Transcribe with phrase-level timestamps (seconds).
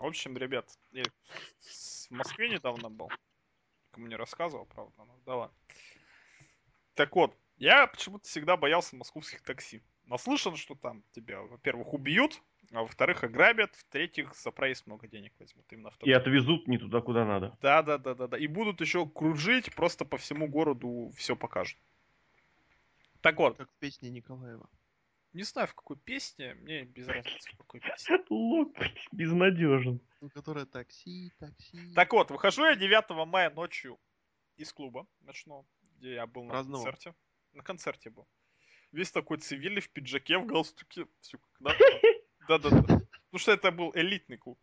[0.00, 3.10] В общем, ребят, я в Москве недавно был.
[3.90, 5.56] Кому не рассказывал, правда, но да ладно.
[6.94, 9.82] Так вот, я почему-то всегда боялся московских такси.
[10.06, 12.40] Наслышан, что там тебя, во-первых, убьют,
[12.72, 15.70] а во-вторых, ограбят, в-третьих, за проезд много денег возьмут.
[15.70, 17.58] Именно в И отвезут не туда, куда надо.
[17.60, 18.38] Да, да, да, да, да.
[18.38, 21.78] И будут еще кружить, просто по всему городу все покажут.
[23.20, 24.66] Так вот, Как в песне Николаева.
[25.32, 28.18] Не знаю в какой песне, мне без разницы в какой песне.
[28.30, 28.76] Лук
[29.12, 30.00] безнадежен.
[30.20, 31.92] Ну, которая такси, такси.
[31.94, 33.98] Так вот, выхожу я 9 мая ночью
[34.56, 35.66] из клуба ночного,
[35.98, 36.84] где я был на Праздновал?
[36.84, 37.14] концерте.
[37.52, 38.28] На концерте был.
[38.92, 41.06] Весь такой цивильный, в пиджаке, в галстуке.
[41.20, 41.78] Всё как надо.
[42.48, 42.80] Да-да-да.
[42.82, 44.58] Потому что это был элитный клуб.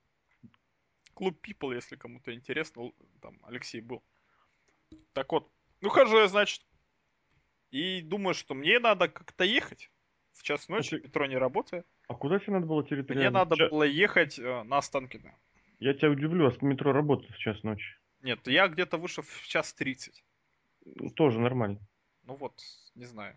[1.13, 2.91] Клуб People, если кому-то интересно.
[3.22, 4.03] Там Алексей был.
[5.13, 6.66] Так вот, ну хожу я, значит.
[7.72, 9.89] И думаю, что мне надо как-то ехать.
[10.37, 11.85] В час ночи, ты- метро не работает.
[12.07, 13.31] А куда тебе надо было Мне территориально?
[13.39, 15.33] надо Ча- было ехать э, на Останкино.
[15.79, 17.97] Я тебя удивлю, а метро работает в час ночи.
[18.21, 20.23] Нет, я где-то вышел в час тридцать.
[21.16, 21.79] Тоже нормально.
[22.23, 22.61] Ну вот,
[22.95, 23.35] не знаю.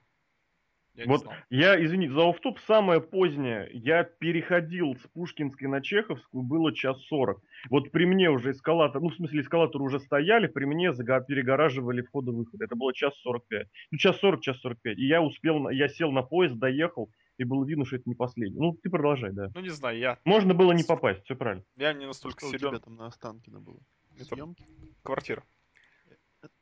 [0.95, 3.71] Я Вот я, извини, за оффтоп самое позднее.
[3.73, 7.41] Я переходил с Пушкинской на Чеховскую, было час сорок.
[7.71, 12.03] Вот при мне уже эскалатор, ну, в смысле, эскалаторы уже стояли, при мне зага- перегораживали
[12.03, 12.65] входы-выходы.
[12.65, 13.69] Это было час сорок пять.
[13.91, 14.99] Ну, час сорок, час сорок пять.
[14.99, 18.15] И я успел, на- я сел на поезд, доехал, и было видно, что это не
[18.17, 18.59] последний.
[18.61, 19.51] Ну, ты продолжай, да.
[19.55, 21.65] Ну не знаю, я, Можно было не попасть, все правильно.
[21.77, 22.71] я не настолько Что у силен.
[22.71, 23.79] тебя там на Останкино было?
[24.17, 24.65] Это- Съемки?
[25.03, 25.45] Квартира.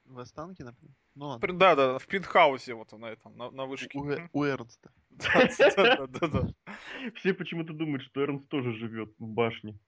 [0.09, 0.73] В Останкино?
[0.75, 0.95] прям?
[1.14, 1.41] Ну ладно.
[1.47, 3.98] При- Да, да, в пентхаусе вот на этом, на, на вышке.
[3.98, 4.91] У, у Эрнста.
[5.11, 6.75] Да, да, да, да.
[7.17, 9.79] Все почему-то думают, что Эрнст тоже живет в башне.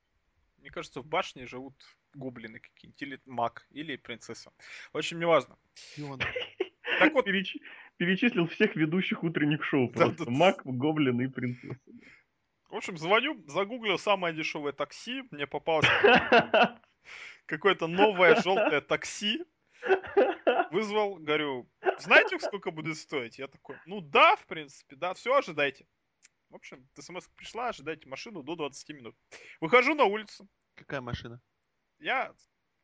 [0.59, 1.75] Мне кажется, в башне живут
[2.15, 4.53] гоблины какие-нибудь, или маг, или принцесса.
[4.93, 5.57] В общем, неважно.
[6.99, 7.57] Так вот, Переч-
[7.97, 10.25] Перечислил всех ведущих утренних шоу Да, просто.
[10.27, 10.31] да.
[10.31, 11.81] Мак, Гоблин и Принцесса.
[12.69, 15.87] в общем, звоню, загуглил самое дешевое такси, мне попалось
[17.47, 19.45] какое-то новое желтое такси,
[20.71, 23.39] вызвал, говорю, знаете, сколько будет стоить?
[23.39, 25.87] Я такой, ну да, в принципе, да, все, ожидайте.
[26.49, 29.17] В общем, смс пришла, ожидайте машину до 20 минут.
[29.61, 31.41] Выхожу на улицу, Какая машина?
[31.99, 32.33] я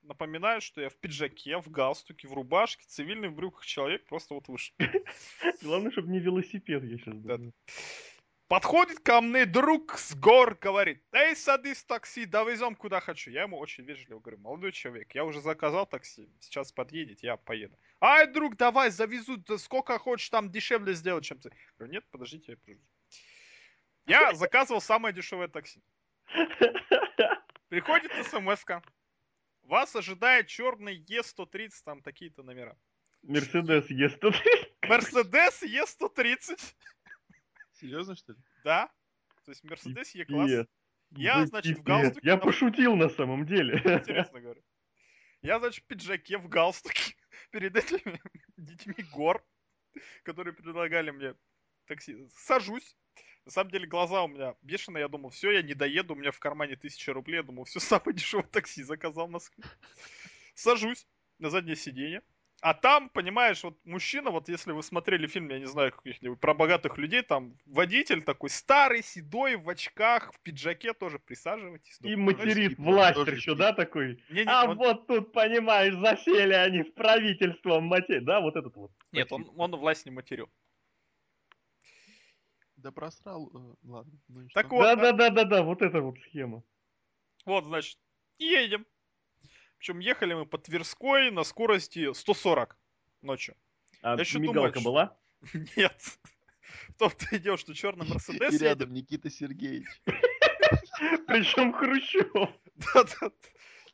[0.03, 4.47] напоминаю, что я в пиджаке, в галстуке, в рубашке, цивильный в брюках человек просто вот
[4.49, 4.75] вышел.
[5.63, 7.53] Главное, чтобы не велосипед, я сейчас думаю.
[8.49, 13.31] Подходит ко мне друг с гор, говорит, эй, садись в такси, довезем куда хочу.
[13.33, 17.77] Я ему очень вежливо говорю, молодой человек, я уже заказал такси, сейчас подъедет, я поеду.
[18.01, 21.51] Ай, друг, давай, завезу, да сколько хочешь, там дешевле сделать, чем ты.
[21.77, 22.83] Говорю, нет, подождите, я подожду.
[24.07, 25.83] Я заказывал самое дешевое такси.
[27.69, 28.81] Приходит смс -ка.
[29.63, 32.77] Вас ожидает черный Е130, там такие-то номера.
[33.23, 34.23] Мерседес ест.
[34.83, 36.61] Мерседес Е130,
[37.81, 38.39] Серьезно, что ли?
[38.65, 38.91] да.
[39.45, 40.67] То есть Мерседес Е-класс.
[41.11, 43.77] Я, Вы значит, в галстуке Я пошутил на самом деле.
[43.79, 44.63] Интересно говорю.
[45.43, 47.15] Я, значит, в пиджаке, в галстуке,
[47.53, 48.21] перед этими
[48.57, 49.45] детьми гор,
[50.25, 51.35] которые предлагали мне
[51.87, 52.97] такси, сажусь.
[53.45, 56.33] На самом деле глаза у меня бешеные, я думал, все, я не доеду, у меня
[56.33, 59.65] в кармане тысяча рублей, я думал, все, самое дешевое такси заказал в Москве.
[60.55, 61.07] Сажусь
[61.39, 62.23] на заднее сиденье,
[62.63, 66.55] а там, понимаешь, вот мужчина, вот если вы смотрели фильм, я не знаю, каких-нибудь про
[66.55, 71.99] богатых людей, там водитель такой старый, седой, в очках, в пиджаке тоже присаживайтесь.
[72.03, 74.23] И Ну, материт тоже еще, да, такой?
[74.31, 78.23] не- не- А он- вот тут, понимаешь, засели они с правительством матерь.
[78.23, 78.91] Да, вот этот вот.
[79.13, 80.49] Нет, он, он власть не материл.
[82.77, 83.51] Да просрал.
[83.55, 84.13] э, ладно.
[84.29, 84.77] Ну Так что?
[84.77, 84.97] вот, да.
[84.97, 86.63] Да-да-да-да-да, вот эта вот схема.
[87.45, 87.99] Вот, значит,
[88.39, 88.87] едем.
[89.79, 92.77] Причем ехали мы по Тверской на скорости 140
[93.23, 93.57] ночью.
[94.03, 95.17] А Я ещё мигалка думаю, была?
[95.77, 96.01] Нет.
[96.89, 99.89] В том-то и дело, что черный Мерседес И рядом Никита Сергеевич.
[101.27, 102.33] Причем Хрущев.
[102.95, 103.31] Да-да.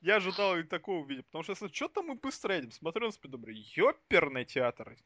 [0.01, 1.27] Я ожидал и такого увидеть.
[1.27, 2.73] Потому что если что-то мы быстро едем.
[2.73, 3.51] Смотрю на спидометр.
[3.53, 4.97] Ёперный театр.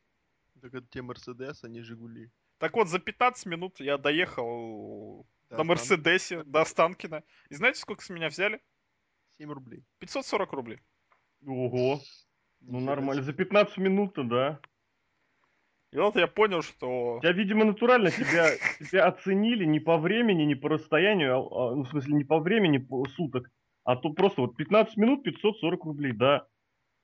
[0.60, 2.30] Так это те Мерседес, а не Жигули.
[2.58, 7.22] Так вот, за 15 минут я доехал Да, на Мерседесе до Останкина.
[7.50, 8.62] И знаете, сколько с меня взяли?
[9.38, 9.84] 7 рублей.
[9.98, 10.78] 540 рублей.
[11.46, 12.00] Ого.
[12.60, 13.22] Ну нормально.
[13.22, 14.60] За 15 минут-то, да.
[15.92, 17.20] И вот я понял, что...
[17.22, 18.50] Тебя, видимо, натурально тебя,
[18.90, 22.38] тебя оценили не по времени, не по расстоянию, а- а, ну, в смысле, не по
[22.38, 23.50] времени по суток,
[23.84, 26.46] а то просто вот 15 минут 540 рублей, да.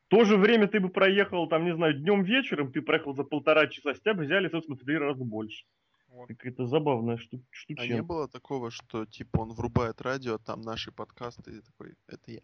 [0.08, 3.66] То же время ты бы проехал, там, не знаю, днем вечером, ты проехал за полтора
[3.68, 5.64] часа, с тебя бы взяли, собственно, в три раза больше.
[6.12, 6.28] Вот.
[6.28, 7.86] Какая-то забавная шту- А штучка.
[7.88, 12.30] не было такого, что типа он врубает радио, а там наши подкасты и такой, это
[12.30, 12.40] я.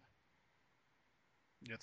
[1.61, 1.81] Нет.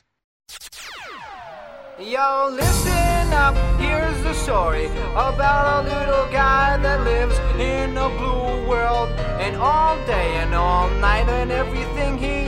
[1.99, 8.69] Yo, listen up, here's the story about a little guy that lives in a blue
[8.69, 9.09] world.
[9.41, 12.47] And all day and all night, and everything he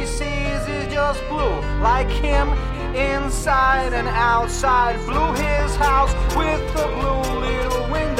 [0.98, 2.48] just blue, like him
[2.94, 4.96] inside and outside.
[5.06, 7.67] Blew his house with a blue little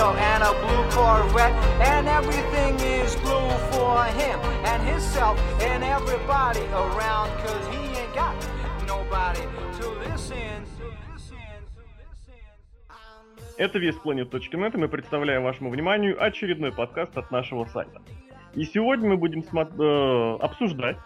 [0.08, 6.60] window and a blue Corvette, and everything is blue for him and himself and everybody
[6.72, 8.34] around, cause he ain't got
[8.86, 9.42] nobody
[9.78, 10.64] to listen.
[13.58, 18.00] Это весьplanet.net, и мы представляем вашему вниманию очередной подкаст от нашего сайта.
[18.54, 20.96] И сегодня мы будем э, обсуждать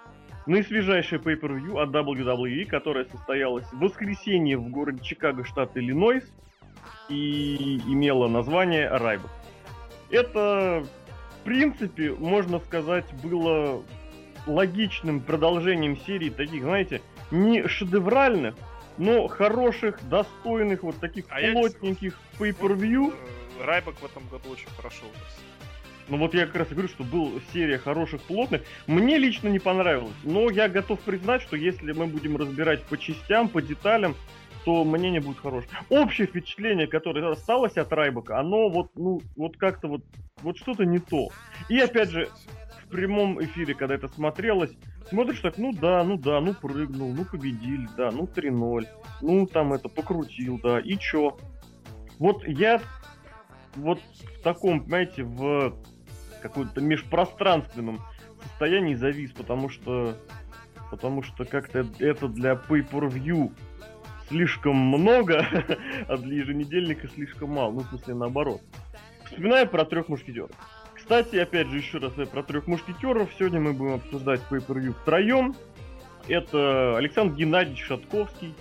[0.46, 6.30] наисвежайшее pay-per-view от WWE, которое состоялось в воскресенье в городе Чикаго, штат Иллинойс,
[7.08, 9.30] и имело название Райбок.
[10.10, 10.84] Это,
[11.40, 13.82] в принципе, можно сказать, было
[14.46, 17.00] логичным продолжением серии таких, знаете,
[17.30, 18.54] не шедевральных,
[18.98, 23.14] но хороших, достойных, вот таких А я- плотненьких pay-per-view.
[23.60, 25.40] Э, Райбок в этом году очень хорошо удался.
[26.08, 28.62] Ну вот я как раз и говорю, что был серия хороших, плотных.
[28.86, 33.48] Мне лично не понравилось, но я готов признать, что если мы будем разбирать по частям,
[33.48, 34.14] по деталям,
[34.64, 35.70] то мнение будет хорошее.
[35.88, 40.02] Общее впечатление, которое осталось от Райбока, оно вот, ну, вот как-то вот,
[40.42, 41.28] вот что-то не то.
[41.68, 42.28] И опять же,
[42.84, 44.72] в прямом эфире, когда это смотрелось,
[45.08, 48.86] смотришь так, ну да, ну да, ну прыгнул, ну победили, да, ну 3-0,
[49.20, 51.38] ну там это, покрутил, да, и чё?
[52.18, 52.80] Вот я
[53.74, 54.00] вот
[54.38, 55.74] в таком, понимаете, в
[56.40, 58.00] каком-то межпространственном
[58.42, 60.16] состоянии завис, потому что
[60.90, 63.50] потому что как-то это для pay-per-view
[64.28, 65.46] слишком много,
[66.08, 67.72] а для еженедельника слишком мало.
[67.72, 68.60] Ну, в смысле, наоборот.
[69.24, 70.50] Вспоминаю про трех мушкетеров.
[70.94, 73.30] Кстати, опять же, еще раз я про трех мушкетеров.
[73.38, 75.54] Сегодня мы будем обсуждать pay-per-view втроем.
[76.28, 78.54] Это Александр Геннадьевич Шатковский,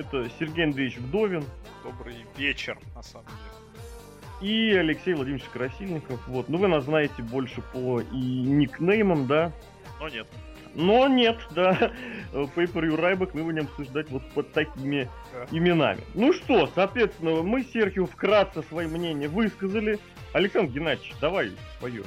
[0.00, 1.44] это Сергей Андреевич Вдовин,
[1.84, 4.50] Добрый вечер, на самом деле.
[4.50, 6.26] и Алексей Владимирович Красильников.
[6.26, 9.52] Вот, ну вы нас знаете больше по и никнеймам, да.
[9.98, 10.26] Но нет.
[10.74, 11.92] Но нет, да.
[12.32, 15.46] Paper Райбок мы будем обсуждать вот под такими Да.
[15.50, 16.00] именами.
[16.14, 19.98] Ну что, соответственно, мы Серхио вкратце свои мнения высказали.
[20.32, 22.04] Александр Геннадьевич, давай свое.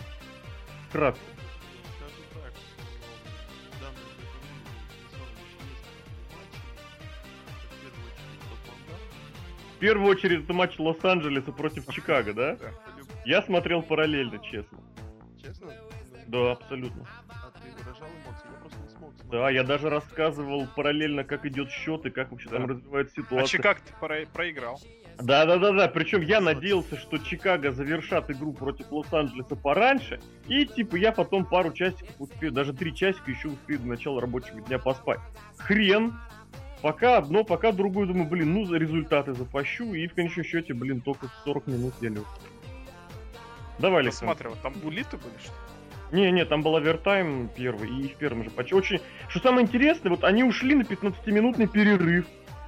[0.90, 1.20] Вкратце.
[9.76, 12.58] В первую очередь это матч Лос-Анджелеса против Чикаго, да?
[13.26, 14.78] Я смотрел параллельно, честно.
[15.42, 15.72] Честно?
[16.34, 17.06] Да, абсолютно.
[17.30, 18.48] А ты выражал эмоции?
[18.52, 19.30] Я просто не смог смотреть.
[19.32, 22.74] Да, я даже рассказывал параллельно, как идет счет и как вообще там Да.
[22.74, 23.48] развивается А ситуация.
[23.58, 24.82] Чикаго ты про- проиграл.
[25.20, 25.88] Да, да, да, да.
[25.90, 30.20] Причем я надеялся, что Чикаго завершат игру против Лос-Анджелеса пораньше.
[30.48, 34.60] И типа я потом пару часиков успею, даже три часика еще успею до начала рабочего
[34.62, 35.20] дня поспать.
[35.58, 36.16] Хрен.
[36.82, 39.94] Пока одно, пока другое, думаю, блин, ну за результаты запащу.
[39.94, 42.26] И в конечном счете, блин, только в 40 минут я лег.
[43.78, 44.34] Давай, Александр.
[44.36, 45.58] Посмотрел, там булиты были, что ли?
[46.14, 48.76] Не, не, там был овертайм первый, и в первом же матче.
[48.76, 49.02] Очень...
[49.30, 52.28] Что самое интересное, вот они ушли на 15-минутный перерыв,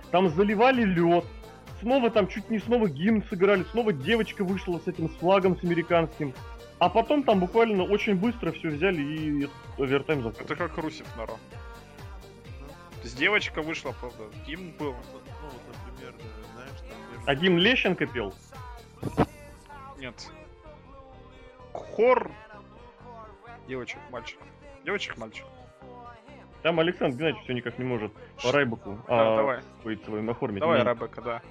[0.09, 1.25] там заливали лед,
[1.79, 5.63] снова там чуть не снова гимн сыграли, снова девочка вышла с этим с флагом, с
[5.63, 6.33] американским.
[6.79, 10.45] А потом там буквально очень быстро все взяли и этот овертайм закончили.
[10.45, 11.33] Это как Русев на Ро.
[11.33, 14.93] То есть девочка вышла, правда, гимн был.
[14.93, 16.15] Ну, вот, например,
[16.55, 17.23] знаешь, там.
[17.27, 18.33] А Дим Лещенко пел?
[19.99, 20.31] Нет.
[21.73, 22.31] Хор.
[23.67, 24.39] Девочек, мальчик.
[24.83, 25.45] Девочек, мальчик.
[26.61, 29.61] Там Александр Геннадьевич все никак не может по Райбаку Да, а, давай.
[30.03, 30.61] своим оформить.
[30.61, 31.41] Давай, Не- Ребекка, да.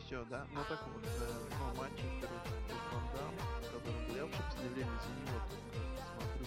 [0.00, 0.46] Все, да?
[0.52, 1.08] Ну так вот, э,
[1.50, 1.90] ну, Ван
[3.14, 4.16] Дам, который был.
[4.16, 5.78] Я вообще в последнее время за него только
[6.16, 6.46] смотрю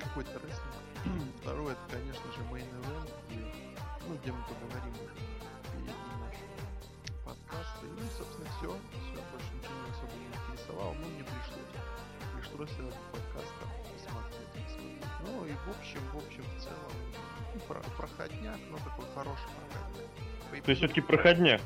[0.00, 0.76] какой-то рестлинг.
[1.42, 3.44] Второе, это, конечно же, Main Event, где,
[4.08, 5.14] ну, где мы поговорим уже
[5.62, 6.36] впереди наш
[7.24, 7.84] подкаст.
[7.84, 8.76] И, ну, собственно, все.
[12.62, 14.48] Пришлось этот подкаст там посмотреть.
[14.52, 15.02] посмотреть.
[15.26, 16.92] Ну, и в общем, в общем, в целом,
[17.54, 20.64] ну, про- проходняк, но такой хороший проходняк.
[20.64, 21.60] То есть все-таки проходняк.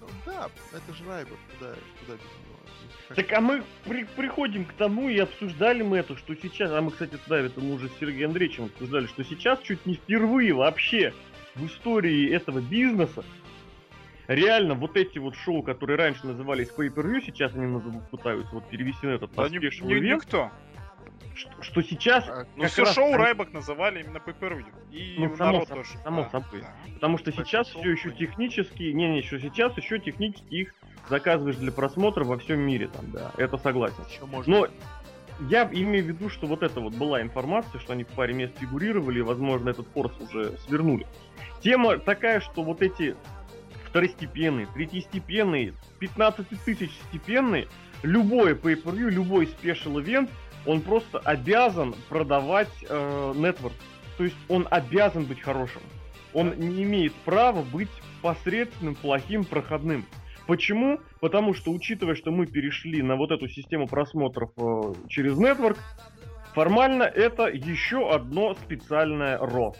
[0.00, 3.14] Ну да, это же Райбер, куда, куда без него?
[3.14, 6.90] Так а мы при- приходим к тому и обсуждали мы это, что сейчас, а мы,
[6.90, 11.14] кстати, да, это мы уже с Сергеем Андреевичем обсуждали, что сейчас чуть не впервые вообще
[11.54, 13.24] в истории этого бизнеса
[14.28, 18.54] реально вот эти вот шоу, которые раньше назывались pay per view сейчас они назовут, пытаются
[18.54, 20.50] вот перевести на этот Да век, никто.
[21.34, 24.66] что, что сейчас, А, Ну все раз шоу Райбок называли именно первью.
[24.90, 25.98] И Ну, само народ собой, тоже.
[26.04, 26.60] само Да, собой.
[26.60, 26.74] да.
[26.94, 30.74] потому что Большинство сейчас все еще технически, не, не, что сейчас еще технически их
[31.08, 34.04] заказываешь для просмотра во всем мире, там, да, это согласен.
[34.10, 34.52] Еще можно.
[34.60, 34.68] Но
[35.48, 38.58] я имею в виду, что вот это вот была информация, что они в паре мест
[38.58, 41.06] фигурировали, и, возможно, этот форс уже свернули.
[41.62, 43.16] Тема такая, что вот эти
[43.88, 47.68] второстепенные, третьестепенные, 15 тысяч степенные,
[48.02, 50.30] любой pay per любой спешл ивент,
[50.66, 53.74] он просто обязан продавать э, нетворк.
[54.16, 55.82] То есть он обязан быть хорошим.
[56.34, 57.88] Он не имеет права быть
[58.20, 60.04] посредственным, плохим, проходным.
[60.46, 61.00] Почему?
[61.20, 65.78] Потому что, учитывая, что мы перешли на вот эту систему просмотров э, через нетворк,
[66.54, 69.74] формально это еще одно специальное ро.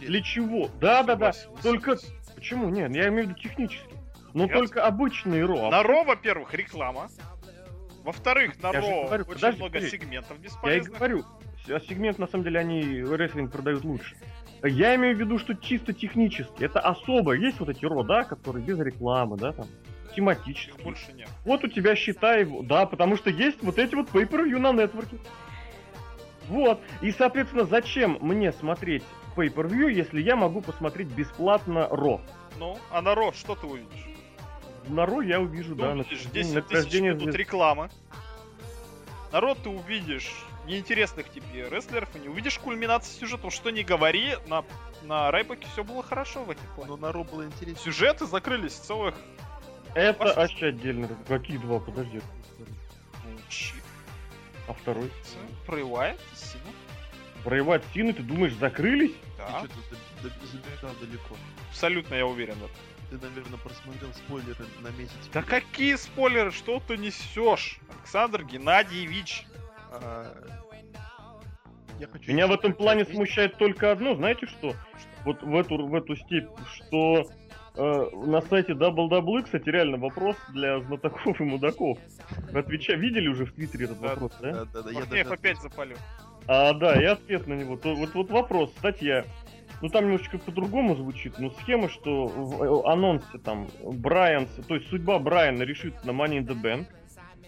[0.00, 0.08] Интересно.
[0.08, 0.68] Для чего?
[0.80, 1.32] Да, да, да.
[1.62, 1.96] Только
[2.34, 2.68] почему?
[2.68, 3.94] Нет, я имею в виду технически.
[4.32, 5.70] Но Я- только обычный ро.
[5.70, 7.08] На Ро, во-первых, реклама.
[8.04, 9.96] Во-вторых, на Я Ро говорю, очень подожди, много подожди.
[9.98, 10.96] сегментов Я и бесполезных.
[10.96, 11.24] говорю,
[11.68, 14.16] а сегмент на самом деле они рестлинг продают лучше.
[14.62, 16.64] Я имею в виду, что чисто технически.
[16.64, 17.32] Это особо.
[17.32, 19.66] Есть вот эти ро, да, которые без рекламы, да, там,
[20.14, 20.74] тематические.
[20.76, 21.28] Их больше нет.
[21.44, 25.18] Вот у тебя считай, да, потому что есть вот эти вот pay-per-view на нетворке.
[26.48, 26.80] Вот.
[27.00, 29.04] И, соответственно, зачем мне смотреть
[29.40, 32.20] pay-per-view, если я могу посмотреть бесплатно Ро?
[32.58, 34.06] Ну, а на Ро что ты увидишь?
[34.88, 37.38] На Ро я увижу, Ты да, увидишь на- 10 тысяч награждение минут звезд.
[37.38, 37.90] рекламы.
[39.32, 40.32] Народ ты увидишь
[40.66, 43.50] неинтересных тебе рестлеров и не увидишь кульминации сюжета.
[43.50, 44.64] Что не говори, на,
[45.02, 46.90] на Райбаке все было хорошо в этих плане.
[46.90, 47.80] Но на Ро было интересно.
[47.82, 49.14] Сюжеты закрылись целых...
[49.94, 51.08] Это Ваш- вообще отдельно.
[51.28, 51.78] Какие два?
[51.80, 52.20] Подожди.
[52.58, 53.82] Ну, чип,
[54.68, 55.10] А второй?
[55.66, 56.66] Прорывает, сильно.
[57.44, 59.12] Проевать Сины, ты думаешь, закрылись?
[59.38, 60.26] Да, Ты
[61.06, 61.36] далеко.
[61.70, 62.76] абсолютно я уверен в этом.
[63.10, 65.14] Ты, наверное, просмотрел спойлеры на месяц.
[65.32, 65.46] Да вперед.
[65.64, 67.78] какие спойлеры, что ты несешь?
[67.98, 69.46] Александр Геннадьевич.
[69.90, 70.32] А,
[71.98, 74.74] Я хочу Меня в этом плане отметить- смущает только одно, знаете что?
[75.24, 77.26] Вот в эту, в эту степь, что
[77.74, 81.98] э, на сайте WW, кстати, реально вопрос для знатоков и мудаков.
[82.52, 82.94] Вы отвеча...
[82.94, 84.52] видели уже в Твиттере этот Да, вопрос, да?
[84.52, 85.96] Да, да, да, я Махнеев даже опять запалил.
[86.46, 87.76] А, да, и ответ на него.
[87.76, 89.24] То, вот, вот вопрос, статья.
[89.82, 94.88] Ну там немножечко по-другому звучит, но схема, что в э, анонсе там Брайан, то есть
[94.90, 96.86] судьба Брайана решится на Money in the Bank.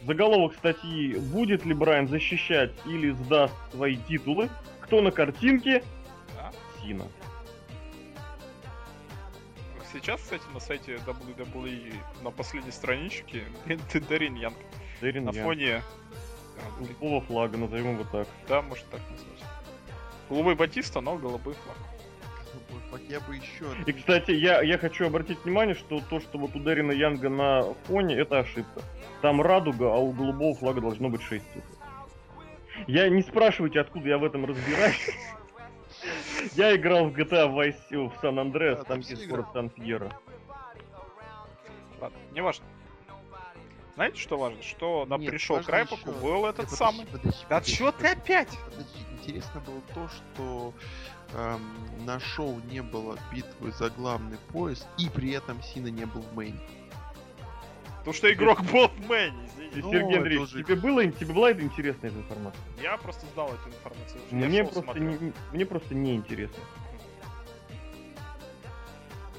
[0.05, 4.49] Заголовок статьи «Будет ли Брайан защищать или сдаст свои титулы?»
[4.81, 5.83] Кто на картинке?
[6.81, 7.07] Сина.
[9.93, 13.45] Сейчас, кстати, на сайте WWE на последней страничке
[13.91, 14.57] ты Дарин Янг
[15.01, 15.45] Дерин на Янг.
[15.45, 15.83] фоне...
[16.79, 18.29] Голубого флага, назовем его так.
[18.49, 19.45] Да, может так назвать.
[20.29, 21.77] Голубой Батиста, но голубой флаг.
[22.73, 23.65] Ой, фак, Я бы еще...
[23.87, 27.75] И, кстати, я, я хочу обратить внимание, что то, что вот у Дерина Янга на
[27.85, 28.83] фоне, это ошибка.
[29.21, 31.67] Там радуга, а у голубого флага должно быть 6 цифр.
[32.87, 35.11] Я не спрашивайте, откуда я в этом разбираюсь.
[36.55, 40.11] Я играл в GTA Vice в Сан-Андреас, Да, там есть город Сан-Пьеро.
[42.01, 42.65] Ладно, не важно.
[44.03, 44.61] Знаете, что важно?
[44.65, 47.07] Что на Нет, пришел к важно Райпаку ещё- был этот Подожди, самый...
[47.07, 48.59] подожди, Да подожди, чё ты опять?
[48.65, 48.99] подожди.
[49.13, 50.75] Интересно было то, что
[51.35, 56.23] эм, на шоу не было битвы за главный пояс, и при этом Сина не был
[56.23, 56.59] в мейне.
[57.99, 59.79] Потому что игрок был в Мэне, извините.
[59.81, 62.61] Ну, Сергей это Андреевич, тебе, было, тебе была эта интересная эта информация?
[62.83, 64.21] Я просто знал эту информацию.
[64.33, 66.59] Мне просто, не, мне просто не интересно.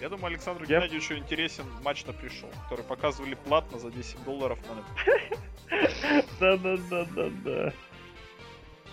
[0.04, 4.60] Я думаю, Александру Я- Геннадьевичу интересен матч на пришел, который показывали платно за 10 долларов
[4.68, 4.84] на.
[6.42, 7.74] Да-да-да-да-да.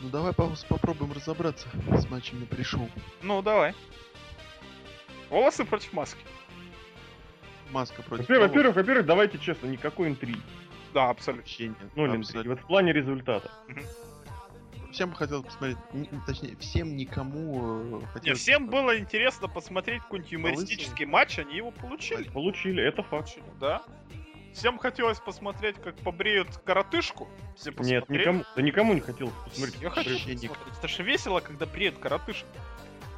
[0.01, 1.67] Ну давай по- попробуем разобраться
[1.99, 2.89] с матчами пришел.
[3.23, 3.75] Ну, давай.
[5.31, 6.21] Волосы против маски.
[7.73, 8.55] Маска против Во-первых, волос.
[8.55, 10.41] во-первых, во-первых, давайте честно, никакой интриги.
[10.95, 11.43] Да, абсолютно.
[11.43, 11.97] Вообще нет.
[11.97, 12.21] Ноль интриги.
[12.23, 12.51] абсолютно.
[12.53, 13.51] Вот в плане результата.
[14.93, 15.79] Всем хотел посмотреть,
[16.27, 21.71] точнее, всем никому э, Не, хотелось всем было интересно посмотреть какой-нибудь юмористический матч, они его
[21.71, 22.29] получили.
[22.31, 23.39] Получили, это факт.
[23.61, 23.83] Да.
[24.53, 27.29] Всем хотелось посмотреть, как побреют коротышку.
[27.57, 29.81] Все Нет, никому, да никому не хотелось посмотреть.
[29.81, 30.51] Я хочу посмотреть.
[30.79, 32.49] Это же весело, когда бреют коротышку.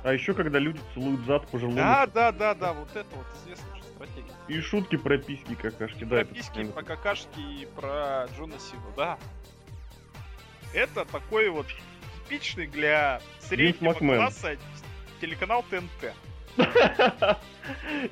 [0.04, 1.76] А еще когда люди целуют зад пожилому.
[1.76, 4.32] Да, да, да, да, вот это вот известная же стратегия.
[4.48, 6.16] И шутки про письки какашки, да.
[6.16, 9.18] Про письки, про какашки и про Джона Сину, да.
[10.74, 11.66] Это такой вот
[12.24, 14.56] типичный для среднего класса
[15.20, 16.14] телеканал ТНТ.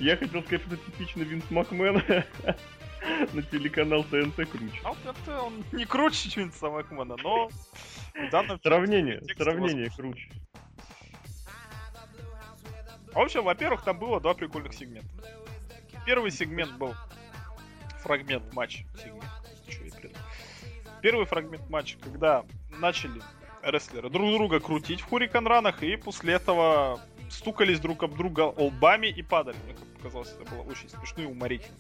[0.01, 2.03] Я хотел сказать, что типичный Винс Макмен
[3.33, 4.81] на телеканал ТНТ круче.
[4.85, 10.31] А вот это он не круче Винса Макмена, но в данном Сравнение, сравнение круче.
[13.13, 15.09] В общем, во-первых, там было два прикольных сегмента.
[16.07, 16.95] Первый сегмент был
[18.03, 18.85] фрагмент матча.
[19.03, 19.40] Сегмент.
[21.03, 23.21] Первый фрагмент матча, когда начали
[23.63, 29.23] рестлеры друг друга крутить в хурикан-ранах, и после этого стукались друг об друга лбами и
[29.23, 29.57] падали.
[29.65, 31.77] Мне как показалось, это было очень смешно и уморительно.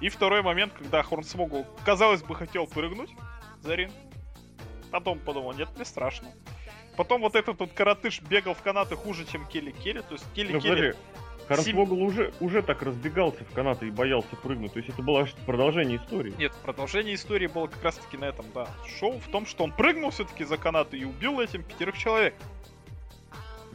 [0.00, 3.10] И второй момент, когда Хорнсмогл, казалось бы, хотел прыгнуть
[3.62, 3.92] за ринг.
[4.90, 6.28] Потом подумал, нет, мне страшно.
[6.96, 10.00] Потом вот этот вот коротыш бегал в канаты хуже, чем Келли Келли.
[10.00, 10.98] То есть Келли Ну Келли подожди,
[11.48, 14.72] Харнсвогл уже, уже так разбегался в канаты и боялся прыгнуть.
[14.72, 16.34] То есть это было продолжение истории.
[16.38, 18.66] Нет, продолжение истории было как раз таки на этом, да.
[18.98, 22.34] Шоу в том, что он прыгнул все-таки за канаты и убил этим пятерых человек.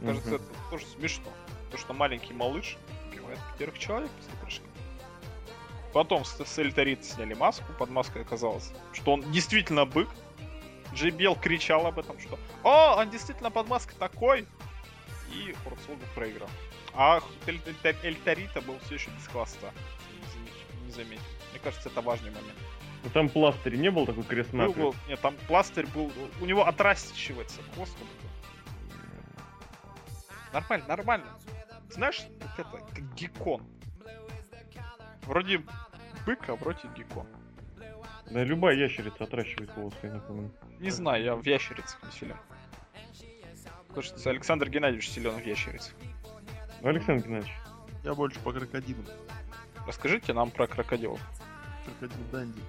[0.04, 0.36] Кажется, Мгм.
[0.36, 1.28] это тоже смешно.
[1.70, 2.76] То, что маленький малыш
[3.10, 4.64] убивает пятерых человек после прыжка.
[5.94, 10.08] Потом с, с Эльторита сняли маску, под маской оказалось, что он действительно бык.
[10.94, 14.46] JBL кричал об этом, что «О, он действительно под маской такой!»
[15.34, 16.48] И Хорцвогл проиграл.
[16.94, 19.70] А Эль- Эль- Эльторита был все еще без хвоста.
[20.84, 21.22] Не заметил.
[21.50, 22.54] Мне кажется, это важный момент.
[23.04, 26.66] Ну, Там пластырь не был такой крест Был, был, нет, там пластырь был, у него
[26.66, 27.96] отращивается хвост.
[30.52, 31.26] Нормально, нормально.
[31.90, 33.62] Знаешь, вот это, как геккон.
[35.22, 35.62] Вроде
[36.26, 37.26] бык, а вроде геккон.
[38.30, 40.50] Да, любая ящерица отращивает волосы, я напомню.
[40.78, 42.36] Не знаю, я в ящерицах не силен.
[43.94, 45.94] Кажется, Александр Геннадьевич силен в ящерицах.
[46.82, 47.52] Александр Геннадьевич,
[48.04, 49.04] Я больше по крокодилам.
[49.86, 51.20] Расскажите нам про крокодилов.
[51.98, 52.60] Крокодил Данди.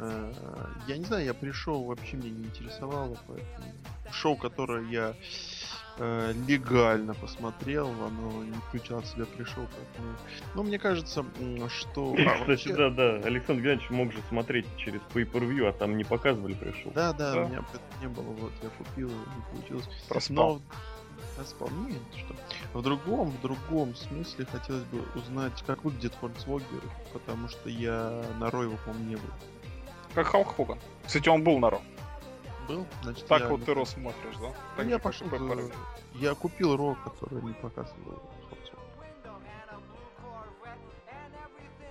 [0.00, 0.32] Э,
[0.88, 3.72] Я не знаю, я пришел, вообще меня не интересовало, поэтому
[4.12, 5.14] шоу, которое я
[5.98, 10.16] э, легально посмотрел, оно не включал в себя пришел, поэтому...
[10.56, 11.24] Ну, мне кажется,
[11.68, 12.12] что...
[12.14, 16.04] а, Кстати, вообще- да, да, Александр Геннадьевич мог же смотреть через pay-per-view, а там не
[16.04, 16.90] показывали пришел.
[16.92, 17.42] Да, да, Да.
[17.42, 17.64] у меня
[18.00, 19.88] не было, вот, я купил, не получилось.
[20.08, 20.56] Проспал.
[20.56, 20.60] Но
[21.36, 22.34] ты что.
[22.78, 28.50] В другом, в другом смысле хотелось бы узнать, как выглядит Хорнсвогер, потому что я на
[28.50, 29.30] Ро его, по-моему, не был.
[30.14, 30.78] Как Халк Хоган.
[31.04, 31.82] Кстати, он был на Ро.
[32.68, 32.86] Был?
[33.02, 33.74] Значит, Так я вот не ты.
[33.74, 34.48] Ро смотришь, да?
[34.48, 35.72] Ну, Так я же, как пошел за-.
[36.14, 38.22] Я купил Ро, который не показывал.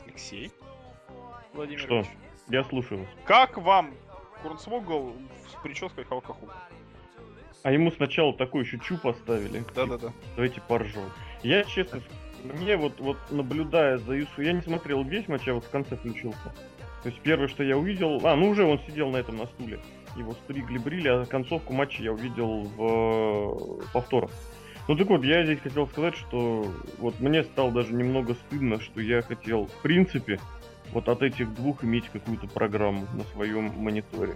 [0.06, 0.52] Алексей
[1.54, 2.08] Владимирович.
[2.48, 3.10] Я слушаю вас.
[3.26, 3.94] Как вам
[4.42, 5.16] Курнсвогл
[5.50, 6.68] с прической Халка Хогана?
[7.64, 9.64] А ему сначала такой еще чу поставили.
[9.74, 10.12] Да-да-да.
[10.36, 11.10] Давайте поржем.
[11.44, 12.02] Я, честно,
[12.44, 15.96] мне вот, вот наблюдая за Юсу, я не смотрел весь матч, я вот в конце
[15.96, 16.54] включился.
[17.04, 18.20] То есть первое, что я увидел...
[18.26, 19.80] А, ну уже он сидел на этом на стуле.
[20.18, 24.32] Его стригли, брили, а концовку матча я увидел в э, повторах.
[24.88, 26.66] Ну так вот, я здесь хотел сказать, что
[26.98, 30.40] вот мне стало даже немного стыдно, что я хотел, в принципе,
[30.92, 34.36] вот от этих двух иметь какую-то программу на своем мониторе.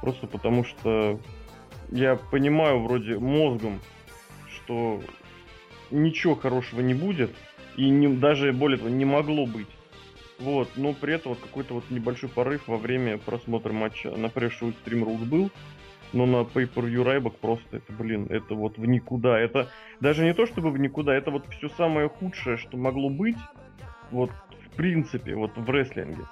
[0.00, 1.20] Просто потому что
[1.90, 3.80] я понимаю вроде мозгом,
[4.48, 5.00] что
[5.90, 7.30] ничего хорошего не будет,
[7.76, 9.68] и не, даже более того, не могло быть.
[10.38, 15.04] Вот, но при этом вот какой-то вот небольшой порыв во время просмотра матча на Extreme
[15.04, 15.50] Rules был,
[16.12, 19.38] но на Pay-Per-View Ryback просто это, блин, это вот в никуда.
[19.38, 19.68] Это
[20.00, 23.36] даже не то чтобы в никуда, это вот все самое худшее, что могло быть,
[24.10, 26.24] вот в принципе, вот в рестлинге.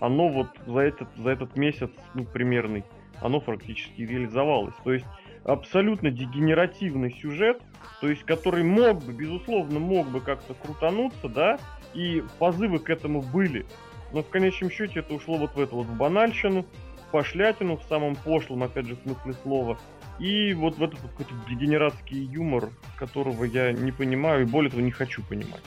[0.00, 2.84] Оно вот за этот, за этот месяц, ну, примерный,
[3.20, 4.74] оно практически реализовалось.
[4.84, 5.06] То есть
[5.44, 7.60] абсолютно дегенеративный сюжет,
[8.00, 11.58] то есть который мог бы, безусловно, мог бы как-то крутануться, да,
[11.94, 13.66] и позывы к этому были.
[14.12, 16.66] Но в конечном счете это ушло вот в эту вот в банальщину,
[17.06, 19.78] в пошлятину, в самом пошлом, опять же, смысле слова.
[20.18, 24.82] И вот в этот вот какой-то дегенератский юмор, которого я не понимаю и более того
[24.82, 25.62] не хочу понимать.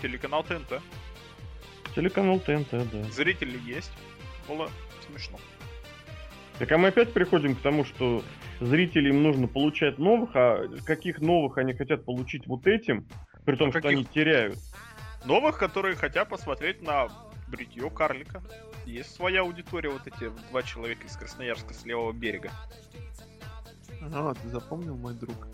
[0.00, 0.80] Телеканал ТНТ.
[1.94, 3.02] Телеканал ТНТ, да.
[3.10, 3.92] Зрители есть.
[4.48, 4.68] Было
[5.06, 5.38] смешно.
[6.58, 8.22] Так а мы опять приходим к тому, что
[8.60, 13.06] зрителям нужно получать новых, а каких новых они хотят получить вот этим,
[13.44, 13.98] при том, А что каких?
[13.98, 14.58] они теряют.
[15.24, 17.08] Новых, которые хотят посмотреть на
[17.48, 18.42] бритье карлика.
[18.86, 22.50] Есть своя аудитория, вот эти два человека из Красноярска с левого берега.
[24.12, 25.48] А, ты запомнил, мой друг?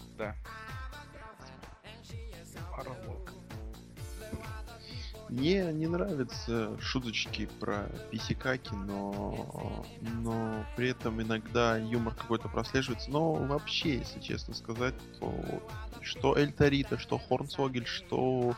[2.77, 3.08] Пароволк.
[5.29, 9.85] Мне не нравятся шуточки про писикаки, но,
[10.23, 13.11] но при этом иногда юмор какой-то прослеживается.
[13.11, 15.35] Но вообще, если честно сказать, то
[16.01, 18.55] что Эль Тарита, что Хорнсвогель, что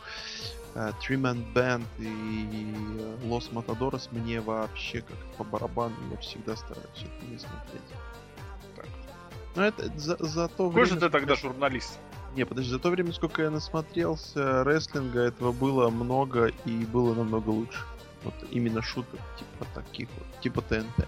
[0.75, 6.87] э, Three Man Band и Лос Матадорос мне вообще как по барабану, я всегда стараюсь
[6.95, 7.81] это не смотреть.
[8.75, 8.87] Так.
[9.55, 11.99] Но это за, за то Какой же время, ты тогда журналист?
[12.35, 17.49] Не, подожди, за то время, сколько я насмотрелся рестлинга, этого было много и было намного
[17.49, 17.79] лучше.
[18.23, 21.07] Вот именно шуток типа таких вот, типа ТНТ.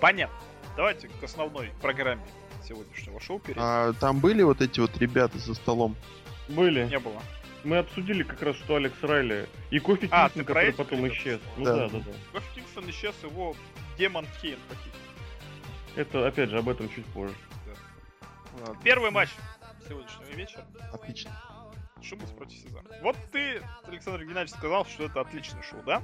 [0.00, 0.36] Понятно.
[0.76, 2.24] Давайте к основной программе
[2.66, 3.62] сегодняшнего шоу перейдем.
[3.62, 5.96] А там были вот эти вот ребята за столом?
[6.48, 6.86] Были.
[6.86, 7.22] Не было.
[7.64, 11.16] Мы обсудили как раз, что Алекс Райли и Кофи А, Кингстон, который потом ребят?
[11.16, 11.40] исчез.
[11.56, 11.76] Ну Да.
[11.76, 12.12] да, да, да.
[12.32, 13.54] Кофи Кингстон исчез, его
[13.96, 14.90] демон Кейн похитил.
[15.96, 17.34] Это, опять же, об этом чуть позже.
[18.60, 19.30] Ладно, Первый матч
[19.88, 20.64] сегодняшнего вечера.
[20.92, 21.30] отлично.
[22.02, 22.84] Шубус против Сезара.
[23.02, 26.02] Вот ты, Александр Геннадьевич, сказал, что это отличное шоу, да?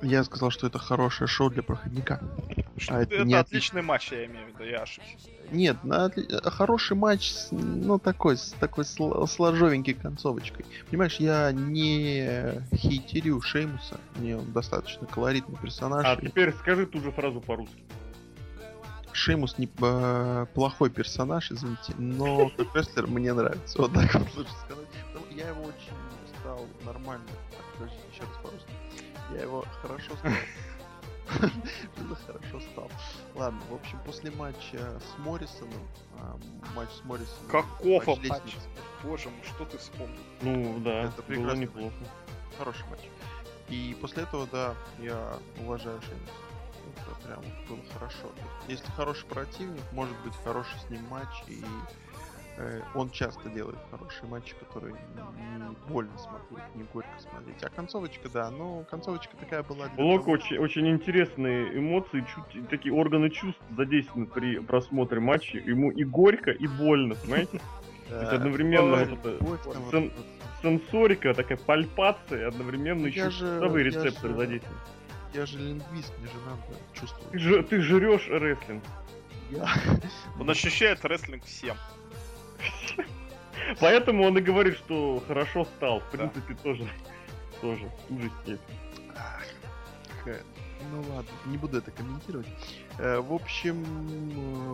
[0.00, 2.20] Я сказал, что это хорошее шоу для проходника.
[2.76, 5.28] Что А это это не отличный матч, я имею в виду, я ошибся.
[5.52, 10.64] Нет, на отли- хороший матч, с, ну такой, с такой сл- сложовенькой концовочкой.
[10.90, 16.04] Понимаешь, я не хейтерю Шеймуса, мне он достаточно колоритный персонаж.
[16.04, 17.82] А и теперь скажи ту же фразу по-русски.
[19.12, 23.78] Шеймус не э, плохой персонаж, извините, но как рестлер мне нравится.
[23.78, 24.86] Вот так вот лучше сказать.
[25.12, 25.92] Потому я его очень
[26.40, 27.26] стал нормально.
[27.50, 28.72] Так, подожди, еще раз по-русски.
[29.34, 30.32] Я его хорошо стал.
[32.26, 32.90] Хорошо стал?
[33.34, 36.38] Ладно, в общем, после матча с Моррисоном, а,
[36.74, 37.48] матч с Моррисоном...
[37.48, 38.56] Каков матч
[39.02, 40.20] Боже мой, что ты вспомнил?
[40.42, 41.94] Ну да, Это было неплохо.
[42.58, 43.00] Хороший матч.
[43.68, 46.32] И после этого, да, я уважаю Шеймуса.
[46.96, 48.28] Это прям было хорошо.
[48.28, 51.62] То есть, Если хороший противник, может быть хороший с ним матч, и
[52.58, 57.62] э, он часто делает хорошие матчи, которые не больно смотреть, не горько смотреть.
[57.62, 62.94] А концовочка, да, ну, концовочка такая была Блок того- очень, очень интересные эмоции, чуть, такие
[62.94, 65.58] органы чувств задействованы при просмотре матча.
[65.58, 67.60] Ему и горько, и больно, понимаете?
[68.08, 69.18] Да, есть одновременно.
[70.60, 74.80] Сенсорика, такая пальпация, одновременно Ну, еще рецепторы задействованы.
[75.34, 76.62] Я же лингвист, мне же надо
[76.94, 77.40] Ты, чувствовать.
[77.40, 78.84] ж- ты жрешь рестлинг.
[79.50, 79.68] Я...
[80.40, 81.76] Он ощущает рестлинг всем.
[83.80, 86.00] Поэтому он и говорит, что хорошо стал.
[86.00, 86.18] В Да.
[86.18, 86.88] принципе, тоже.
[87.60, 87.86] Тоже.
[87.86, 88.76] в ту же степень.
[89.16, 89.42] Ах,
[90.24, 90.40] х-
[90.90, 92.46] Ну ладно, не буду это комментировать.
[92.98, 93.84] Э, В общем,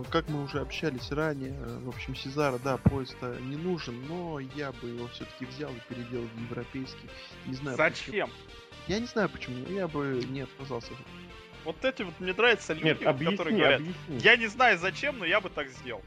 [0.00, 4.38] э, как мы уже общались ранее, э, в общем, Сезара, да, поезд-то не нужен, но
[4.40, 7.08] я бы его все-таки взял и переделал в европейский.
[7.46, 7.76] Не знаю.
[7.76, 8.28] почему.
[8.88, 10.92] Я не знаю почему, но я бы не отказался.
[11.64, 13.80] Вот эти вот мне нравятся люди, Нет, которые объясни, говорят.
[13.80, 14.18] объясни.
[14.18, 16.02] Я не знаю зачем, но я бы так сделал.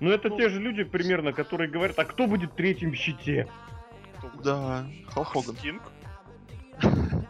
[0.00, 3.46] Ну это Ну, те же люди примерно, которые говорят, а кто будет третьим в щите?
[4.22, 4.42] Будет?
[4.42, 5.56] Да, Халк Хоган.
[5.56, 5.82] Стинг?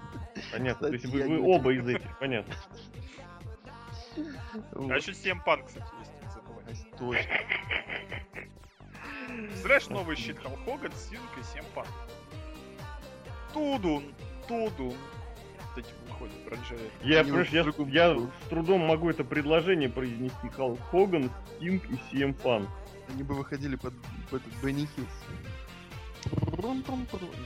[0.53, 2.55] Понятно, то есть вы, оба из этих, понятно.
[4.75, 6.65] А еще CM Punk, кстати, есть, не забывай.
[6.67, 7.33] А, Точно.
[9.47, 11.89] Представляешь, новый щит Халк Хоган, Стинг и CM Punk.
[13.55, 14.15] Тудун,
[16.47, 16.91] Оранжевые.
[17.03, 20.49] Я, Они понимаешь, я, я с трудом могу это предложение произнести.
[20.55, 22.69] Халк Хоган, Стинг и CM Punk.
[23.09, 23.95] Они бы выходили под,
[24.31, 25.09] под этот Бенни Хиллс.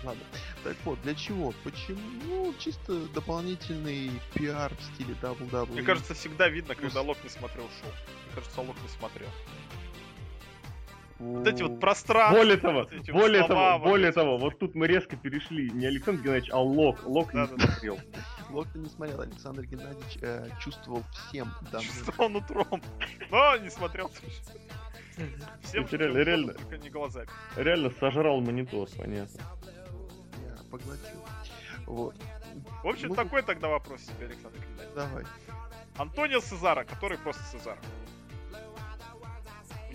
[0.04, 0.22] Ладно.
[0.64, 1.54] Так вот, для чего?
[1.64, 2.00] Почему?
[2.26, 5.72] Ну, чисто дополнительный пиар в стиле WWE.
[5.72, 7.90] Мне кажется, всегда видно, когда Лок не смотрел шоу.
[8.26, 9.28] Мне кажется, Лок не смотрел.
[11.18, 12.36] Вот эти вот пространства.
[12.38, 15.16] Более того, вот эти вот более слова, того, вот более того, вот- тут мы резко
[15.16, 17.06] перешли не Александр Геннадьевич, а Лок.
[17.06, 17.66] Лок не Да-да-да.
[17.72, 17.98] смотрел.
[18.50, 21.86] Лок-то не смотрел, Александр Геннадьевич э, чувствовал всем данным.
[21.86, 22.82] Чувствовал нутром.
[23.30, 24.10] Но не смотрел.
[25.62, 26.52] Всем Это реально- реально.
[26.54, 27.28] только не глазами.
[27.56, 29.40] Реально сожрал монитор, понятно.
[30.46, 31.24] Я поглотил.
[31.86, 32.14] Вот.
[32.84, 34.94] В общем, Ну, такой тогда вопрос себе, Александр Геннадьевич.
[34.94, 35.24] Давай.
[35.96, 37.78] Антонио Сезара, который просто Сезар.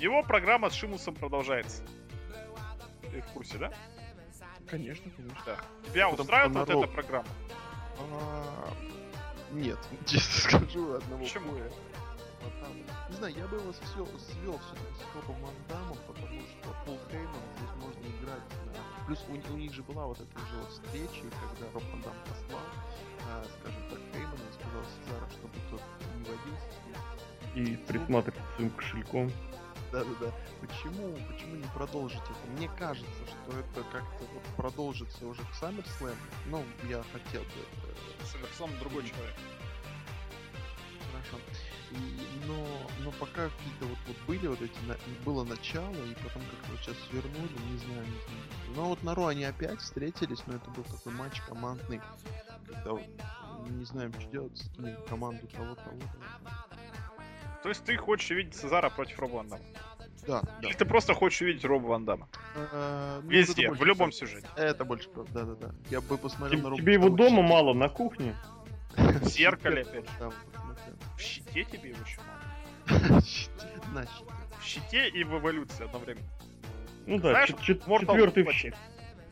[0.02, 1.84] У него программа с Шимусом продолжается.
[3.12, 3.72] Ты в курсе, да?
[4.68, 5.38] Конечно, конечно.
[5.46, 5.60] Да.
[5.92, 6.86] Тебя Потом устраивает вот народ.
[6.86, 7.28] эта программа?
[8.00, 8.74] А,
[9.52, 11.52] Нет, честно скажу, одного Почему?
[11.52, 11.72] боя.
[13.12, 17.00] Не знаю, я бы его свел, свел все-таки с Робом Ван Дамом, потому что Пол
[17.12, 19.06] Хейман здесь можно играть на...
[19.06, 22.16] Плюс у, у них же была вот эта же вот встреча, когда Роб Ван Дам
[22.28, 22.66] послал,
[23.30, 25.82] а, скажем так, Хеймана и сказал Сезара, чтобы тот
[26.18, 26.96] не водился с ним.
[27.54, 29.32] И присматривать за своим кошельком.
[29.92, 30.32] Да-да-да.
[30.62, 32.52] Почему, почему не продолжить это?
[32.58, 36.16] Мне кажется, что это как-то вот продолжится уже к SummerSlam.
[36.48, 37.48] Ну, я хотел бы
[37.84, 39.36] это Совершенно другой человек.
[41.12, 41.38] Хорошо.
[41.92, 42.66] И- но,
[43.04, 46.80] но пока какие-то вот, вот были вот эти, на- было начало, и потом как-то вот
[46.80, 48.76] сейчас свернули, не знаю, не знаю.
[48.76, 52.00] Но вот на Ро они опять встретились, но это был такой матч командный,
[52.66, 53.02] когда вот
[53.68, 56.22] не знаем, что делать, скинем команду того, того, того.
[57.64, 59.64] То есть ты хочешь увидеть Сезара против Роба Ван Дамма?
[60.28, 60.68] Да, да.
[60.68, 62.28] Или ты просто хочешь увидеть Роба Ван Дамма?
[62.56, 64.16] Э, ну, Везде, в больше любом правда.
[64.16, 64.48] сюжете.
[64.56, 65.76] Это больше правда, да-да-да.
[65.90, 68.36] Я бы посмотрел Тебе, на Роба тебе его дома Дамма мало, на кухне?
[68.98, 70.32] В зеркале, опять же.
[71.18, 73.22] В щите тебе его еще мало.
[74.60, 76.28] В щите и в эволюции одновременно.
[77.08, 78.76] Ну да, Знаешь, четвертый в щит.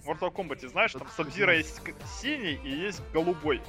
[0.04, 1.82] В Mortal Kombat, знаешь, там Сабзира есть
[2.20, 3.62] синий и есть голубой.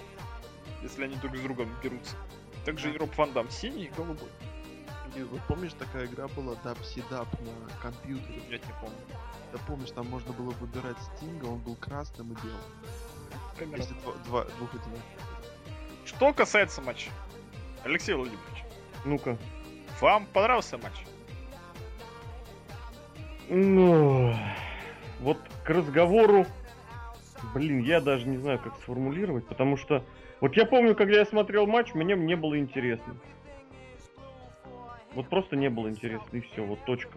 [0.83, 2.17] Если они друг с другом берутся.
[2.65, 4.29] Также и Роб Ван Дам синий и голубой.
[5.17, 8.41] И вот помнишь, такая игра была Дабсидап на компьютере?
[8.49, 8.97] Я не помню.
[9.53, 12.61] Да помнишь, там можно было выбирать Стинга, он был красным и белым.
[13.57, 13.83] Примерно.
[13.83, 15.03] Если два, два- двух одинаковых.
[16.05, 17.11] Что касается матча.
[17.85, 18.65] Алексей Владимирович,
[19.05, 19.37] Ну-ка.
[20.01, 20.95] вам понравился матч?
[23.49, 24.35] Ну,
[25.21, 26.47] вот к разговору,
[27.53, 30.05] блин, я даже не знаю, как сформулировать, потому что
[30.41, 33.17] вот я помню, когда я смотрел матч, мне не было интересно.
[35.15, 37.13] Вот просто не было интересно, и все, вот точка.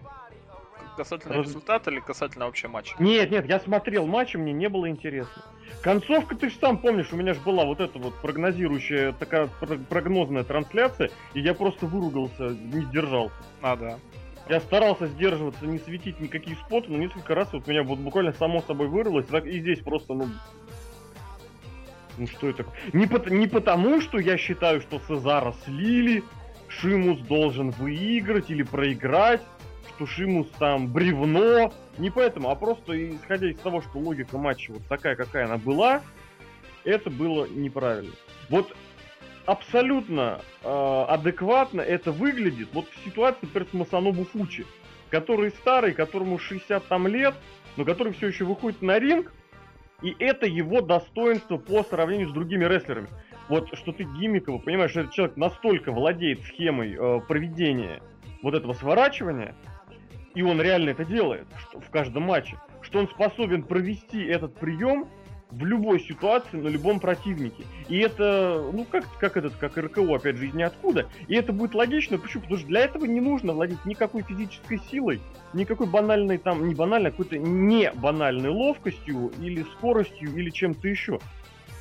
[0.96, 2.94] Касательно Раз- результата или касательно вообще матча?
[2.98, 5.42] Нет, нет, я смотрел матч, и мне не было интересно.
[5.82, 9.78] Концовка, ты же сам помнишь, у меня же была вот эта вот прогнозирующая, такая про-
[9.78, 13.34] прогнозная трансляция, и я просто выругался, не сдержался.
[13.60, 13.98] А, да.
[14.48, 18.60] Я старался сдерживаться, не светить никакие споты, но несколько раз вот меня вот буквально само
[18.62, 20.28] собой вырвалось, так и здесь просто, ну...
[22.16, 22.64] Ну что это?
[22.92, 26.22] Не, пот- не потому, что я считаю, что Сезара слили,
[26.80, 29.42] Шимус должен выиграть или проиграть,
[29.88, 31.72] что Шимус там бревно.
[31.98, 36.02] Не поэтому, а просто исходя из того, что логика матча вот такая, какая она была,
[36.84, 38.12] это было неправильно.
[38.48, 38.74] Вот
[39.46, 44.66] абсолютно э, адекватно это выглядит вот в ситуации, например, с Масанобу Фучи,
[45.10, 47.34] который старый, которому 60 там лет,
[47.76, 49.32] но который все еще выходит на ринг,
[50.02, 53.08] и это его достоинство по сравнению с другими рестлерами.
[53.48, 58.02] Вот что ты гиммиково понимаешь, что этот человек настолько владеет схемой э, проведения
[58.42, 59.54] вот этого сворачивания,
[60.34, 65.08] и он реально это делает что, в каждом матче, что он способен провести этот прием
[65.50, 67.64] в любой ситуации, на любом противнике.
[67.88, 71.08] И это, ну, как, как этот, как РКО, опять же, из ниоткуда.
[71.28, 72.18] И это будет логично.
[72.18, 72.42] Почему?
[72.42, 75.20] Потому что для этого не нужно владеть никакой физической силой,
[75.52, 81.20] никакой банальной там, не банальной, а какой-то не банальной ловкостью или скоростью или чем-то еще.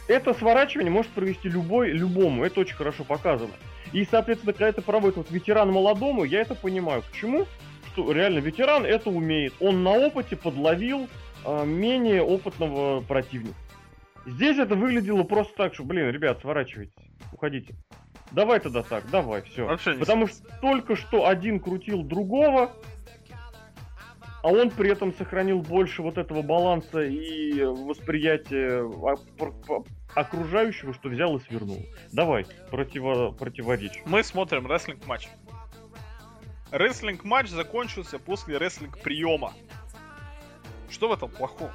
[0.08, 2.44] Это сворачивание может провести любой, любому.
[2.44, 3.54] Это очень хорошо показано.
[3.94, 7.04] И, соответственно, когда это проводит вот ветеран молодому, я это понимаю.
[7.10, 7.46] Почему?
[7.94, 9.54] Что реально ветеран это умеет.
[9.60, 11.08] Он на опыте подловил
[11.46, 13.56] а, менее опытного противника.
[14.26, 16.94] Здесь это выглядело просто так, что, блин, ребят, сворачивайтесь,
[17.32, 17.76] уходите.
[18.32, 19.78] Давай тогда так, давай, все.
[20.00, 22.72] Потому что только что один крутил другого,
[24.44, 28.84] а он при этом сохранил больше вот этого баланса и восприятия
[29.38, 31.82] пр- пр- окружающего, что взял и свернул.
[32.12, 34.04] Давай, противо, противоречь.
[34.06, 35.30] Мы смотрим рестлинг матч.
[36.72, 39.54] Рестлинг матч закончился после рестлинг приема.
[40.90, 41.74] Что в этом плохого?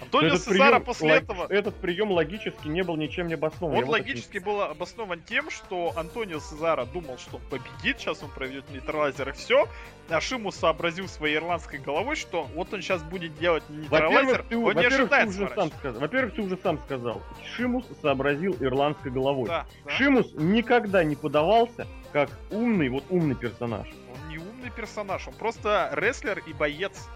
[0.00, 1.46] Антонио Этот Сезаро прием после лог- этого...
[1.48, 3.74] Этот прием логически не был ничем не обоснован.
[3.76, 7.98] Он Я вот это- логически был обоснован тем, что Антонио Сезаро думал, что он победит,
[7.98, 9.68] сейчас он проведет нейтралайзер и все.
[10.08, 14.56] А Шиму сообразил своей ирландской головой, что вот он сейчас будет делать не нейтралайзер, ты,
[14.56, 16.00] он не во-первых, ты ожидает уже сам сказал.
[16.00, 17.22] Во-первых, ты уже сам сказал.
[17.56, 19.48] Шимус сообразил ирландской головой.
[19.48, 19.90] Да, да.
[19.90, 23.86] Шимус никогда не подавался как умный, вот умный персонаж.
[23.88, 27.06] Он не умный персонаж, он просто рестлер и боец.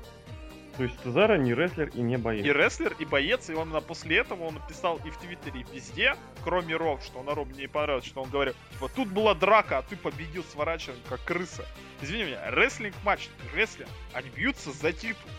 [0.77, 2.47] То есть Цезара не рестлер и не боец.
[2.47, 5.75] И рестлер, и боец, и он на- после этого он написал и в Твиттере, и
[5.75, 9.35] везде, кроме Рок, что на Рок мне не понравилось, что он говорил, типа, тут была
[9.35, 11.67] драка, а ты победил сворачиванием, как крыса.
[12.01, 15.31] Извини меня, рестлинг матч, рестлер, они бьются за титул.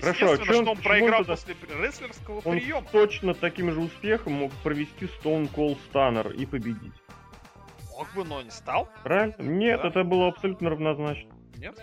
[0.00, 2.82] Хорошо, а он- что он почему проиграл он тогда- после рестлерского Он приема.
[2.90, 6.94] точно таким же успехом мог провести Stone Cold Stunner и победить.
[7.90, 8.88] Мог бы, но не стал.
[9.04, 9.34] Правильно?
[9.38, 9.88] Нет, Да.
[9.88, 11.30] это было абсолютно равнозначно.
[11.58, 11.78] Нет?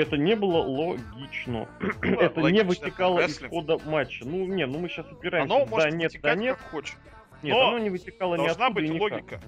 [0.00, 1.68] Это не было логично.
[2.00, 4.24] Было это не вытекало из хода матча.
[4.26, 5.54] Ну, не, ну мы сейчас упираемся.
[5.54, 6.56] Оно да, может нет, да, нет.
[6.56, 6.96] как хочет.
[7.42, 9.40] Нет, но оно не вытекало ни Должна быть логика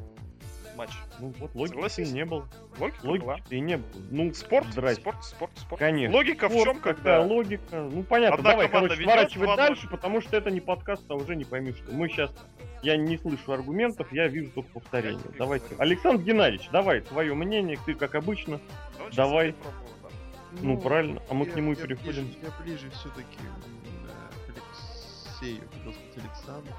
[0.76, 0.94] матча.
[1.18, 2.12] Ну вот логики Согласись?
[2.12, 2.48] не было.
[2.78, 3.34] Логика была.
[3.34, 3.86] Логики и не было.
[4.10, 5.00] Ну, Спорт, здрасте.
[5.00, 5.78] спорт, спорт, спорт.
[5.78, 6.16] Конечно.
[6.16, 7.20] Логика в Вот чем, какая когда...
[7.20, 7.88] логика.
[7.90, 11.44] Ну понятно, Одна давай, короче, сворачивать дальше, потому что это не подкаст, а уже не
[11.44, 12.30] поймешь, что мы сейчас.
[12.82, 15.22] Я не слышу аргументов, я вижу только повторение.
[15.38, 15.66] Давайте.
[15.66, 15.82] говорю.
[15.82, 18.60] Александр Геннадьевич, давай, твое мнение, ты как обычно.
[18.98, 19.48] Ну, давай.
[19.48, 19.54] я
[20.54, 20.60] да.
[20.62, 22.24] Ну, правильно, а мы к я- нему и я переходим.
[22.26, 26.74] Ближе, я ближе все-таки к Алексею, хотел сказать Александру.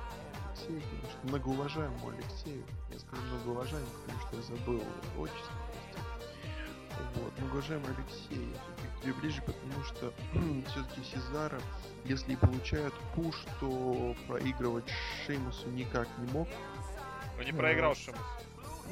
[0.48, 2.64] Алексею, конечно, многоуважаемому Алексею.
[2.92, 4.84] Я скажу многоуважаемому, потому что я забыл
[5.20, 5.54] отчество.
[7.16, 10.14] Вот, многоуважаемый Алексей, я все-таки к тебе ближе, потому что
[10.70, 11.60] все-таки Сезара,
[12.06, 14.86] если и получает пуш, то проигрывать
[15.26, 16.48] Шеймусу никак не мог.
[17.38, 18.20] Но не Ну, проиграл Шимус.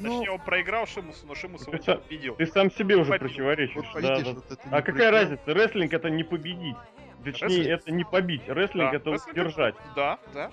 [0.02, 2.34] Ну, Точнее, он проиграл Шимусу, но Шимус его Ты сам- победил.
[2.36, 3.28] Ты сам себе уже Победил.
[3.28, 3.74] противоречишь.
[3.76, 4.32] вот да, видишь, да.
[4.34, 5.42] вот это А не какая разница?
[5.46, 6.76] Рестлинг это не победить.
[7.24, 7.80] Точнее, Рестлинг?
[7.80, 8.42] это не побить.
[8.48, 9.74] Рестлинг Да, это рестлинг удержать.
[9.94, 10.50] Да, да.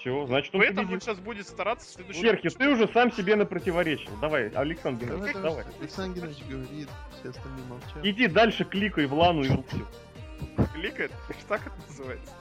[0.00, 1.02] Все, значит он Поэтому он победит.
[1.04, 4.10] сейчас будет стараться в следующем Серхи, ты уже сам себе напротиворечил.
[4.20, 5.64] Давай, Александр Давай, Геннадьевич, давай.
[5.64, 5.80] давай.
[5.80, 6.88] Александр Геннадьевич говорит,
[7.20, 7.96] все остальные молчат.
[8.02, 11.12] Иди дальше, кликай в лану и в кликает.
[11.48, 12.34] Так это называется.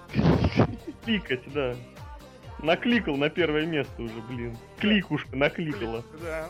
[1.05, 1.75] Кликать, да.
[2.61, 4.57] Накликал на первое место уже, блин.
[4.79, 6.03] Кликушка накликала.
[6.21, 6.49] Да.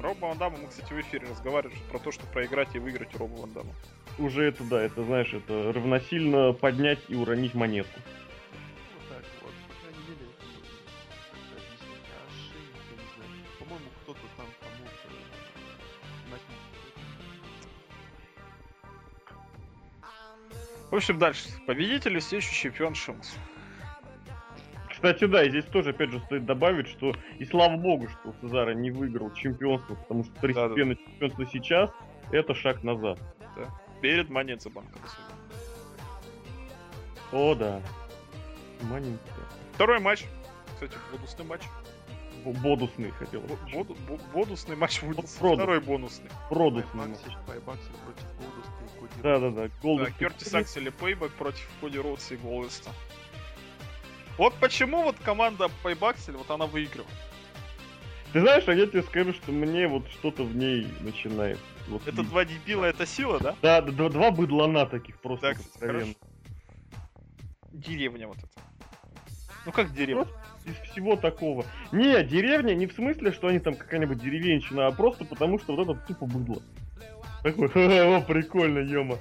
[0.00, 3.18] Роба Ван Дамма, мы, кстати, в эфире разговаривали про то, что проиграть и выиграть у
[3.18, 3.72] Роба Ван Дамма.
[4.18, 7.98] Уже это, да, это, знаешь, это равносильно поднять и уронить монетку.
[20.94, 21.48] В общем, дальше.
[21.66, 23.34] Победитель и все еще чемпион Шимус.
[24.88, 28.74] Кстати, да, и здесь тоже, опять же, стоит добавить, что и слава богу, что Цезаро
[28.74, 31.90] не выиграл чемпионство, потому что второстепенное чемпионство сейчас
[32.30, 33.18] это шаг назад.
[34.02, 35.00] Перед Монет банком.
[37.32, 37.80] О, да.
[38.82, 39.18] Манин.
[39.72, 40.26] Второй матч.
[40.74, 41.62] Кстати, бонусный матч.
[42.44, 43.42] Б- Бодусный хотел.
[44.32, 45.00] Бонусный матч.
[45.00, 46.30] Второй бонусный.
[46.48, 47.16] Продусный.
[47.48, 48.24] Пайбакси против
[49.24, 50.10] И Коди Да.
[50.10, 52.90] Кертис Аксель и Пейбэк против Коди Роудса и Голдеста.
[54.36, 57.10] Вот почему вот команда Пейбаксель, вот она выигрывает.
[58.32, 61.58] Ты знаешь, а я тебе скажу, что мне вот что-то в ней начинает.
[61.88, 62.28] Вот Это видеть.
[62.28, 63.54] два дебила, это сила, да?
[63.62, 66.14] Да, два, два быдлана таких просто Так, откровенно.
[67.72, 68.48] Деревня вот эта.
[69.64, 70.26] Ну как деревня?
[70.66, 71.64] Из всего такого.
[71.92, 75.88] Не, деревня не в смысле, что они там какая-нибудь деревенщина, а просто потому, что вот
[75.88, 76.62] это тупо быдло.
[77.44, 79.18] Такой, «Ха-ха, о, прикольно, ема.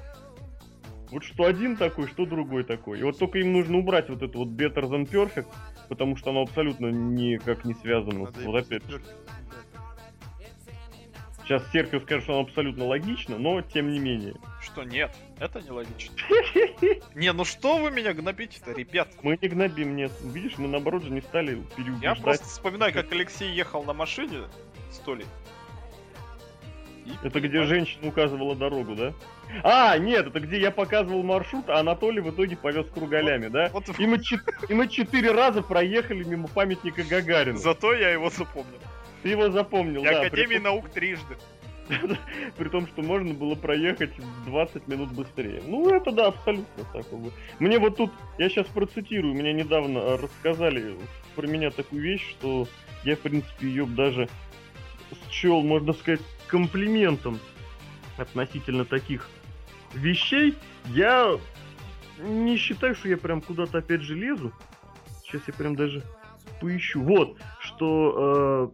[1.12, 3.00] Вот что один такой, что другой такой.
[3.00, 5.46] И вот только им нужно убрать вот это вот Better Than Perfect,
[5.90, 8.24] потому что оно абсолютно никак не связано.
[8.24, 9.14] Надо Вот опять, Перфект
[11.44, 14.36] сейчас Серхио скажет, что оно абсолютно логично, но тем не менее.
[14.62, 16.16] Что нет, это нелогично.
[17.16, 19.10] Не, ну что вы меня гнобите-то, ребят?
[19.22, 20.12] Мы не гнобим, нет.
[20.24, 22.18] Видишь, мы наоборот же не стали переубеждать.
[22.18, 24.44] Я просто вспоминаю, как Алексей ехал на машине
[24.92, 25.28] с Толей.
[27.24, 29.14] Это где женщина указывала дорогу, да?
[29.64, 33.70] А, нет, это где я показывал маршрут, а Анатолий в итоге повез кругалями, да?
[33.74, 37.58] Вот И мы, чет- и мы четыре раза проехали мимо памятника Гагарину.
[37.58, 38.80] зато я его запомнил.
[39.22, 40.22] Ты его запомнил, И да.
[40.22, 41.38] Академии При, наук трижды.
[42.58, 45.62] при том, что можно было проехать в 20 минут быстрее.
[45.68, 47.06] Ну, это да, абсолютно так.
[47.60, 50.96] Мне вот тут, я сейчас процитирую, мне недавно э, рассказали
[51.36, 52.68] про меня такую вещь, что
[53.04, 54.30] я, в принципе, ее даже
[55.30, 56.22] счел, можно сказать,
[56.54, 57.40] комплиментом
[58.16, 59.28] относительно таких
[59.96, 60.54] вещей.
[60.86, 61.40] Я
[62.20, 64.54] не считаю, что я прям куда-то опять же лезу.
[65.24, 66.04] Сейчас я прям даже
[66.62, 67.02] поищу.
[67.02, 68.72] Вот, что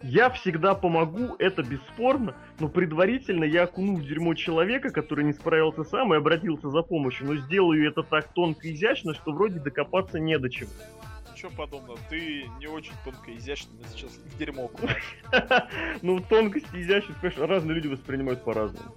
[0.00, 5.32] э, я всегда помогу, это бесспорно, но предварительно я окуну в дерьмо человека, который не
[5.32, 9.58] справился сам и обратился за помощью, но сделаю это так тонко и изящно, что вроде
[9.58, 10.70] докопаться не до чего.
[11.42, 11.98] Ничего подобного.
[12.08, 14.70] Ты не очень тонко и изящно меня сейчас в дерьмо.
[16.02, 18.94] Ну, тонкость и изящность, конечно, разные люди воспринимают по-разному.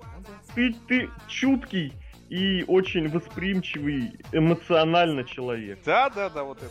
[0.54, 1.92] Ты, ты чуткий
[2.30, 5.80] и очень восприимчивый эмоционально человек.
[5.86, 6.70] Да, да, да, вот это.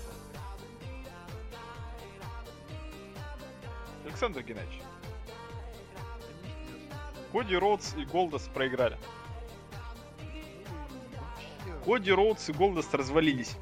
[4.05, 4.81] Александр Геннадьевич,
[7.33, 8.97] Коди Роудс и Голдос проиграли.
[11.85, 13.57] Коди Роудс и Голдос развалились.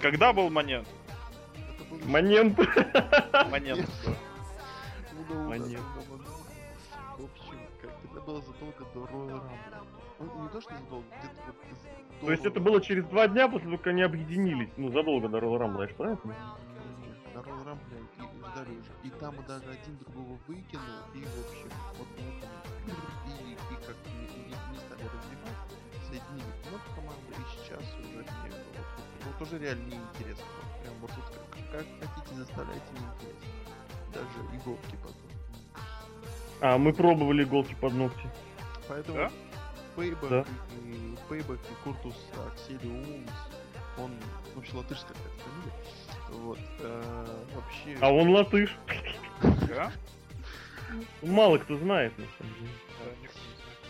[0.00, 0.88] Когда был момент?
[1.68, 2.28] Это был Момент.
[7.18, 9.90] В общем, как это было задолго до Royal Rumble.
[10.20, 13.48] Ну, не то, что задолго, где-то вот То есть до- это было через два дня
[13.48, 14.70] после того, как они объединились.
[14.76, 16.20] Ну, задолго до Royal Rumble, я правильно
[17.34, 18.90] на Royal Rumble и ждали уже.
[19.04, 20.84] И там даже один другого выкинул,
[21.14, 22.94] и в общем, вот, вот
[23.26, 23.96] и, и как
[29.40, 30.44] уже реально неинтересно.
[30.82, 31.24] Прям вот тут
[31.72, 33.48] как, как хотите заставляйте неинтересно.
[34.12, 35.84] Даже иголки потом.
[36.60, 38.28] А, мы пробовали иголки под ногти.
[38.88, 39.30] Поэтому Да?
[39.96, 40.44] Пейбэк Да.
[40.84, 42.14] и Пейбэк и Куртус
[42.46, 43.30] Акселиумс,
[43.98, 44.12] он
[44.54, 46.44] вообще латышская какая-то фамилия.
[46.44, 46.58] Вот.
[46.80, 47.98] э, вообще.
[48.00, 48.76] А он латыш.
[49.68, 49.92] Да?
[51.22, 52.70] Мало кто знает, на самом деле.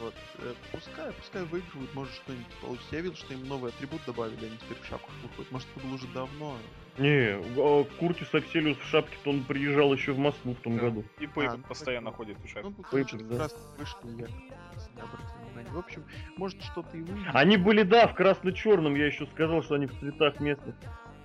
[0.01, 0.15] Вот.
[0.39, 2.97] э, пускай, пускай выигрывают, может что-нибудь получится.
[2.97, 5.53] Я видел, что им новый атрибут добавили, они теперь в шапках выходят.
[5.53, 6.57] Может, это было уже давно.
[6.99, 10.83] Не, а, Куртис Акселиус в шапке-то он приезжал еще в Москву в том Да.
[10.85, 11.05] году.
[11.19, 12.73] И Пейбэк ну, постоянно так, ходит в шапке.
[12.77, 13.39] Ну, как да.
[13.39, 15.73] раз вышли, я.
[15.73, 16.05] В общем,
[16.37, 17.27] может что-то и выйдет.
[17.35, 18.95] Они были, да, в красно-черном.
[18.97, 20.75] Я еще сказал, что они в цветах местных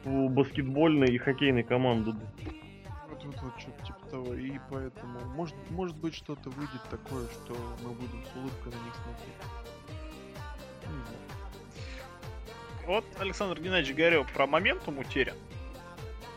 [0.04, 2.12] у баскетбольной и хоккейной команды.
[2.12, 4.34] Вот, вот, вот, что-то типа того.
[4.36, 8.96] И поэтому, может, может быть, что-то выйдет такое, что мы будем с улыбкой на них
[8.96, 9.36] смотреть.
[10.84, 11.20] Не знаю.
[12.86, 15.36] Вот Александр Геннадьевич говорил про моментум утерян.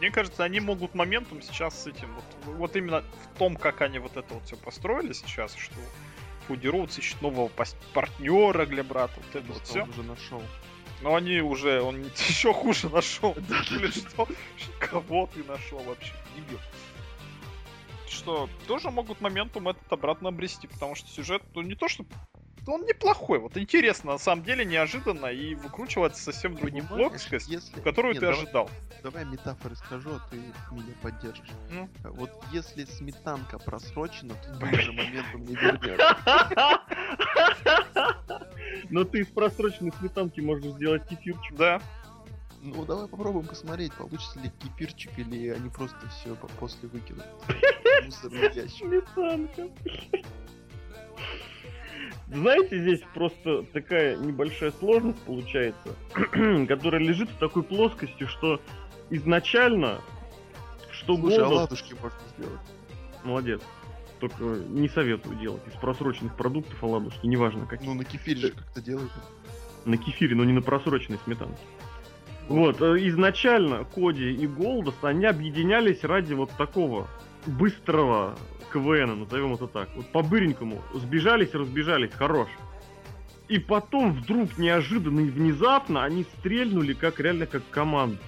[0.01, 3.99] Мне кажется, они могут моментум сейчас с этим, вот, вот именно в том, как они
[3.99, 5.75] вот это вот все построили сейчас, что
[6.47, 7.51] Фуди Роудс ищет нового
[7.93, 9.83] партнера для брата, вот это вот все.
[9.83, 10.43] он уже нашел.
[11.03, 13.37] Но они уже, он еще хуже нашел.
[13.71, 14.29] Или что?
[14.79, 16.13] Кого ты нашел вообще?
[16.37, 16.59] Дебил.
[18.09, 22.05] Что тоже могут моментум этот обратно обрести, потому что сюжет, ну не то что
[22.69, 23.39] он неплохой.
[23.39, 27.81] Вот интересно, на самом деле, неожиданно и выкручивается совсем другим Понимаешь, плоскость, если...
[27.81, 28.71] которую Нет, ты давай- ожидал.
[29.03, 31.49] Давай метафоры скажу, а ты меня поддержишь.
[31.71, 31.89] Ну.
[32.05, 36.17] Вот если сметанка просрочена, то в же момент он не вернется.
[38.91, 41.55] Но ты из просроченной сметанки можешь сделать кефирчик.
[41.57, 41.81] Да.
[42.63, 47.25] Ну, давай попробуем посмотреть, получится ли кефирчик, или они просто все после выкинут.
[48.03, 48.79] в Мусорный ящик.
[48.79, 49.69] Сметанка.
[52.29, 55.95] Знаете, здесь просто такая небольшая сложность получается,
[56.69, 58.61] которая лежит в такой плоскости, что
[59.11, 60.01] изначально,
[60.91, 62.61] что Слушай, а Голдов- ладушки можно сделать.
[63.25, 63.63] Молодец.
[64.21, 67.89] Только не советую делать из просроченных продуктов оладушки, неважно какие.
[67.89, 69.13] Ну, на кефире же как-то делают.
[69.85, 71.63] На кефире, но не на просроченной сметанке.
[72.49, 77.07] Вот, э, изначально Коди и Голдос, они объединялись ради вот такого
[77.47, 78.39] быстрого
[78.73, 79.89] КВН, назовем это так.
[79.95, 80.83] Вот по-быренькому.
[80.95, 82.49] Сбежались, разбежались, хорош.
[83.49, 88.19] И потом вдруг неожиданно и внезапно они стрельнули как реально как команда.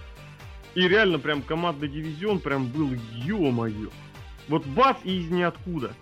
[0.75, 3.91] И реально прям командный дивизион прям был ё-моё.
[4.49, 5.93] Вот бац и из ниоткуда.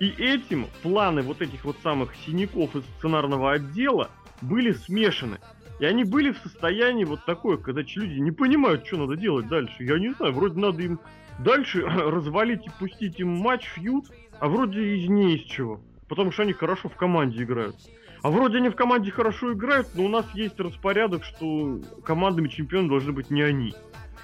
[0.00, 4.10] И этим планы вот этих вот самых синяков из сценарного отдела
[4.40, 5.38] были смешаны.
[5.80, 9.84] И они были в состоянии вот такое, когда люди не понимают, что надо делать дальше.
[9.84, 11.00] Я не знаю, вроде надо им
[11.40, 14.06] дальше развалить и пустить им матч, фьюд,
[14.38, 15.80] а вроде и не из чего.
[16.08, 17.76] Потому что они хорошо в команде играют.
[18.22, 22.88] А вроде они в команде хорошо играют, но у нас есть распорядок, что командами чемпионов
[22.88, 23.74] должны быть не они.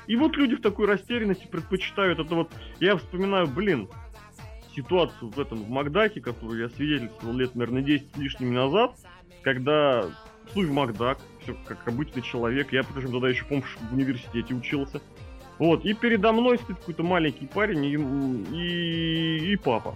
[0.06, 2.50] И вот люди в такой растерянности предпочитают это вот...
[2.78, 3.88] Я вспоминаю, блин,
[4.74, 8.96] ситуацию в этом, в Макдаке, которую я свидетельствовал лет, наверное, 10 с лишним назад,
[9.42, 10.06] когда
[10.54, 15.00] в Макдак, все как обычный человек, я причем тогда еще, помню, в университете учился.
[15.58, 17.94] Вот, и передо мной стоит какой-то маленький парень и,
[18.56, 19.94] и, и папа.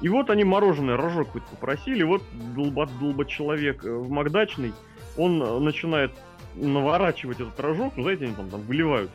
[0.00, 2.22] И вот они мороженое, рожок какой-то попросили, вот
[2.54, 4.72] долбот, долбот человек э, в Макдачный,
[5.16, 6.12] он э, начинает
[6.54, 9.10] наворачивать этот рожок, ну, знаете, они там, там выливают.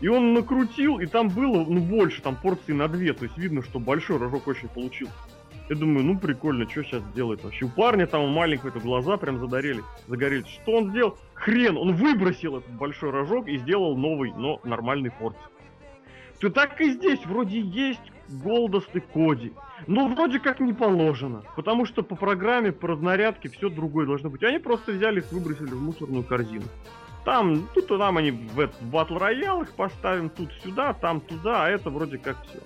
[0.00, 3.62] И он накрутил, и там было, ну, больше, там порции на две, то есть видно,
[3.62, 5.14] что большой рожок очень получился.
[5.72, 7.64] Я думаю, ну прикольно, что сейчас делает вообще?
[7.64, 10.46] У парня там у маленького это глаза прям задарили, загорелись.
[10.46, 11.16] Что он сделал?
[11.32, 15.34] Хрен, он выбросил этот большой рожок и сделал новый, но нормальный порт.
[16.40, 19.54] То так и здесь вроде есть Голдост и Коди.
[19.86, 21.42] Но вроде как не положено.
[21.56, 24.42] Потому что по программе, по разнарядке все другое должно быть.
[24.42, 26.66] Они просто взяли их, выбросили в мусорную корзину.
[27.24, 31.64] Там, тут и там они в этот батл роял их поставим, тут сюда, там туда,
[31.64, 32.58] а это вроде как все.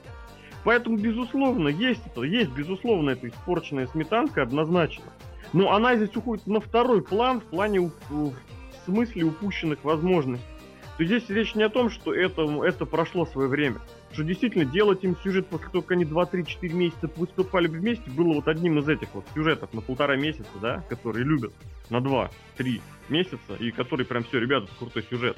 [0.67, 5.05] Поэтому, безусловно, есть это, есть, безусловно, эта испорченная сметанка однозначно.
[5.53, 8.35] Но она здесь уходит на второй план в плане в
[8.85, 10.45] смысле упущенных возможностей.
[10.97, 13.77] То есть здесь речь не о том, что это, это прошло свое время.
[14.13, 18.49] Что действительно делать им сюжет, после того, как они 2-3-4 месяца выступали вместе, было вот
[18.49, 21.53] одним из этих вот сюжетов на полтора месяца, да, которые любят
[21.91, 25.37] на 2-3 месяца, и которые прям все, ребята, крутой сюжет.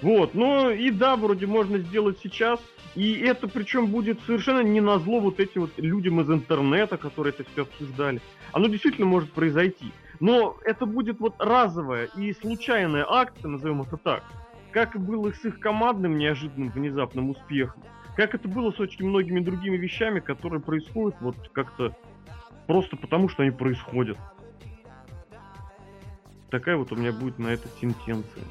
[0.00, 2.60] Вот, но и да, вроде можно сделать сейчас,
[2.96, 7.34] и это причем будет совершенно не на зло вот этим вот людям из интернета, которые
[7.34, 8.22] это все обсуждали.
[8.52, 9.92] Оно действительно может произойти.
[10.18, 14.24] Но это будет вот разовая и случайная акция, назовем это так.
[14.72, 17.82] Как и было с их командным неожиданным внезапным успехом.
[18.16, 21.94] Как это было с очень многими другими вещами, которые происходят вот как-то
[22.66, 24.16] просто потому, что они происходят.
[26.50, 28.44] Такая вот у меня будет на это сентенция.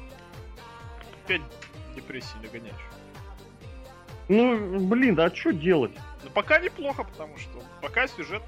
[1.24, 1.42] Опять
[1.96, 2.95] депрессии догоняешь.
[4.28, 5.92] Ну, блин, а что делать?
[6.24, 8.42] Но пока неплохо, потому что пока сюжет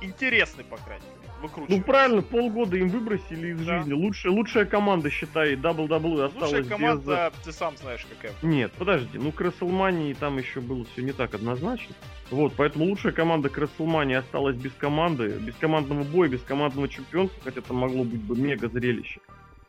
[0.00, 1.22] интересный, по крайней мере.
[1.68, 3.78] Ну правильно, полгода им выбросили из Да.
[3.78, 3.92] жизни.
[3.94, 6.68] Лучшая, лучшая команда, считай, WWE осталась Лучшая без...
[6.68, 8.32] команда, ты сам знаешь, какая.
[8.42, 11.94] Нет, подожди, ну к WrestleMania там еще было все не так однозначно.
[12.30, 17.60] Вот, поэтому лучшая команда к осталась без команды, без командного боя, без командного чемпионства, хотя
[17.60, 19.20] это могло быть бы мега зрелище.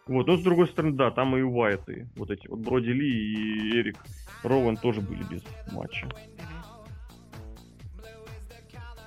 [0.05, 3.79] Вот, но с другой стороны, да, там и Уайты, вот эти вот Броди Ли и
[3.79, 3.97] Эрик
[4.43, 6.09] Роуэн тоже были без матча.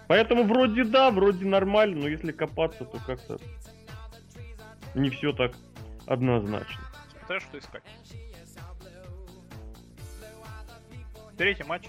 [0.08, 3.38] Поэтому вроде да, вроде нормально, но если копаться, то как-то
[4.94, 5.52] не все так
[6.06, 6.80] однозначно.
[7.18, 7.82] Смотря что искать.
[11.36, 11.88] Третий матч.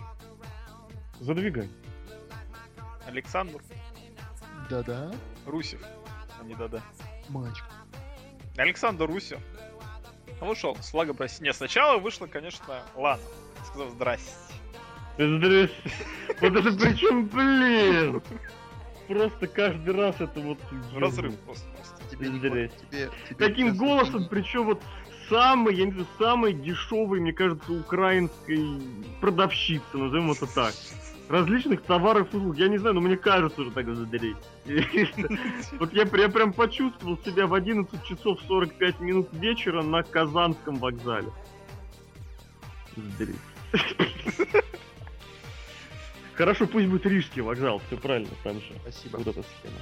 [1.20, 1.70] Задвигай.
[3.08, 3.62] Александр
[4.70, 5.14] Да-да,
[5.46, 5.82] Русев.
[6.40, 6.82] А не да-да.
[7.30, 7.58] матч.
[8.58, 9.40] Александр Русев
[10.42, 11.44] вышел с флагом России.
[11.44, 13.22] Не, сначала вышла, конечно, Лана.
[13.66, 14.32] Сказав здрасте.
[15.18, 15.76] Здрасте.
[16.42, 18.22] Вот это причем, блин.
[19.08, 20.60] Просто каждый раз это вот...
[20.96, 21.68] Разрыв просто.
[22.12, 24.82] Тебе, тебе, тебе Таким голосом, причем вот
[25.30, 28.82] самый, я не знаю, самый дешевый, мне кажется, украинской
[29.22, 30.74] продавщицы, назовем это так.
[31.30, 32.58] Различных товаров и услуг.
[32.58, 34.38] Я не знаю, но мне кажется уже так задрить.
[35.80, 41.32] Вот я прям, почувствовал себя в 11 часов 45 минут вечера на Казанском вокзале.
[46.34, 48.74] Хорошо, пусть будет Рижский вокзал, все правильно, там же.
[48.82, 49.18] Спасибо.
[49.18, 49.82] Вот эта схема.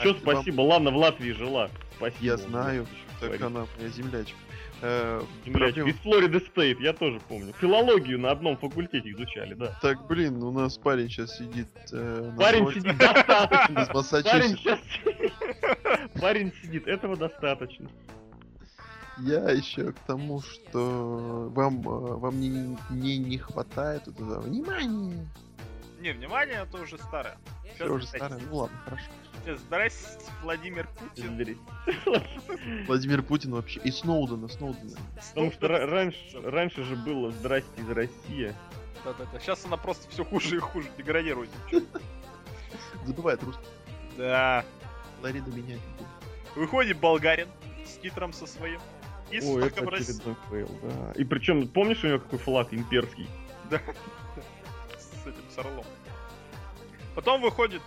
[0.00, 1.68] Че спасибо, ладно, в Латвии жила.
[1.96, 2.24] Спасибо.
[2.24, 2.86] Я знаю,
[3.20, 4.36] так она моя землячка.
[4.80, 5.80] Э, Землячка.
[5.80, 7.52] проблема- Из Флориды Стейт, я тоже помню.
[7.60, 9.76] Филологию на одном факультете изучали, да.
[9.82, 13.80] Так, блин, у нас парень сейчас сидит э, Парень сидит достаточно.
[13.80, 13.88] из
[14.24, 14.78] Парень сейчас...
[16.20, 17.88] Парень сидит, этого достаточно.
[19.18, 25.26] Я еще к тому, что вам, э, вам не, не, не хватает этого внимания.
[25.98, 27.38] Не, внимание, это уже старое.
[27.74, 28.40] Все уже старое.
[28.50, 29.06] Ну ладно, хорошо.
[29.44, 31.58] Сейчас, Здрасте, Владимир Путин.
[32.86, 33.80] Владимир Путин вообще.
[33.80, 34.96] И Сноудена, Сноудена.
[35.30, 38.54] Потому что ра- раньше, раньше же было «Здрасте из России».
[39.04, 39.38] Да-да-да.
[39.40, 41.50] Сейчас она просто все хуже и хуже деградирует.
[43.06, 43.66] Забывает русский.
[44.16, 44.64] Да.
[45.22, 45.80] Лариду менять.
[46.54, 47.48] Выходит болгарин
[47.86, 48.80] с титром со своим.
[49.30, 51.12] И с Ой, это очередной фейл, да.
[51.12, 53.28] И причем, помнишь, у него какой флаг имперский?
[53.70, 53.80] Да.
[55.58, 55.84] С орлом.
[57.16, 57.82] Потом выходит...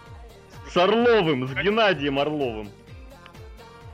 [0.70, 2.70] С Орловым, с Геннадием Орловым.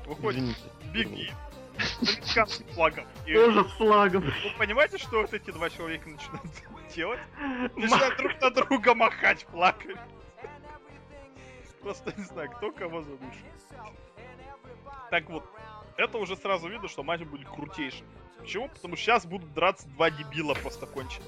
[0.07, 0.61] Выходит Извините.
[0.91, 1.31] Беги.
[2.01, 3.05] С флагом.
[3.27, 4.21] И Тоже с флагом.
[4.21, 6.49] вы понимаете, что вот эти два человека начинают
[6.95, 7.19] делать?
[7.75, 9.95] Начинают друг на друга махать флагами.
[11.81, 13.45] Просто не знаю, кто кого задушит.
[15.11, 15.43] Так вот,
[15.97, 18.07] это уже сразу видно, что матч будет крутейшим.
[18.39, 18.69] Почему?
[18.69, 21.25] Потому что сейчас будут драться два дебила просто кончено.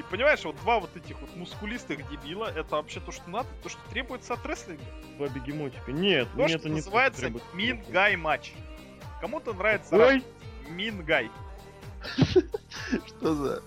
[0.00, 3.68] И понимаешь, вот два вот этих вот мускулистых дебила, это вообще то, что надо, то,
[3.68, 4.82] что требуется от рестлинга.
[5.18, 5.92] Два бегемотика.
[5.92, 7.44] Нет, То, мне что это не называется требует.
[7.52, 8.54] Мин Гай матч.
[9.20, 10.24] Кому-то нравится Ой,
[10.70, 11.30] Мин Гай.
[13.06, 13.62] Что за...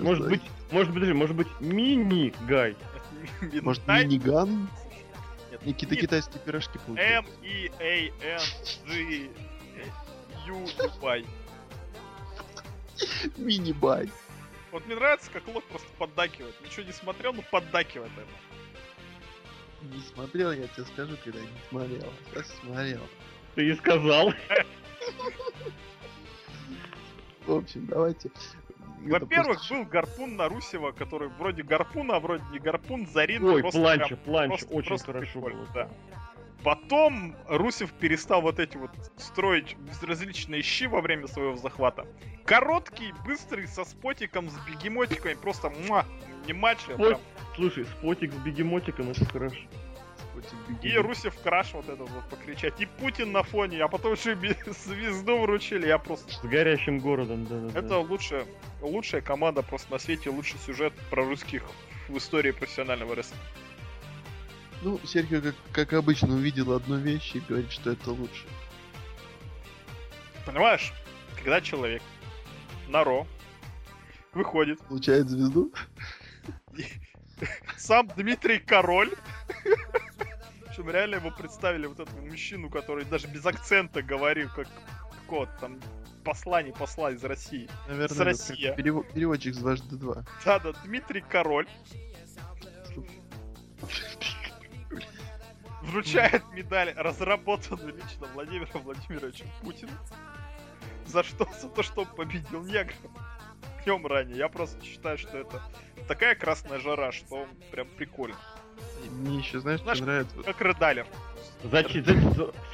[0.00, 2.76] может быть, может быть, подожди, может быть, мини-гай.
[3.62, 4.04] Может, Мингай?
[4.04, 4.68] миниган?
[5.64, 5.74] Мин.
[5.74, 7.32] китайские пирожки М, получаются.
[7.42, 8.40] И, А, Н,
[8.86, 9.28] G,
[10.46, 11.26] Ю и Y.
[13.36, 14.08] Мини-бай.
[14.72, 16.54] Вот мне нравится, как Лок просто поддакивает.
[16.62, 18.26] Ничего не смотрел, но поддакивает это.
[19.94, 22.12] Не смотрел, я тебе скажу, когда не смотрел.
[22.30, 23.00] Сейчас смотрел.
[23.54, 24.32] Ты и сказал.
[27.46, 28.30] В общем, давайте.
[29.00, 33.44] Во-первых, просто был гарпун на Русева, который вроде гарпун, а вроде не гарпун, Зарин.
[33.44, 35.68] Ой, просто планча, прям- планча, просто- очень просто хорошо прикольно, было.
[35.74, 35.90] да.
[36.64, 42.06] Потом Русев перестал вот эти вот строить различные щи во время своего захвата.
[42.44, 46.06] Короткий, быстрый, со спотиком, с бегемотиками, просто муа,
[46.46, 47.20] не матч, Спот- прям.
[47.56, 49.56] Слушай, спотик с бегемотиком, это хорошо.
[50.82, 50.96] И.
[50.96, 54.36] Русев краш вот этот вот покричать, и Путин на фоне, а потом еще
[54.66, 56.32] звезду вручили, я просто...
[56.32, 57.78] С горящим городом, да, да.
[57.78, 58.46] Это лучшая,
[58.80, 61.62] лучшая команда просто на свете, лучший сюжет про русских
[62.08, 63.44] в истории профессионального рестлинга.
[64.82, 68.44] Ну, Серхио, как, как обычно, увидел одну вещь и говорит, что это лучше.
[70.44, 70.92] Понимаешь,
[71.36, 72.02] когда человек
[72.88, 73.26] на Ро
[74.32, 75.72] выходит, Получает звезду?
[77.76, 79.12] сам Дмитрий Король,
[80.66, 84.66] причем реально его представили вот этого мужчину, который даже без акцента говорил, как
[85.28, 85.80] кот, там
[86.24, 87.68] посла, не посла из России.
[87.88, 88.66] Наверное, С России.
[88.68, 90.24] как перево- переводчик с дважды два.
[90.44, 91.68] Да-да, Дмитрий Король
[95.82, 99.94] вручает медаль, разработанную лично Владимиром Владимировичем Путиным.
[101.06, 101.46] За что?
[101.60, 102.96] За то, что он победил негров
[103.84, 104.38] днем ранее.
[104.38, 105.60] Я просто считаю, что это
[106.08, 108.36] такая красная жара, что он прям прикольно.
[109.10, 110.36] Мне еще, знаешь, Знаешь, что нравится?
[110.44, 111.06] Как Редалер.
[111.64, 112.04] Зачем?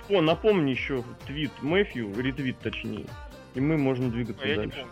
[0.04, 3.06] Спо, напомни еще твит Мэфью, ретвит точнее.
[3.54, 4.86] И мы можем двигаться не дальше.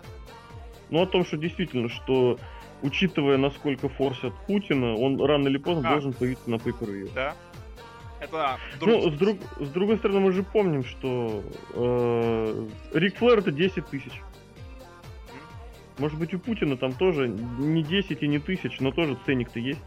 [0.91, 2.39] Ну, о том, что действительно, что
[2.83, 5.93] учитывая, насколько форсят Путина, он рано или поздно А.
[5.93, 7.35] должен появиться на pay Да.
[8.21, 11.45] Это Ну, друг- с, друг- с другой стороны, мы же помним, что
[11.75, 14.12] э, Рик Флэр это 10 тысяч.
[15.99, 19.81] Может быть, у Путина там тоже не 10 и не тысяч, но тоже ценник-то есть.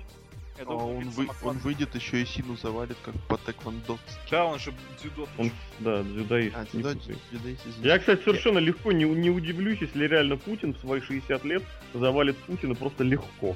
[0.66, 3.98] А он, вы- он выйдет еще и Сину завалит, как по тэквондо.
[4.30, 5.26] Да, он же дзюдо.
[5.38, 6.56] Он, да, дзюдоист.
[6.56, 6.96] А, путай.
[7.00, 7.50] сюда,
[7.94, 11.64] Я, кстати, совершенно легко не, не удивлюсь, если реально Путин в свои 60 лет
[11.94, 13.56] завалит Путина просто легко.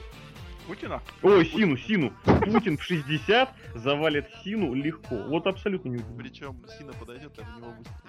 [0.67, 1.01] Путина?
[1.21, 2.13] Ой, Сину, Сину.
[2.23, 5.15] Путин в 60 завалит Сину легко.
[5.27, 6.31] Вот абсолютно не удивлюсь.
[6.31, 8.01] Причем Сина подойдет, а в него выстрелит.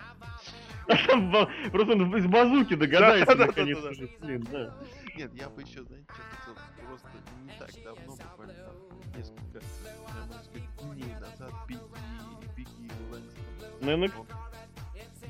[1.72, 4.08] Просто он из базуки догадается наконец уже.
[4.20, 4.74] Блин, да.
[5.16, 6.06] Нет, я бы еще, знаете,
[6.42, 7.08] что хотел просто
[7.44, 8.54] не так давно, буквально
[9.16, 9.60] несколько,
[10.18, 11.80] можно сказать, дней назад Бигги,
[12.56, 13.44] Бигги Лэнгстон.
[13.80, 14.26] Наверное, Он-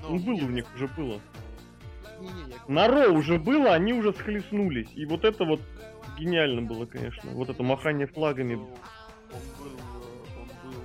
[0.02, 1.20] Ну, Ну, было нет, у них уже было.
[2.20, 4.88] Не-не, я На Ро уже было, они уже схлестнулись.
[4.94, 5.60] И вот это вот
[6.18, 7.30] гениально было, конечно.
[7.32, 8.54] Вот это махание флагами.
[8.54, 8.70] Он
[9.58, 9.72] был,
[10.40, 10.80] он был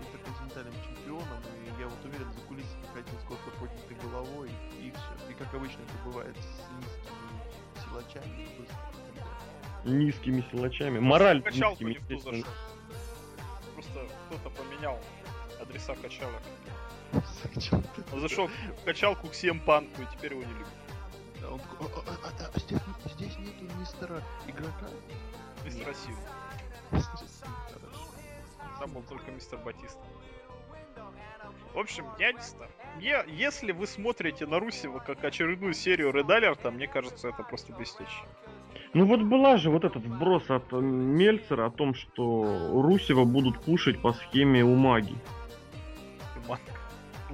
[0.00, 4.50] интерконтинентальным чемпионом, и я вот уверен, за кулисами ходил с гордо поднятой головой,
[4.80, 5.30] и все.
[5.30, 7.34] И как обычно это бывает с низкими
[7.84, 8.48] силачами.
[9.84, 10.98] Низкими силачами.
[10.98, 12.38] Мораль Качалку низкими, естественно.
[12.38, 12.54] зашел.
[13.74, 14.98] Просто кто-то поменял
[15.60, 16.42] адреса качалок.
[18.12, 20.68] Он зашел в качалку к CM Панку, и теперь его не любит.
[21.50, 22.80] Он такой, «А, а, а, а, здесь,
[23.14, 24.86] здесь нету мистера игрока.
[25.64, 26.16] Мистер Россию.
[26.90, 28.04] Хорошо.
[28.80, 30.00] Там был только мистер Батиста.
[31.74, 32.70] В общем, я не знаю.
[32.96, 37.72] Мне, если вы смотрите на Русева как очередную серию Red Alert, мне кажется, это просто
[37.72, 38.24] блестяще.
[38.92, 43.60] Ну вот была же вот этот вброс от э, Мельцера о том, что Русева будут
[43.60, 45.16] пушить по схеме у маги.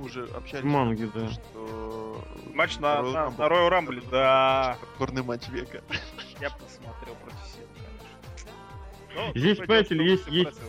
[0.01, 1.29] Мы уже общались, Манги, да.
[1.29, 2.00] что...
[2.55, 3.39] Матч на, Royal на, Rumble.
[3.39, 4.79] на Royal Rumble, да.
[4.99, 5.83] Горный матч века.
[6.41, 8.53] Я посмотрел против Сил, конечно.
[9.15, 10.61] Но Здесь, другое дело, понимаете ли, есть- есть-.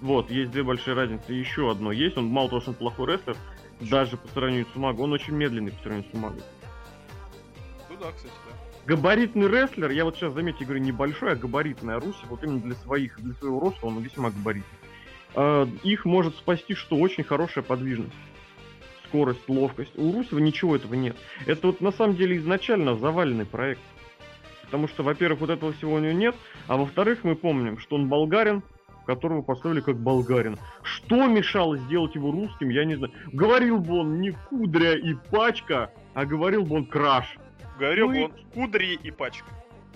[0.00, 1.32] Вот, есть две большие разницы.
[1.32, 2.16] Еще одно есть.
[2.18, 3.36] Он мало того, что он плохой рестлер,
[3.80, 6.42] даже по сравнению с Умагой, он очень медленный по сравнению с Умагой.
[7.88, 8.56] Ну да, кстати, да.
[8.86, 12.74] Габаритный рестлер, я вот сейчас, заметьте, говорю, небольшой, а габаритный, а Руси, вот именно для
[12.74, 14.78] своих, для своего роста он весьма габаритный.
[15.34, 18.12] А, их может спасти, что очень хорошая подвижность.
[19.14, 19.92] Скорость, ловкость.
[19.96, 21.14] У Русева ничего этого нет.
[21.46, 23.80] Это вот на самом деле изначально заваленный проект.
[24.64, 26.34] Потому что, во-первых, вот этого всего у него нет,
[26.66, 28.64] а во-вторых, мы помним, что он болгарин,
[29.06, 30.58] которого поставили как болгарин.
[30.82, 33.12] Что мешало сделать его русским, я не знаю.
[33.32, 37.36] Говорил бы он не кудря и пачка, а говорил бы он краш.
[37.78, 39.46] Говорил Ну бы и- он кудри и пачка.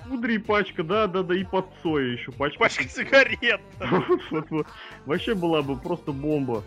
[0.09, 2.61] Кудри и пачка, да-да-да, и под соя еще пачка.
[2.61, 3.61] Пачка сигарет.
[5.07, 6.62] Вообще была бы просто бомба.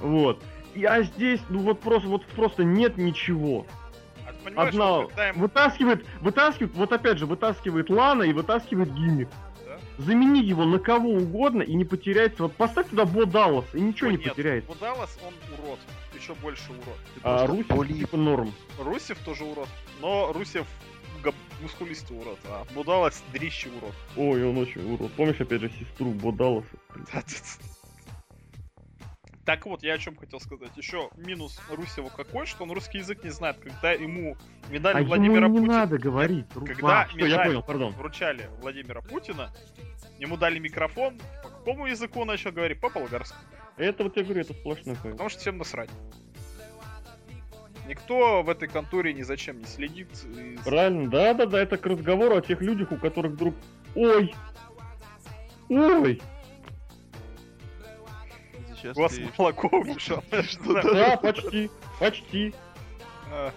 [0.00, 0.42] Вот.
[0.82, 3.66] А здесь, ну вот просто, вот просто нет ничего.
[4.26, 9.28] А понимаешь, Одна им- вытаскивает, вытаскивает, вот опять же, вытаскивает Лана и вытаскивает гиммик.
[9.66, 9.78] Да.
[9.98, 12.42] Замени его на кого угодно и не потеряется.
[12.44, 14.68] Вот поставь туда Бо Даллас и ничего Ой, не нет, потеряется.
[14.68, 15.78] Вот Даллас, он урод.
[16.18, 16.98] Еще больше урод.
[17.14, 18.52] Ты А Руси поли- типа норм.
[18.78, 19.68] Русев тоже урод.
[20.00, 20.66] Но Русев
[21.62, 23.94] мускулистый урод, а Будалас дрищий урод.
[24.16, 25.10] Ой, он очень урод.
[25.12, 26.68] Помнишь, опять же, сестру Бо Далласа?
[29.44, 30.70] Так вот, я о чем хотел сказать.
[30.76, 33.58] Еще минус Русева какой, что он русский язык не знает.
[33.58, 34.36] Когда ему
[34.70, 36.46] медаль А ему Владимира не Путина надо говорить.
[36.54, 37.92] Ру- Когда А, всё, я понял, пардон.
[37.92, 39.52] вручали Владимира Путина,
[40.18, 41.20] ему дали микрофон.
[41.42, 42.80] По какому языку он начал говорить?
[42.80, 43.42] По болгарскому.
[43.76, 45.12] Это вот я говорю, это сплошной хайп.
[45.12, 45.90] Потому что всем насрать.
[47.86, 50.08] Никто в этой конторе ни зачем не следит.
[50.24, 53.54] и- Правильно, да-да-да, это к разговору о тех людях, у которых вдруг...
[53.94, 54.34] Ой!
[55.68, 56.22] Ой!
[58.84, 60.24] Сейчас У вас ты- молоко вмешалось.
[60.92, 62.54] Да, почти, почти.
[63.32, 63.50] А,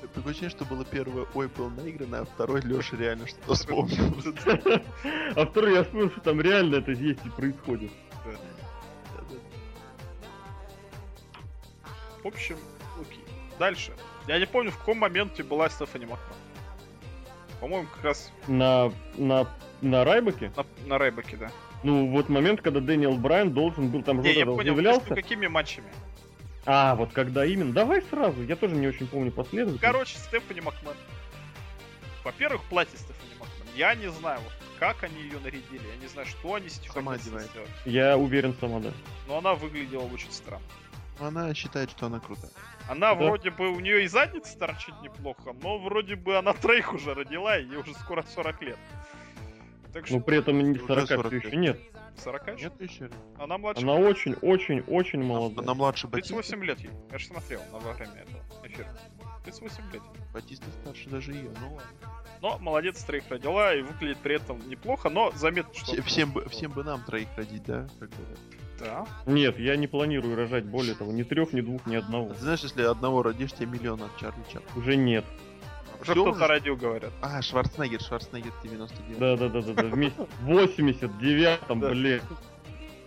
[0.00, 4.12] Такое ощущение, что было первое «Ой» был наиграно, а второй Леша реально что-то вспомнил.
[5.36, 7.92] А второй, я вспомнил, что там реально это здесь и происходит.
[12.24, 12.56] В общем,
[13.00, 13.24] окей.
[13.60, 13.92] Дальше.
[14.26, 16.36] Я не помню, в каком моменте была Стефани Макман.
[17.60, 19.46] По-моему, как раз На, на,
[19.80, 20.52] на Райбаке?
[20.56, 21.50] на, на Рейбеке, да.
[21.82, 25.00] Ну, вот момент, когда Дэниел Брайан должен был там Не, я понял, заявлялся.
[25.00, 25.88] между какими матчами.
[26.64, 27.72] А, вот когда именно.
[27.72, 29.82] Давай сразу, я тоже не очень помню последовательность.
[29.82, 30.94] Короче, Стефани Макман.
[32.24, 33.66] Во-первых, платье Стефани Макман.
[33.74, 35.82] Я не знаю, вот, как они ее нарядили.
[35.94, 37.50] Я не знаю, что они с этим Сама одевает.
[37.50, 37.68] сделать.
[37.84, 38.90] Я уверен сама, да.
[39.26, 40.62] Но она выглядела очень странно.
[41.18, 42.50] Она считает, что она крутая.
[42.88, 43.26] Она Да.
[43.26, 47.58] вроде бы, у нее и задница торчит неплохо, но вроде бы она троих уже родила,
[47.58, 48.78] и ей уже скоро 40 лет.
[49.92, 51.44] Так что Но при этом не Уже 40 40 все лет.
[51.44, 51.80] еще нет.
[52.16, 52.64] 40 еще?
[52.64, 53.10] Нет еще?
[53.38, 53.82] Она младше.
[53.82, 55.64] Она очень, очень, очень молодая.
[55.64, 56.34] Она младше Батиста.
[56.34, 56.90] 38 лет ей.
[57.10, 58.88] Я же смотрел на во время этого эфира.
[59.44, 60.02] 38 лет.
[60.32, 61.50] Батиста старше даже ее.
[61.60, 62.22] Ну ладно.
[62.40, 65.84] Но молодец, троих родила и выглядит при этом неплохо, но заметно, что...
[65.92, 67.86] Все- всем, бы, всем бы нам троих родить, да?
[68.00, 68.10] Как.
[68.80, 69.06] Да.
[69.26, 72.30] Нет, я не планирую рожать более того, ни трех, ни двух, ни одного.
[72.30, 74.62] А ты знаешь, если одного родишь, тебе миллион от Чарли Чап.
[74.76, 75.24] Уже нет.
[76.02, 76.46] Уже уже?
[76.46, 77.12] родил, говорят.
[77.22, 79.18] А, Шварценеггер, Шварценеггер 99.
[79.18, 79.82] Да, да, да, да, да.
[79.88, 80.26] Вместе.
[80.42, 81.88] В 89-м, Да.
[81.90, 82.20] блин.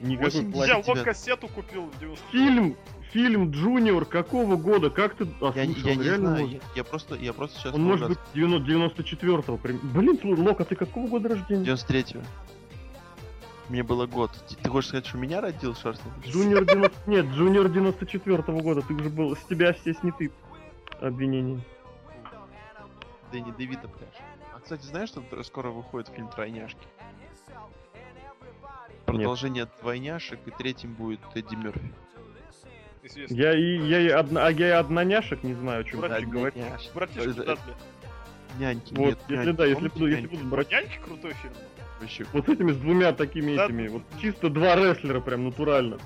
[0.01, 0.53] Никакой 80.
[0.53, 2.75] плати- Я вот кассету купил в 90 Фильм,
[3.11, 4.89] фильм Джуниор какого года?
[4.89, 5.25] Как ты...
[5.41, 6.61] А, Я, я не реально знаю, может.
[6.63, 7.73] я, я просто, я просто сейчас...
[7.73, 9.57] Он может быть 94-го.
[9.57, 11.63] прим- Блин, Лок, а ты какого года рождения?
[11.65, 12.21] 93-го.
[13.69, 14.31] Мне было год.
[14.49, 16.29] Ты, ты хочешь сказать, что меня родил Шварценеггер?
[16.31, 16.97] Джуниор 90...
[17.09, 18.81] Нет, Джуниор 94-го года.
[18.81, 19.35] Ты уже был...
[19.35, 20.29] С тебя все сняты
[21.01, 21.61] обвинения.
[23.31, 24.09] Дэнни ДеВито, плиз.
[24.53, 26.87] А, кстати, знаешь, что скоро выходит фильм «Тройняшки»?
[29.05, 31.93] Продолжение «Двойняшек», и третьим будет Эдди Мерфи.
[33.29, 36.89] Я и, я и, одна, а я и одняшек не знаю, о чем ты говоришь.
[36.93, 37.73] Братишка Это- Дадли.
[38.57, 38.93] Няньки.
[38.95, 39.57] Вот, нет, если няньки.
[39.57, 41.53] да, если буду, если буду брать Няньки крутой фильм.
[41.99, 43.65] Вообще, вот с этими с двумя такими Да.
[43.65, 45.97] этими, вот чисто два рестлера прям натурально.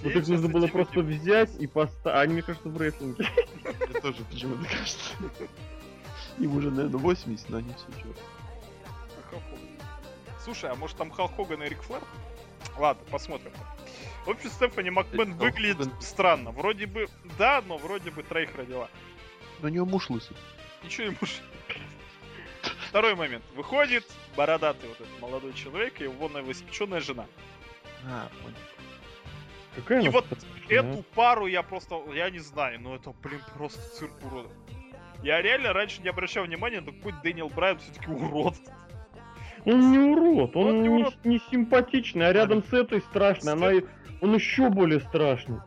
[0.00, 2.18] Где Вот их нужно было просто взять и поставить.
[2.24, 3.26] Они, мне кажется, в рестлинге.
[3.90, 5.14] мне тоже почему-то кажется.
[6.38, 8.08] Им уже, наверное, 80, но они все еще.
[10.42, 12.02] Слушай, а может там Халк Хоган и Рик Флэр?
[12.76, 13.52] Ладно, посмотрим.
[14.26, 16.00] В общем, Стефани Макмен Халк выглядит Хоган.
[16.02, 16.50] странно.
[16.50, 17.08] Вроде бы
[17.38, 18.88] да, но вроде бы троих родила.
[19.60, 20.36] Но у него муж лысый.
[20.82, 21.40] Ничего ему ж-
[22.88, 23.44] Второй момент.
[23.54, 24.04] Выходит
[24.36, 27.26] бородатый вот этот молодой человек и его новоиспеченная жена.
[28.06, 28.56] А, понял.
[29.76, 30.26] Какая И вот
[30.68, 34.52] Эту пару я просто, я не знаю, но это, блин, просто цирк уродов.
[35.24, 38.56] Я реально раньше не обращал внимания, но какой Дэниел Брайан все-таки урод.
[39.64, 41.24] Он не урод, он, Он не урод.
[41.24, 43.70] не симпатичный, а рядом с этой страшной, она,
[44.20, 45.60] он еще более страшный.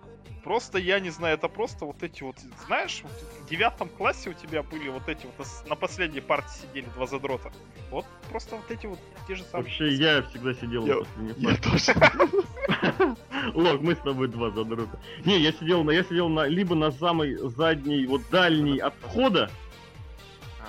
[0.47, 2.37] Просто я не знаю, это просто вот эти вот,
[2.67, 3.11] знаешь, вот
[3.43, 7.51] в девятом классе у тебя были вот эти вот на последней партии сидели два задрота.
[7.91, 9.65] Вот просто вот эти вот те же самые.
[9.65, 13.15] Вообще, я всегда сидел Я- на последней Я тоже.
[13.55, 14.97] Лок, мы с тобой два задрота.
[15.25, 19.51] Не, я сидел на, я сидел на, либо на самой задней, вот дальней от входа,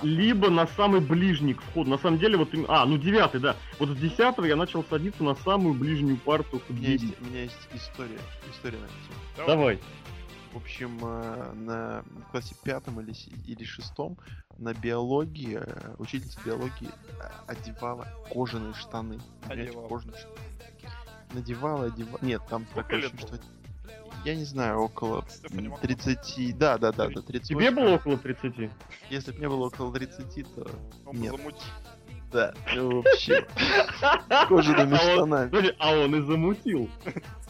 [0.01, 1.89] либо на самый ближний к входу.
[1.89, 3.55] На самом деле, вот, а, ну девятый, да.
[3.79, 7.25] Вот с десятого я начал садиться на самую ближнюю парту к У меня есть, у
[7.25, 8.19] меня есть история.
[8.49, 9.47] История на эту.
[9.47, 9.79] Давай.
[10.53, 13.13] В общем, э, на классе пятом или,
[13.45, 14.17] или шестом
[14.57, 19.19] на биологии э, учительница биологии э, одевала кожаные штаны.
[19.47, 19.87] Одевала.
[19.87, 20.35] кожаные штаны.
[21.33, 22.19] Надевала, одевала.
[22.21, 23.39] Нет, там Сколько такое лет что...
[24.25, 25.95] Я не знаю, около Стефани м, Макмен.
[25.97, 26.57] 30...
[26.57, 27.47] Да, да, да, да, 38.
[27.47, 28.69] Тебе было около 30?
[29.09, 30.67] Если бы мне было около 30, то...
[31.05, 31.31] Он Нет.
[31.31, 31.61] замутил.
[32.31, 33.45] Да, ну вообще.
[34.47, 35.75] Кожаными А штанами.
[35.79, 36.89] А он и замутил.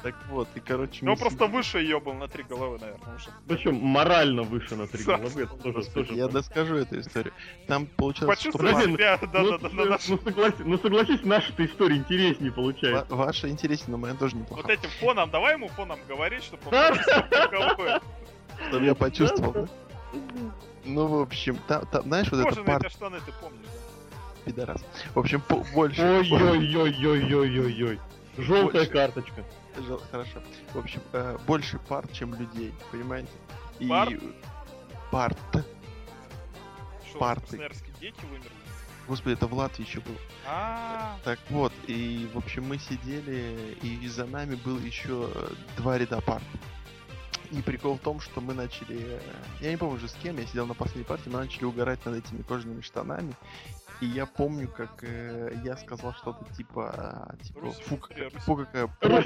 [0.02, 1.00] Так вот, и короче...
[1.06, 3.30] Ну просто выше ее был на три головы, наверное, уже.
[3.48, 5.44] Причем морально выше на три головы.
[5.44, 7.34] Это тоже, я доскажу эту историю.
[7.68, 10.18] Там получилось, подожди, себя, Ну, да-да-да, ну, наш- ну,
[10.80, 13.14] согласись, ну наша-то история интереснее получается.
[13.14, 14.78] ваша интереснее, но моя тоже Вот неплохая.
[14.78, 18.02] этим фоном, давай ему фоном говорить, чтобы он почувствовал, это.
[18.70, 19.68] Чтобы я почувствовал, да?
[20.86, 23.89] Ну, в общем, там, там, знаешь, вот эта Кожаные штаны, ты помнишь, да?
[24.50, 24.82] Пидорас.
[25.14, 26.02] В общем, по- больше...
[26.02, 28.00] Ой-ой-ой-ой-ой-ой-ой.
[28.38, 28.90] Желтая Больше.
[28.92, 29.44] карточка.
[29.88, 30.42] Жел- Хорошо.
[30.74, 33.30] В общем, э, больше пар, чем людей, понимаете?
[33.80, 33.88] И...
[33.88, 34.10] Пар?
[35.12, 35.38] Парт.
[37.10, 37.58] Что, Парты.
[38.00, 38.50] дети вымерли?
[39.08, 40.16] Господи, это в Латвии еще было.
[40.48, 45.30] А, Так вот, и, в общем, мы сидели, и за нами было еще
[45.78, 46.44] два ряда парт.
[47.52, 48.96] И прикол в том, что мы начали...
[49.00, 49.20] э,
[49.62, 52.24] Я не помню уже с кем, я сидел на последней партии, мы начали угорать над
[52.24, 53.34] этими кожаными штанами.
[54.02, 57.36] И я помню, как э, я сказал что-то типа...
[57.44, 58.44] типа Русь, фу, какая, Русь.
[58.44, 59.24] фу, какая попа.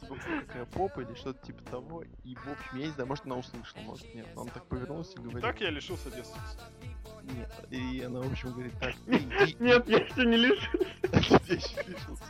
[0.00, 2.02] Типа, фу, какая попа или что-то типа того.
[2.24, 4.26] И, в общем, я не знаю, может, она услышала, может, нет.
[4.34, 5.42] Он так повернулся и говорит...
[5.42, 6.60] так я лишился девственности.
[7.22, 7.50] Нет.
[7.70, 10.88] И она, в общем, говорит, так, Нет, я еще не лишился.
[11.12, 12.24] Я еще лишился.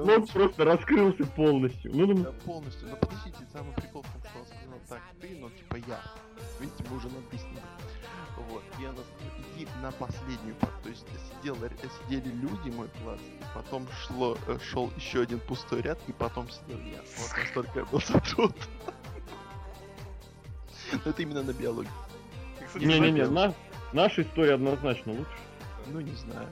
[0.00, 1.90] Лок просто раскрылся полностью.
[1.94, 2.88] Ну, ну, Да, полностью.
[2.88, 4.46] Но подождите, самый прикол в том, что он
[4.92, 6.00] так, ты, но типа я.
[6.60, 7.60] Видите, мы уже на ты с ним.
[8.48, 8.62] Вот.
[8.78, 8.98] И она
[9.56, 10.54] иди на последнюю.
[10.82, 11.06] То есть
[11.40, 16.12] сидел, сидели люди, мой класс, и потом шло, э, шел еще один пустой ряд, и
[16.12, 17.00] потом сидел я.
[17.18, 18.54] Вот настолько я был затрут.
[20.92, 21.90] Но это именно на биологии.
[22.74, 23.56] И, Не-не-не, знаете,
[23.92, 25.38] на- наша история однозначно лучше.
[25.86, 26.48] Ну, не знаю.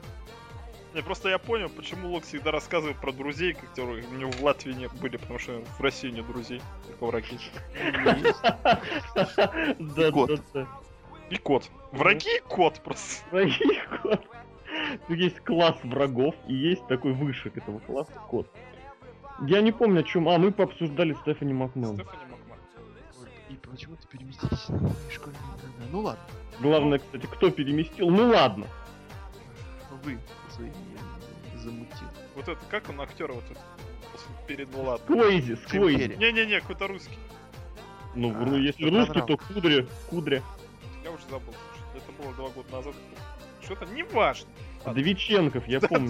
[0.93, 4.73] Не, просто я понял, почему Лок всегда рассказывает про друзей, которые у него в Латвии
[4.73, 7.37] не были, потому что в России нет друзей, только враги.
[9.79, 10.29] Да, кот.
[10.29, 10.67] да, да.
[11.29, 11.69] И кот.
[11.93, 13.23] Враги и кот просто.
[13.31, 14.21] Враги кот.
[15.07, 18.49] Тут есть класс врагов, и есть такой выше к этому классу кот.
[19.47, 20.27] Я не помню, о чем.
[20.27, 21.95] А, мы пообсуждали Стефани Макмен.
[21.95, 22.59] Стефани Макман.
[23.49, 25.41] И почему-то переместились на школьные.
[25.91, 26.23] Ну ладно,
[26.59, 28.09] Главное, кстати, кто переместил.
[28.09, 28.67] Ну ладно.
[30.03, 30.19] вы
[30.61, 32.09] свои замутили.
[32.35, 33.63] Вот это, как он актера вот этот?
[34.47, 36.07] Перед Джим Сквейзи.
[36.07, 36.17] Керри.
[36.17, 37.17] Не-не-не, какой-то русский.
[38.15, 40.43] Ну, А, ну, если русский, то кудри, кудря.
[41.03, 41.53] Я уже забыл.
[41.53, 42.03] слушай.
[42.03, 42.95] Это было два года назад.
[43.61, 44.49] Что-то не важно.
[44.79, 44.93] Ладно.
[44.95, 46.09] Довиченков, я помню.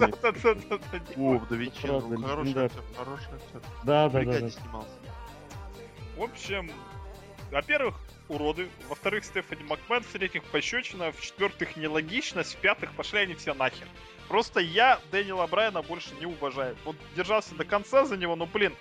[1.16, 3.60] О, Вдовиченко, правда, хороший актер, хороший актер.
[3.84, 4.50] Да, В да, да.
[4.50, 4.90] снимался.
[6.16, 6.70] В общем,
[7.50, 8.00] во-первых,
[8.32, 8.68] уроды.
[8.88, 10.02] Во-вторых, Стефани Макмен.
[10.02, 11.12] В-третьих, пощечина.
[11.12, 12.54] В-четвертых, нелогичность.
[12.54, 13.86] В-пятых, пошли они все нахер.
[14.28, 16.76] Просто я Дэниела Брайана больше не уважаю.
[16.84, 18.74] Вот держался до конца за него, но блин.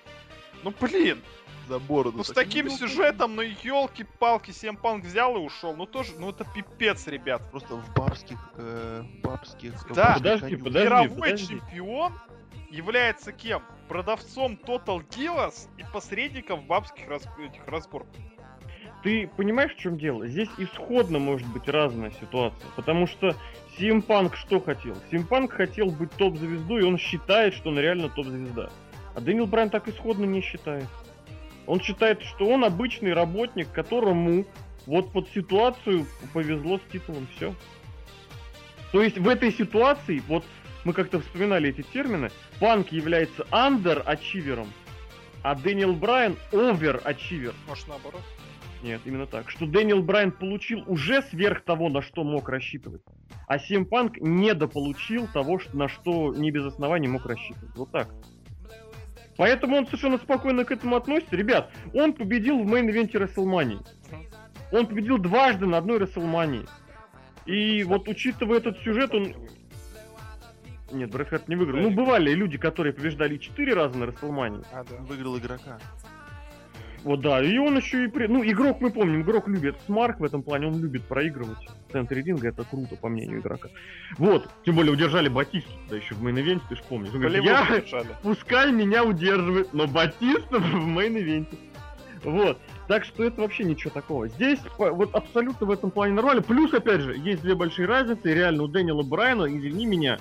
[0.64, 1.22] Ну блин,
[1.68, 2.18] За бороду.
[2.18, 5.76] ну с так, таким ну, сюжетом, ну елки-палки, Сем Панк взял и ушел.
[5.76, 7.42] Ну тоже, ну это пипец, ребят.
[7.50, 9.74] Просто в бабских, э, бабских...
[9.94, 10.14] Да.
[10.16, 10.80] Подожди, подожди.
[10.88, 11.48] Мировой подожди.
[11.48, 12.14] чемпион
[12.70, 13.64] является кем?
[13.90, 18.22] Продавцом Total Divas и посредником в бабских раз- этих разборках.
[19.04, 20.28] Ты понимаешь, в чем дело?
[20.28, 22.70] Здесь исходно может быть разная ситуация.
[22.76, 23.36] Потому что
[23.78, 24.96] Punk что хотел?
[25.12, 28.70] Punk хотел быть топ-звездой, и он считает, что он реально топ-звезда.
[29.16, 30.86] А Дэниел Брайан так исходно не считает.
[31.68, 34.46] Он считает, что он обычный работник, которому
[34.86, 37.28] вот под ситуацию повезло с титулом.
[37.36, 37.54] Все.
[38.92, 40.44] То есть в этой ситуации, вот
[40.84, 42.30] мы как-то вспоминали эти термины,
[42.60, 44.68] Панк является underachiever -ом,
[45.44, 47.54] а Дэниел Брайан overachiever.
[47.68, 48.22] Может, наоборот?
[48.84, 49.50] Нет, именно так.
[49.50, 53.02] Что Дэниел Брайан получил уже сверх того, на что мог рассчитывать.
[53.48, 57.76] А CM Punk недополучил того, на что не без оснований мог рассчитывать.
[57.76, 58.10] Вот так.
[59.38, 61.36] Поэтому он совершенно спокойно к этому относится.
[61.36, 63.80] Ребят, он победил в main event -е Рестлмании.
[64.72, 66.66] Он победил дважды на одной Рестлмании.
[67.46, 69.34] И вот учитывая этот сюжет, он...
[70.92, 71.80] Нет, Брет Харт не выиграл.
[71.80, 74.64] Ну, бывали люди, которые побеждали четыре раза на Рестлмании.
[74.72, 74.98] А, да.
[74.98, 75.80] Выиграл игрока.
[77.04, 78.08] Вот да, и он еще и...
[78.08, 78.28] При...
[78.28, 81.58] Ну, игрок мы помним, игрок любит smark в этом плане, он любит проигрывать.
[81.88, 83.70] В центре ринга это круто, по мнению игрока.
[84.18, 87.12] Вот, тем более удержали Батисту, да еще в main event -е, ты же помнишь.
[87.14, 87.84] Он говорит, я,
[88.22, 91.58] пускай меня удерживает, но Батиста в main event -е.
[92.24, 92.60] Вот.
[92.88, 94.28] Так что это вообще ничего такого.
[94.28, 96.42] Здесь вот абсолютно в этом плане нормально.
[96.42, 98.34] Плюс, опять же, есть две большие разницы.
[98.34, 100.20] Реально у Дэниела Брайана, извини меня,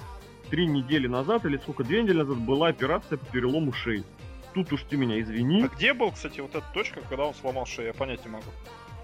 [0.50, 4.04] три недели назад или сколько, две недели назад была операция по перелому шеи.
[4.54, 5.62] Тут уж ты меня извини.
[5.62, 7.88] А где был, кстати, вот эта точка, когда он сломал шею?
[7.88, 8.50] Я понять не могу.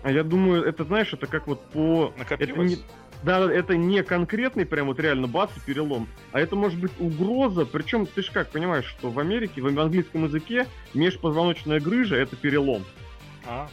[0.02, 2.12] А я думаю, это, знаешь, это как вот по...
[2.28, 2.78] Это не...
[3.22, 7.64] Да, это не конкретный прям вот реально бац и перелом, а это может быть угроза,
[7.64, 12.84] причем ты же как понимаешь, что в Америке, в английском языке межпозвоночная грыжа это перелом.
[13.46, 13.68] А,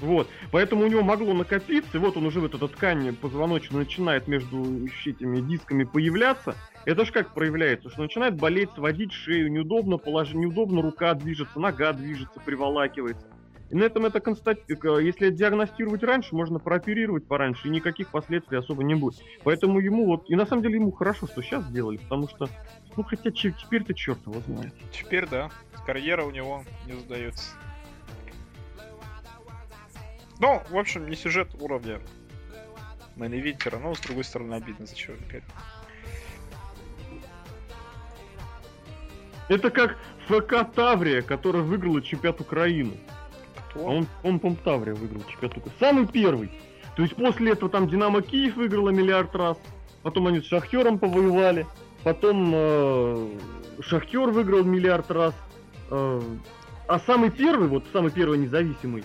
[0.00, 4.26] Вот, поэтому у него могло накопиться, и вот он уже вот эта ткань позвоночная начинает
[4.28, 6.56] между этими дисками появляться.
[6.84, 11.92] Это ж как проявляется, что начинает болеть, сводить шею, неудобно положить, неудобно рука движется, нога
[11.92, 13.26] движется, приволакивается.
[13.70, 14.74] И на этом это констати...
[14.74, 19.20] к- Если диагностировать раньше, можно прооперировать пораньше, и никаких последствий особо не будет.
[19.42, 20.28] Поэтому ему вот...
[20.28, 22.48] И на самом деле ему хорошо, что сейчас сделали, потому что...
[22.96, 24.72] Ну, хотя теперь-то черт его знает.
[24.92, 25.50] теперь да.
[25.86, 27.56] Карьера у него не сдается.
[30.40, 32.00] Ну, в общем, не сюжет уровня
[33.16, 35.44] main eventer -а, но с другой стороны обидно за чего опять.
[39.48, 42.98] Это как ФК Таврия, которая выиграла чемпионат Украины.
[43.56, 43.84] А Кто?
[43.84, 45.78] он, он по Таврия выиграл чемпионат Украины.
[45.78, 46.50] Самый первый.
[46.96, 49.58] То есть после этого там Динамо Киев выиграла миллиард раз.
[50.02, 51.66] Потом они с Шахтером повоевали.
[52.04, 53.38] Потом э,
[53.80, 55.34] Шахтер выиграл миллиард раз.
[55.90, 56.20] Э,
[56.86, 59.04] а самый первый, вот самый первый независимый,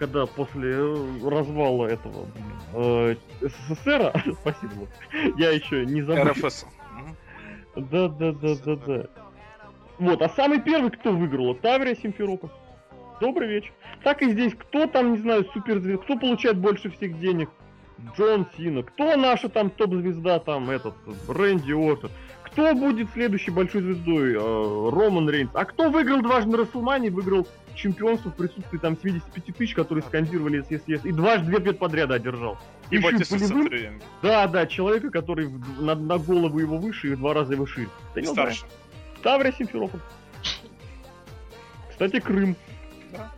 [0.00, 2.26] когда после э, развала этого
[2.72, 4.88] э, СССР, спасибо,
[5.36, 6.24] я еще не забыл.
[6.24, 6.66] РФС.
[7.76, 9.06] Да, да, да, да, да.
[9.98, 11.54] Вот, а самый первый кто выиграл?
[11.54, 12.48] Таврия Симферополь.
[13.20, 13.72] Добрый вечер.
[14.02, 17.50] Так и здесь, кто там, не знаю, суперзвезда, кто получает больше всех денег?
[18.16, 18.82] Джон Сина.
[18.82, 20.94] Кто наша там топ-звезда, там этот,
[21.28, 22.10] Рэнди Ортон?
[22.44, 24.34] Кто будет следующей большой звездой?
[24.34, 25.50] Э, Роман Рейнс.
[25.52, 30.60] А кто выиграл дважды на Расселмане, выиграл чемпионство в присутствии там 75 тысяч, которые скандировали
[30.60, 32.58] ССС, и дважды две побед подряд одержал.
[32.90, 34.02] И Ещё Батиста полевым-.
[34.22, 37.66] Да, да, человека, который в- на, на голову его выше и в два раза его
[37.66, 37.88] шире.
[38.14, 38.52] Дэниел Брайан.
[38.54, 38.74] Старше.
[39.22, 40.00] Таврия Симферополь.
[41.90, 42.56] Кстати, Крым.
[43.12, 43.32] Да.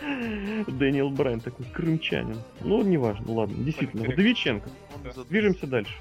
[0.66, 2.38] Дэниел Брайан такой крымчанин.
[2.60, 4.04] Ну, неважно, ладно, действительно.
[4.04, 4.68] Вдовиченко.
[5.04, 5.24] Да.
[5.28, 5.94] Движемся дальше.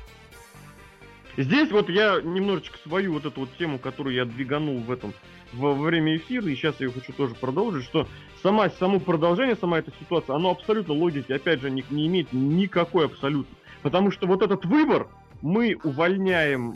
[1.38, 5.14] Здесь вот я немножечко свою вот эту вот тему, которую я двиганул в этом
[5.54, 8.08] во время эфира, и сейчас я ее хочу тоже продолжить, что
[8.44, 13.06] сама, само продолжение, сама эта ситуация, оно абсолютно логики, опять же, не, не имеет никакой
[13.06, 13.56] абсолютно.
[13.82, 15.08] Потому что вот этот выбор,
[15.42, 16.76] мы увольняем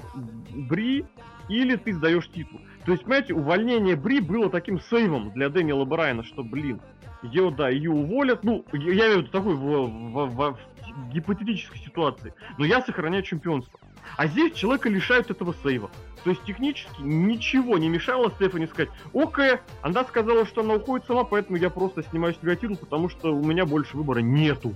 [0.53, 1.05] Бри
[1.49, 2.59] или ты сдаешь титул.
[2.85, 6.79] То есть, понимаете, увольнение Бри было таким сейвом для Дэниела Брайана, что, блин,
[7.21, 11.79] ее, да, ее уволят, ну, я имею в виду такой в, в- в- в гипотетической
[11.79, 13.79] ситуации, но я сохраняю чемпионство.
[14.17, 15.89] А здесь человека лишают этого сейва.
[16.23, 21.25] То есть технически ничего не мешало Стефани сказать, окей, она сказала, что она уходит сама,
[21.25, 24.75] поэтому я просто снимаю с себя титул, потому что у меня больше выбора нету.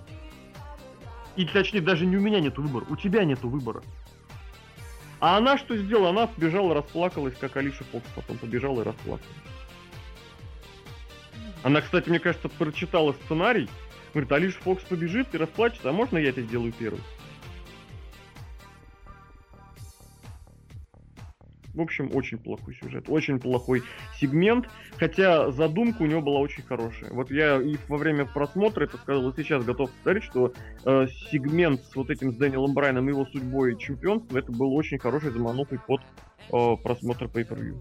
[1.38, 3.82] И точнее, даже не у меня нету выбора, у тебя нету выбора.
[5.20, 6.10] А она что сделала?
[6.10, 9.36] Она побежала, расплакалась, как Алиша Фокс потом побежала и расплакалась.
[11.64, 13.70] Она, кстати, мне кажется, прочитала сценарий.
[14.14, 17.02] Говорит, Алиша Фокс побежит и расплачется, а можно я это сделаю первый?
[21.78, 23.84] В общем, очень плохой сюжет, очень плохой
[24.20, 24.68] сегмент,
[24.98, 27.12] хотя задумка у него была очень хорошая.
[27.14, 30.54] Вот я и во время просмотра это сказал, и сейчас готов повторить, что
[30.86, 34.98] э, сегмент с вот этим с Дэниелом Брайаном и его судьбой чемпионства, это был очень
[34.98, 37.80] хороший заманухой под э, просмотр pay per view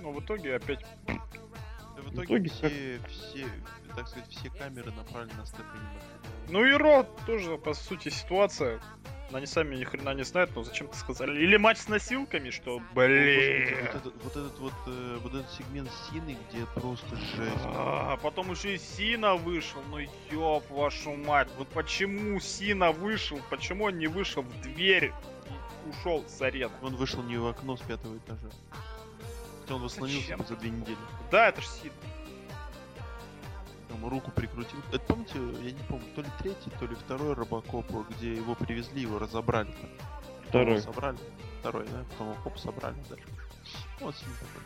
[0.00, 0.84] Но в итоге опять
[1.96, 3.46] В В итоге итоге как- все, все,
[3.96, 5.98] так сказать, все камеры направлены на Стефани.
[6.48, 8.78] Ну и Ро тоже, по сути, ситуация.
[9.32, 11.42] Они сами ни хрена не знают, но зачем-то сказали.
[11.42, 13.88] Или матч с носилками, что, блин.
[13.92, 17.56] Вот этот вот, этот вот, э, вот этот сегмент Сины, где просто жесть.
[17.64, 19.98] А, потом еще и Сина вышел, ну
[20.30, 25.12] ёб вашу мать, вот почему Сина вышел, почему он не вышел в дверь
[25.86, 26.72] и ушел с арены?
[26.82, 28.50] Он вышел не в окно с пятого этажа.
[29.62, 30.98] Хотя он восстановился за две недели.
[31.32, 31.94] Да, это ж Сина.
[33.88, 34.78] Там руку прикрутил.
[34.92, 39.02] Это помните, я не помню, то ли третий, то ли второй Робокоп, где его привезли,
[39.02, 39.72] его разобрали.
[40.46, 40.80] Потом его Второй.
[40.80, 41.18] собрали.
[41.60, 42.04] Второй, да?
[42.10, 43.26] Потом его хоп собрали дальше.
[44.00, 44.62] Вот Син такой.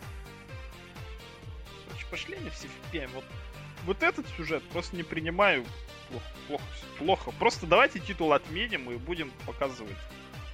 [1.89, 3.09] Короче, пошли они все в пень.
[3.15, 3.25] Вот,
[3.87, 5.65] вот этот сюжет просто не принимаю.
[6.11, 6.65] Плохо, плохо,
[6.99, 7.31] плохо.
[7.39, 9.97] Просто давайте титул отменим и будем показывать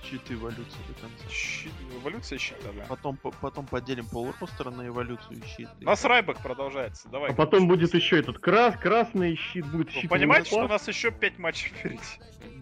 [0.09, 1.29] Щит эволюции до конца.
[1.29, 2.85] щит, эволюция щита, да.
[2.89, 5.69] Потом, по- потом поделим пол ростера на эволюцию щит.
[5.81, 7.31] У нас Райбек продолжается, давай.
[7.31, 10.11] А потом будет еще этот крас, красный щит будет Вы щит.
[10.11, 12.01] понимаете, что у нас еще 5 матчей впереди?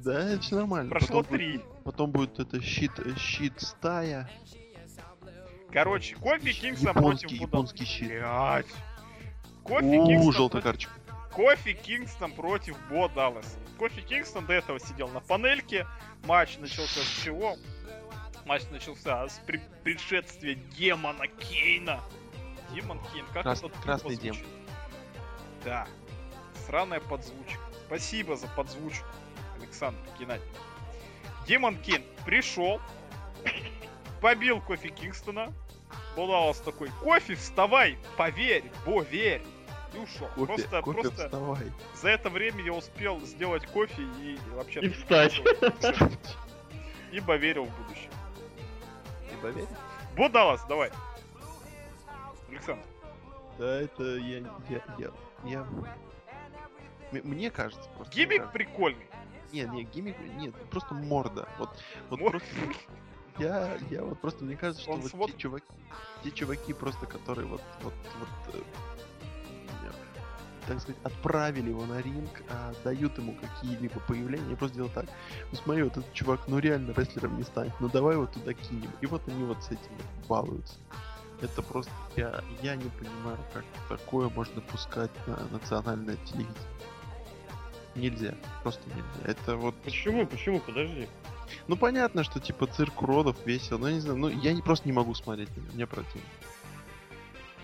[0.02, 0.90] Да, это нормально.
[0.90, 1.60] Прошло Потом будет- 3.
[1.84, 4.30] Потом будет это щит, э, щит стая.
[5.72, 8.08] Короче, Кофи Кингстон против Японский, щит.
[8.08, 8.66] Блять.
[9.64, 10.88] Кофи Кингстон, желтая против...
[10.88, 10.92] карточка.
[11.34, 13.58] Кофи Кингстон против Бо Даллас.
[13.78, 15.86] Кофи Кингстон до этого сидел на панельке.
[16.24, 17.56] Матч начался с чего?
[18.44, 22.00] Матч начался с при- предшествия демона Кейна.
[22.72, 24.38] Демон Кейн, как Крас- это тупо красный демон.
[25.64, 25.88] Да.
[26.66, 27.60] Сраная подзвучка.
[27.86, 29.06] Спасибо за подзвучку,
[29.58, 30.54] Александр Геннадьевич.
[31.46, 32.80] Демон Кейн пришел,
[34.20, 35.52] побил Кофи Кингстона.
[36.16, 39.42] Бо Даллас такой, Кофи, вставай, поверь, Бо, верь.
[39.94, 40.28] И ушел.
[40.34, 41.72] Кофе, просто, кофе, просто вставай.
[41.94, 44.80] за это время я успел сделать кофе и вообще...
[44.80, 45.40] И встать.
[47.12, 48.10] Ибо верил в будущее.
[49.30, 49.66] Ты поверь?
[50.16, 50.90] Бо Даллас, давай.
[52.48, 52.82] Александр.
[53.58, 54.38] Да, это я,
[54.68, 55.10] я, я,
[55.44, 55.66] я...
[57.22, 58.14] Мне кажется, просто.
[58.14, 58.52] Гиммик кажется.
[58.52, 59.06] прикольный.
[59.52, 61.48] Нет, нет, гиммик, нет, просто морда.
[61.58, 61.70] Вот,
[62.10, 62.48] вот Мор- просто...
[63.38, 65.66] Я, я вот просто, мне кажется, что Он вот свод- те чуваки,
[66.22, 68.64] те чуваки просто, которые вот, вот, вот,
[69.82, 70.14] э, э,
[70.66, 75.06] так сказать, отправили его на ринг, а дают ему какие-либо появления, я просто делаю так,
[75.50, 78.90] ну смотри, вот этот чувак, ну реально рестлером не станет, ну давай его туда кинем.
[79.00, 80.74] И вот они вот с этим вот балуются.
[81.40, 86.54] Это просто, я, я не понимаю, как такое можно пускать на национальное телевидение.
[87.94, 89.30] Нельзя, просто нельзя.
[89.30, 90.26] Это вот Почему?
[90.26, 90.60] Почему?
[90.60, 91.08] Подожди.
[91.68, 94.88] ну понятно, что типа цирк уродов весело, но я не знаю, ну я не, просто
[94.88, 96.26] не могу смотреть, мне противно.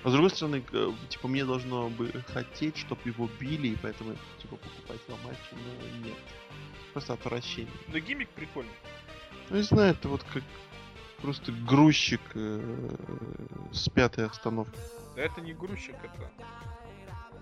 [0.02, 4.14] А с другой стороны, э, типа мне должно бы хотеть, чтобы его били, и поэтому
[4.40, 6.16] типа покупать его матчи, но нет.
[6.92, 7.72] Просто отвращение.
[7.88, 8.72] Но гиммик прикольный.
[9.50, 10.42] Ну не знаю, это вот как
[11.20, 12.90] просто грузчик э,
[13.72, 14.78] с пятой остановки.
[15.16, 16.30] Да это не грузчик, это...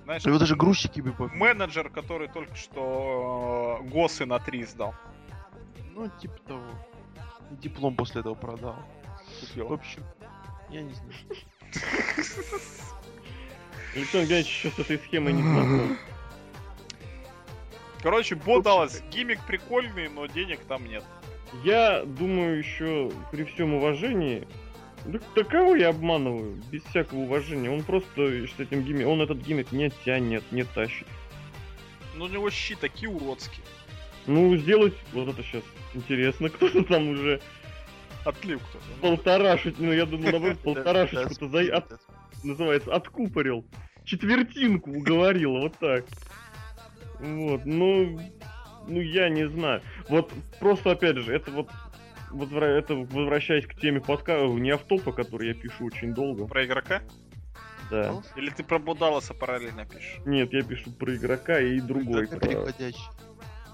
[0.04, 4.94] Знаешь, Его даже грузчики бы по- менеджер, который только что э, Госы на 3 сдал.
[5.94, 6.64] Ну, типа того.
[7.50, 8.76] Диплом после этого продал.
[9.42, 9.72] В Купил.
[9.72, 10.02] общем,
[10.70, 11.12] я не знаю.
[13.94, 15.98] Александр Геннадьевич еще с этой схемой не знаком.
[18.02, 21.04] Короче, Бо Даллас, гиммик прикольный, но денег там нет.
[21.64, 24.46] Я думаю, еще при всем уважении,
[25.04, 26.62] да, да кого я обманываю?
[26.70, 27.70] Без всякого уважения.
[27.70, 31.06] Он просто с этим гиммик, он этот гиммик не тянет, не тащит.
[32.14, 33.64] Но у него щи такие уродские.
[34.26, 35.62] Ну, сделать, вот это сейчас
[35.94, 37.40] интересно, кто-то там уже
[38.24, 38.84] Отлив кто-то.
[38.88, 41.60] Ну, полторашить, ну, я думаю, наоборот, полторашечку-то за...
[41.76, 42.00] от-
[42.44, 43.64] называется, откупорил.
[44.04, 46.04] Четвертинку уговорил, вот так.
[47.20, 48.20] Вот, ну,
[48.86, 49.82] ну, я не знаю.
[50.08, 51.68] Вот, просто, опять же, это вот,
[52.30, 54.38] возвра- это возвращаясь к теме подка...
[54.46, 56.46] не автопа, который я пишу очень долго.
[56.46, 57.02] Про игрока?
[57.90, 58.22] Да.
[58.36, 60.18] Или ты про Бо Далласа параллельно пишешь?
[60.26, 62.24] Нет, я пишу про игрока и другой.
[62.24, 63.00] Это про- переходящий.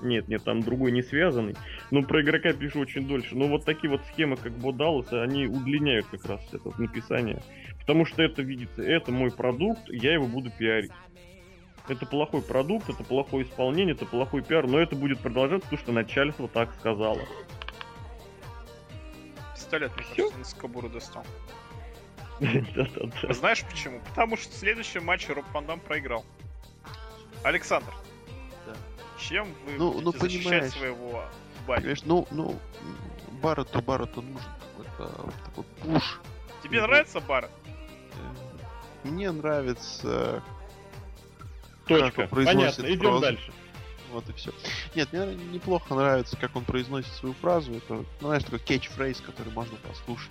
[0.02, 1.54] Нет, нет, там другой не связанный.
[1.90, 3.34] Но про игрока пишу очень дольше.
[3.36, 7.42] Но вот такие вот схемы, как Бодалоса, они удлиняют как раз это написание.
[7.80, 10.92] Потому что это видится, это мой продукт, я его буду пиарить.
[11.86, 15.92] Это плохой продукт, это плохое исполнение, это плохой пиар, но это будет продолжаться, потому что
[15.92, 17.20] начальство так сказало.
[19.54, 21.26] Пистолет, мне кажется, из кобуры достал.
[23.30, 24.00] Знаешь почему?
[24.08, 26.24] Потому что в следующем матче Роб Ван Дам проиграл.
[27.42, 27.92] Александр.
[29.28, 31.24] Чем вы Ну, будете ну, защищать своего
[31.66, 31.78] Барри?
[31.80, 32.58] Понимаешь, ну, ну,
[33.42, 36.20] Баррету, Баррету нужен какой-то такой пуш.
[36.62, 37.52] Тебе ну, нравится Барретт?
[38.14, 40.42] Э, Мне нравится
[41.86, 42.22] Точка.
[42.22, 43.20] он произносит Понятно, идем фразу.
[43.20, 43.52] дальше.
[44.12, 44.52] Вот и все.
[44.94, 47.72] Нет, мне неплохо нравится, как он произносит свою фразу.
[47.74, 50.30] Это, ну, знаешь, такой кетч-фрейз, который можно послушать.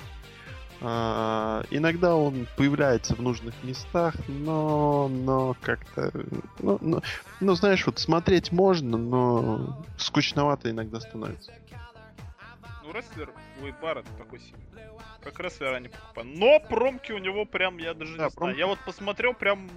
[0.82, 6.12] А, иногда он появляется в нужных местах, но, но как-то,
[6.60, 7.02] ну, ну,
[7.40, 11.54] ну, знаешь, вот смотреть можно, но скучновато иногда становится.
[12.84, 14.84] Ну, рестлер Уэйд Барретт такой сильный.
[15.24, 16.28] Как рестлера не покупаю.
[16.36, 18.32] Но промки у него прям, я даже Да, не знаю.
[18.32, 19.70] промки- Я вот посмотрел, прям,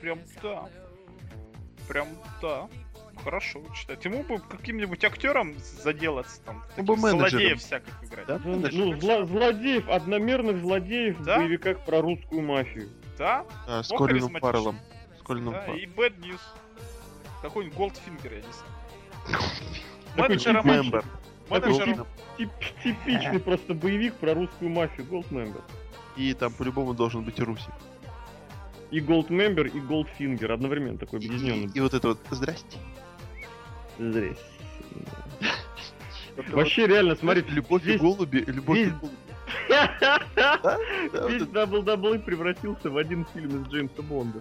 [0.00, 0.68] прям, да.
[1.86, 2.08] Прям,
[2.42, 2.68] да.
[3.24, 4.04] Хорошо читать.
[4.04, 8.26] Ему бы каким-нибудь актером заделаться, там, Ну, бы злодеев всяких играть.
[8.26, 8.40] Да?
[8.44, 11.36] Ну, ну, зло- злодеев, одномерных злодеев Да?
[11.36, 12.88] в боевиках про русскую мафию.
[13.18, 14.32] Да, Да, с Колином.
[14.40, 14.78] Фарреллом.
[15.18, 15.80] С Колином да, Фарреллом.
[15.80, 16.40] и Bad News.
[17.42, 19.42] Какой-нибудь Голдфингер, я не знаю.
[20.16, 21.04] Менеджером, типичный- Мембер.
[21.50, 22.06] менеджером,
[22.36, 22.50] Тип-
[22.82, 25.06] типичный просто боевик про русскую мафию.
[25.06, 25.62] Goldmember.
[26.16, 27.68] И там по-любому должен быть Руси.
[28.90, 30.52] И Goldmember, и Goldfinger.
[30.52, 31.70] Одновременно такой И, объединенный.
[31.74, 32.78] и вот это вот «Здрасте».
[33.98, 34.44] Здрасте.
[36.48, 39.16] Вообще реально, смотри, любовь и голуби, любовь и голуби.
[39.68, 44.40] Весь WWE превратился в один фильм из Джеймса Бонда.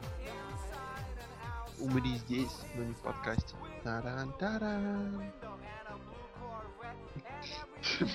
[1.79, 3.55] Умри здесь, но не в подкасте.
[3.83, 5.31] Таран-таран.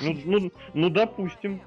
[0.01, 1.63] Ну, ну, ну, допустим.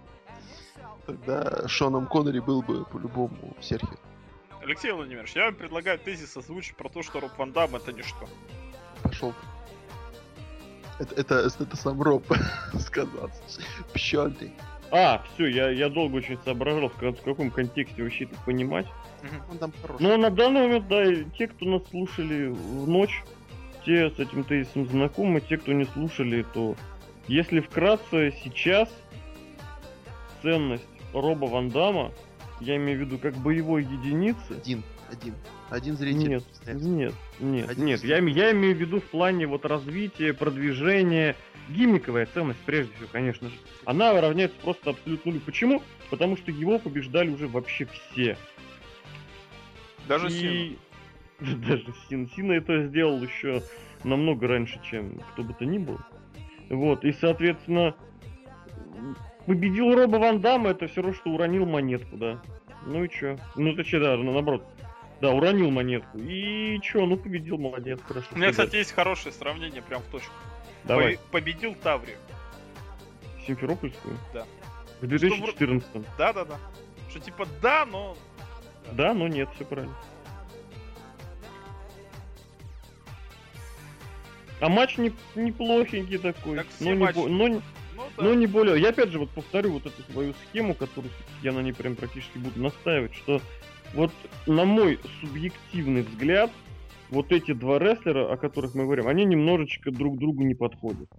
[1.05, 3.97] Тогда Шоном Коннери был бы по-любому Серхио.
[4.61, 8.27] Алексей Владимирович, я вам предлагаю тезис озвучить про то, что Роб Ван Дам это ничто.
[9.03, 9.33] Пошел.
[10.99, 12.25] Это, это, это сам Роб
[12.79, 13.29] сказал.
[13.93, 14.53] Пщёльный.
[14.91, 18.85] А, все, я, я долго очень соображал, в, в каком контексте вообще это понимать.
[19.51, 20.03] Он там хороший.
[20.03, 21.03] Но на данный момент, да,
[21.37, 23.23] те, кто нас слушали в ночь,
[23.85, 26.75] те с этим тезисом знакомы, те, кто не слушали, то
[27.27, 28.89] если вкратце сейчас
[30.41, 32.11] ценность Роба Ван Дамма,
[32.61, 34.83] я имею в виду как боевой единицы, Один.
[35.11, 35.33] Один.
[35.69, 36.29] Один зритель.
[36.29, 41.35] нет, нет, нет, Один нет, я, я имею в виду в плане вот развития, продвижения,
[41.69, 45.43] гиммиковая ценность прежде всего, конечно же, она равняется просто абсолютно нулю.
[45.45, 45.81] Почему?
[46.09, 48.37] Потому что его побеждали уже вообще все.
[50.07, 50.77] Даже И-
[51.39, 52.29] Даже Син.
[52.29, 53.61] Сина это сделал еще
[54.03, 55.99] намного раньше, чем кто бы то ни был.
[56.69, 57.95] Вот, и, соответственно,
[59.45, 62.41] победил Роба Ван Дамма, это все равно, что уронил монетку, да.
[62.85, 63.37] Ну и чё?
[63.55, 64.65] Ну, точнее, да, наоборот.
[65.21, 66.17] Да, уронил монетку.
[66.19, 68.27] И чё, ну победил, молодец, хорошо.
[68.31, 70.33] У меня, кстати, есть хорошее сравнение прям в точку.
[70.83, 72.17] Давай, По- Победил Таврию.
[73.47, 74.17] Симферопольскую?
[74.33, 74.45] Да.
[75.01, 76.57] В 2014 Да-да-да.
[77.09, 78.17] Что типа да, но...
[78.91, 79.95] Да, но нет, все правильно.
[84.61, 86.57] А матч не, неплохенький такой.
[86.57, 87.15] Как но, не матчи.
[87.15, 87.61] бо- но, Ну
[88.17, 88.23] да.
[88.23, 88.79] но не более.
[88.79, 91.11] Я опять же вот повторю вот эту свою схему, которую
[91.41, 93.41] я на ней прям практически буду настаивать, что
[93.95, 94.11] вот
[94.45, 96.51] на мой субъективный взгляд,
[97.09, 101.09] вот эти два рестлера, о которых мы говорим, они немножечко друг другу не подходят.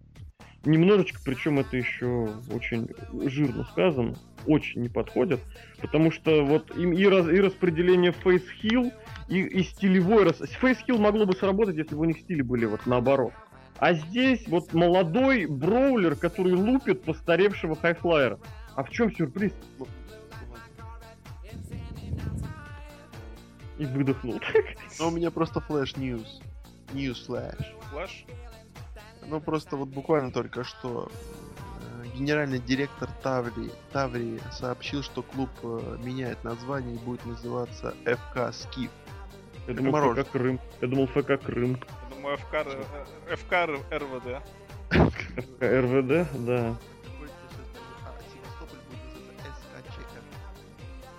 [0.64, 2.89] Немножечко, причем это еще очень
[3.29, 4.14] жирно сказано,
[4.47, 5.41] очень не подходят,
[5.81, 8.93] потому что вот им и, раз- и распределение face-heel,
[9.29, 10.39] и, и стилевой рас...
[10.39, 13.33] Face-heel могло бы сработать, если бы у них стили были вот наоборот.
[13.79, 18.41] А здесь вот молодой brawler, который лупит постаревшего high flyer -а.
[18.74, 19.53] А в чем сюрприз?
[23.79, 24.41] И выдохнул.
[24.99, 26.41] Ну, у меня просто flash news.
[26.93, 27.75] News flash.
[27.91, 28.25] Flash.
[29.29, 31.11] Ну, просто вот буквально только что
[32.03, 38.55] э, генеральный директор Таврии, Таврии сообщил, что клуб э, меняет название и будет называться ФК
[38.55, 38.91] Скиф.
[39.66, 40.24] Я думал, мороженое.
[40.24, 40.61] ФК Крым.
[40.81, 41.81] Я думал, ФК Крым.
[42.09, 43.53] Я думаю, ФК, э, ФК
[43.91, 44.43] РВД.
[44.91, 46.77] ФК РВД, да.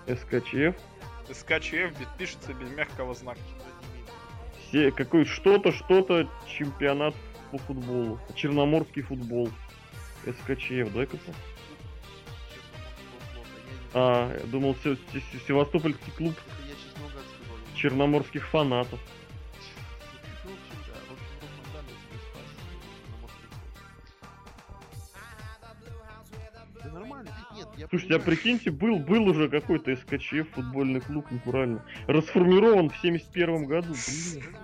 [0.08, 0.74] СКЧФ.
[1.32, 3.40] СКЧФ без- пишется без мягкого знака.
[4.68, 7.14] Все, какой что-то, что-то, чемпионат
[7.50, 8.20] по футболу.
[8.34, 9.50] Черноморский футбол.
[10.24, 11.20] СКЧФ, да, как
[13.94, 16.34] А, я думал, Се- Се- Се- Севастопольский клуб
[17.74, 19.00] черноморских фанатов.
[27.78, 28.36] Я Слушайте, а понимаю.
[28.36, 31.84] прикиньте, был, был уже какой-то СКЧФ, футбольный клуб, натурально.
[32.06, 34.56] Расформирован в 71 году, блин.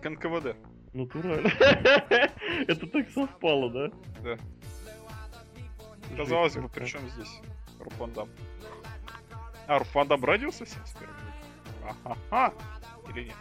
[0.00, 0.56] Как НКВД.
[0.94, 1.48] Натурально.
[2.66, 3.90] Это так совпало, да?
[4.22, 4.38] Да.
[6.16, 7.40] Казалось бы, при чем здесь
[7.78, 8.28] Роб Ван Дам?
[9.66, 11.08] А, Роб Ван Дам родился в 71
[12.30, 12.54] Ага.
[13.10, 13.36] Или нет?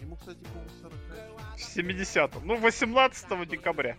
[0.00, 1.32] Ему, кстати, по-моему, 40 лет.
[1.56, 2.46] В 70-м.
[2.46, 3.96] Ну, 18 декабря.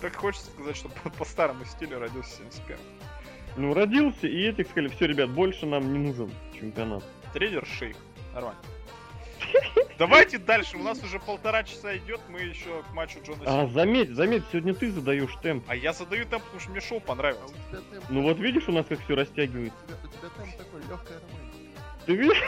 [0.00, 2.76] Так хочется сказать, что по, по старому стилю родился в 71
[3.56, 7.02] Ну, родился, и этих сказали, все, ребят, больше нам не нужен чемпионат.
[7.32, 7.96] Тренер Шейх.
[8.34, 8.60] Нормально.
[9.98, 14.10] Давайте дальше, у нас уже полтора часа идет, мы еще к матчу Джона А, заметь,
[14.10, 15.64] заметь, сегодня ты задаешь темп.
[15.68, 17.52] А я задаю темп, потому что мне шоу А понравилось.
[17.70, 19.76] темп, Ну вот видишь, у нас как все растягивается.
[19.84, 21.18] у тебя, у тебя темп такой, легкая.
[22.06, 22.42] Ты видишь?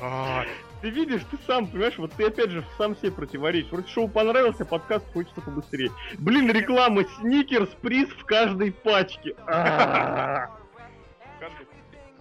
[0.80, 3.72] Ты видишь, ты сам, понимаешь, вот ты опять же сам себе противоречишь.
[3.72, 5.90] Вроде шоу понравился, подкаст хочется побыстрее.
[6.18, 9.34] Блин, реклама Сникерс, приз в каждой пачке.
[9.46, 10.50] А,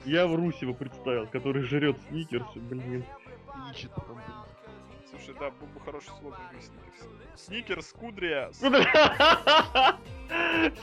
[0.05, 3.05] Я в Русева представил, который жрет Сникерс, блин.
[3.71, 4.46] Ищет там, блин.
[5.09, 7.07] Слушай, да, был бы хороший для Сникерс.
[7.35, 8.59] Сникерс, кудря, с-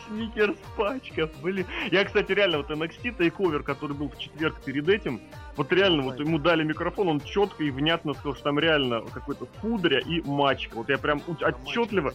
[0.06, 1.66] Сникерс пачка, блин.
[1.90, 5.20] Я, кстати, реально, вот NXT TakeOver, который был в четверг перед этим,
[5.56, 9.46] вот реально, вот ему дали микрофон, он четко и внятно сказал, что там реально какой-то
[9.60, 10.76] кудря и мачка.
[10.76, 12.14] Вот я прям отчетливо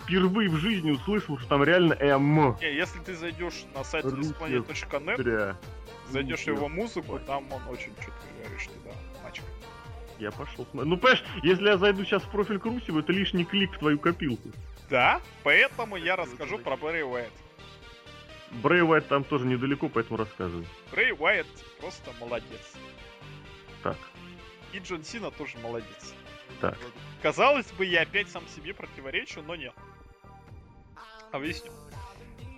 [0.00, 2.56] впервые в жизни услышал, что там реально М.
[2.60, 5.56] Не, если ты зайдешь на сайт displanet.net,
[6.10, 8.12] зайдешь его музыку, там он очень четко
[10.22, 10.88] Я пошел смотреть.
[10.88, 13.98] Ну, понимаешь, если я зайду сейчас в профиль к Русеву, это лишний клик в твою
[13.98, 14.50] копилку.
[14.88, 17.32] Да, поэтому я расскажу про Брэя Уайт.
[18.52, 20.64] Брэй Уайт там тоже недалеко, поэтому рассказывай.
[20.92, 21.48] Брэй Уайт
[21.80, 22.74] просто молодец.
[23.82, 23.96] Так,
[24.72, 26.14] И Джон Сина тоже молодец.
[26.60, 26.78] Так.
[27.20, 29.74] Казалось бы, я опять сам себе противоречу, но нет.
[31.32, 31.72] Объясню.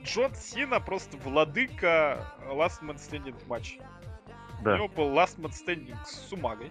[0.05, 3.43] Джон Сина просто владыка Last Man Standing
[4.55, 4.61] матча.
[4.61, 4.77] У да.
[4.77, 6.71] него был Last Man Standing с Сумагой.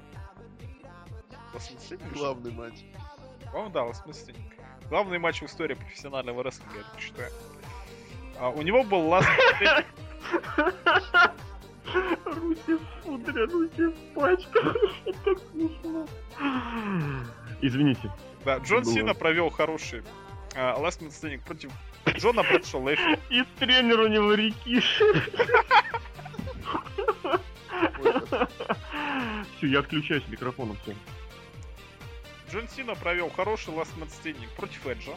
[1.54, 2.14] Last Man Standing?
[2.14, 2.74] Главный матч.
[3.46, 4.54] По-моему, да, Last Man Standing.
[4.90, 7.32] Главный матч в истории профессионального рестлинга, я так считаю.
[8.40, 9.28] А, у него был Last
[9.62, 11.32] Man Standing...
[12.26, 14.60] Русев пудра, Русев пачка.
[15.06, 16.08] Это так смешно.
[17.62, 18.12] Извините.
[18.44, 18.94] Да, Джон Было.
[18.94, 20.04] Сина провел хороший
[20.56, 21.72] а, Last Man Standing против
[22.18, 23.20] Джона Брэдшо Лэйфи.
[23.30, 25.06] И тренер у него Рикиши.
[29.58, 30.96] Все, я отключаюсь микрофоном, все.
[32.52, 35.14] Джон Сина провел хороший Man Standing против Эджа.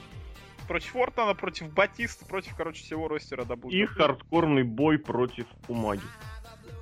[0.66, 3.70] Против Ортона, против Батиста, против, короче, всего ростера WWE.
[3.70, 6.02] И хардкорный бой против Умаги.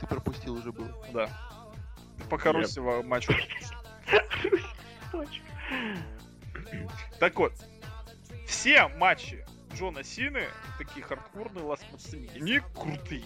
[0.00, 0.86] Ты пропустил уже был.
[1.12, 1.28] Да.
[2.30, 2.52] Пока Yep.
[2.54, 3.28] Русева матч.
[7.20, 7.52] Так вот,
[8.46, 9.44] все матчи
[9.74, 10.44] Джона Сины,
[10.78, 13.24] такие хардкорные Standing, они крутые.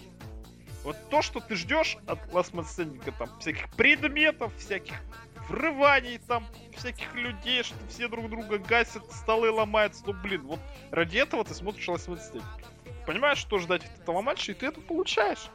[0.89, 4.95] Вот то, что ты ждешь от Standing, там, всяких предметов, всяких
[5.47, 10.59] врываний, там, всяких людей, что все друг друга гасят, столы ломаются, ну, блин, вот
[10.89, 12.41] ради этого ты смотришь Standing.
[13.05, 15.51] Понимаешь, что ждать от этого матча, и ты это получаешь.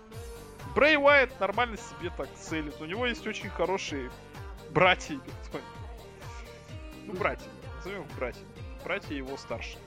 [0.77, 2.81] Брэй Уайт нормально себе так целит.
[2.81, 4.13] У него есть очень хорошие
[4.71, 5.19] братья.
[7.07, 7.49] Ну, братья.
[7.79, 8.45] Назовем их братья.
[8.85, 9.79] Братья его старше.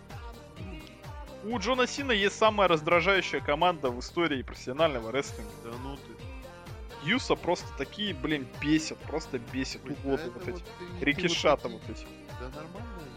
[1.44, 5.52] У Джона Сина есть самая раздражающая команда в истории профессионального рестлинга.
[5.64, 7.08] Да ну ты.
[7.08, 8.98] Юса просто такие, блин, бесят.
[9.00, 9.82] Просто бесят.
[9.86, 10.64] Ой, да Угоды это вот вот эти.
[11.00, 12.08] ты Рикишата вот вот эти.
[12.40, 13.08] Да нормально.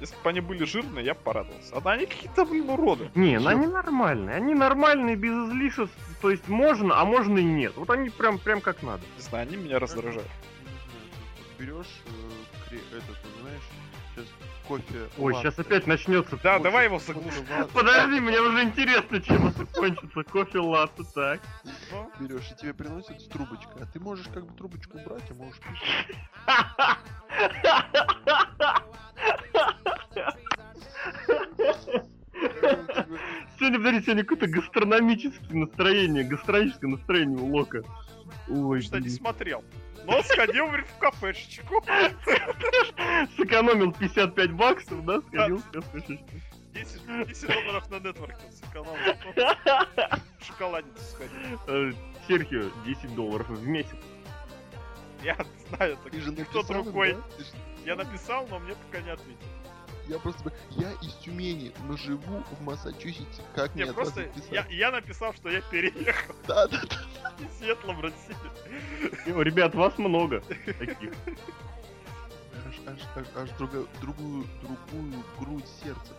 [0.00, 1.74] Если бы они были жирные, я бы порадовался.
[1.74, 3.10] А они какие-то, блин, уроды.
[3.16, 4.36] Не, ну они нормальные.
[4.36, 5.96] Они нормальные, без излишеств.
[6.20, 7.76] То есть можно, а можно и нет.
[7.76, 9.02] Вот они прям, прям как надо.
[9.16, 10.22] Не знаю, они меня раздражают.
[10.22, 10.86] Не знаю,
[11.36, 12.00] ты вот берешь
[12.70, 13.62] э, этот, вот, знаешь,
[14.14, 14.26] сейчас
[14.68, 15.08] кофе.
[15.18, 15.48] Ой, латте.
[15.50, 16.38] сейчас опять начнется.
[16.42, 20.22] Да, Кофе- давай его латте Подожди, мне уже интересно, чем это кончится.
[20.22, 21.40] Кофе латте, так.
[22.20, 23.82] Берешь, и тебе приносят с трубочкой.
[23.82, 25.60] А ты можешь как бы трубочку брать, а можешь
[33.58, 37.82] Сегодня, подожди, сегодня какое-то гастрономическое настроение, гастрономическое настроение у Лока.
[38.48, 39.64] Ой, что не смотрел.
[40.08, 41.84] Но сходил, говорит, в кафешечку.
[43.36, 46.26] сэкономил 55 баксов, да, сходил в кафешечку.
[46.72, 49.14] 10, 10 долларов на нетворке сэкономил.
[50.40, 51.60] В шоколадницу сходил.
[51.66, 51.92] Э,
[52.26, 53.96] Серхио, 10 долларов в месяц.
[55.22, 55.36] Я
[55.68, 56.30] знаю, так Ты же
[57.14, 57.44] да?
[57.44, 57.52] Ж-
[57.84, 59.46] Я написал, но мне пока не ответил.
[60.08, 60.52] Я просто...
[60.70, 63.42] Я из Тюмени, но живу в Массачусетсе.
[63.54, 64.50] Как Не, мне просто написать?
[64.52, 67.32] я, я написал, что я переехал Да, да, да.
[67.44, 69.38] из Сиэтла в Россию.
[69.38, 70.40] О, Ребят, вас много
[70.78, 71.12] таких.
[72.66, 76.14] Аж, аж, аж, аж друга- другую, другую грудь сердца.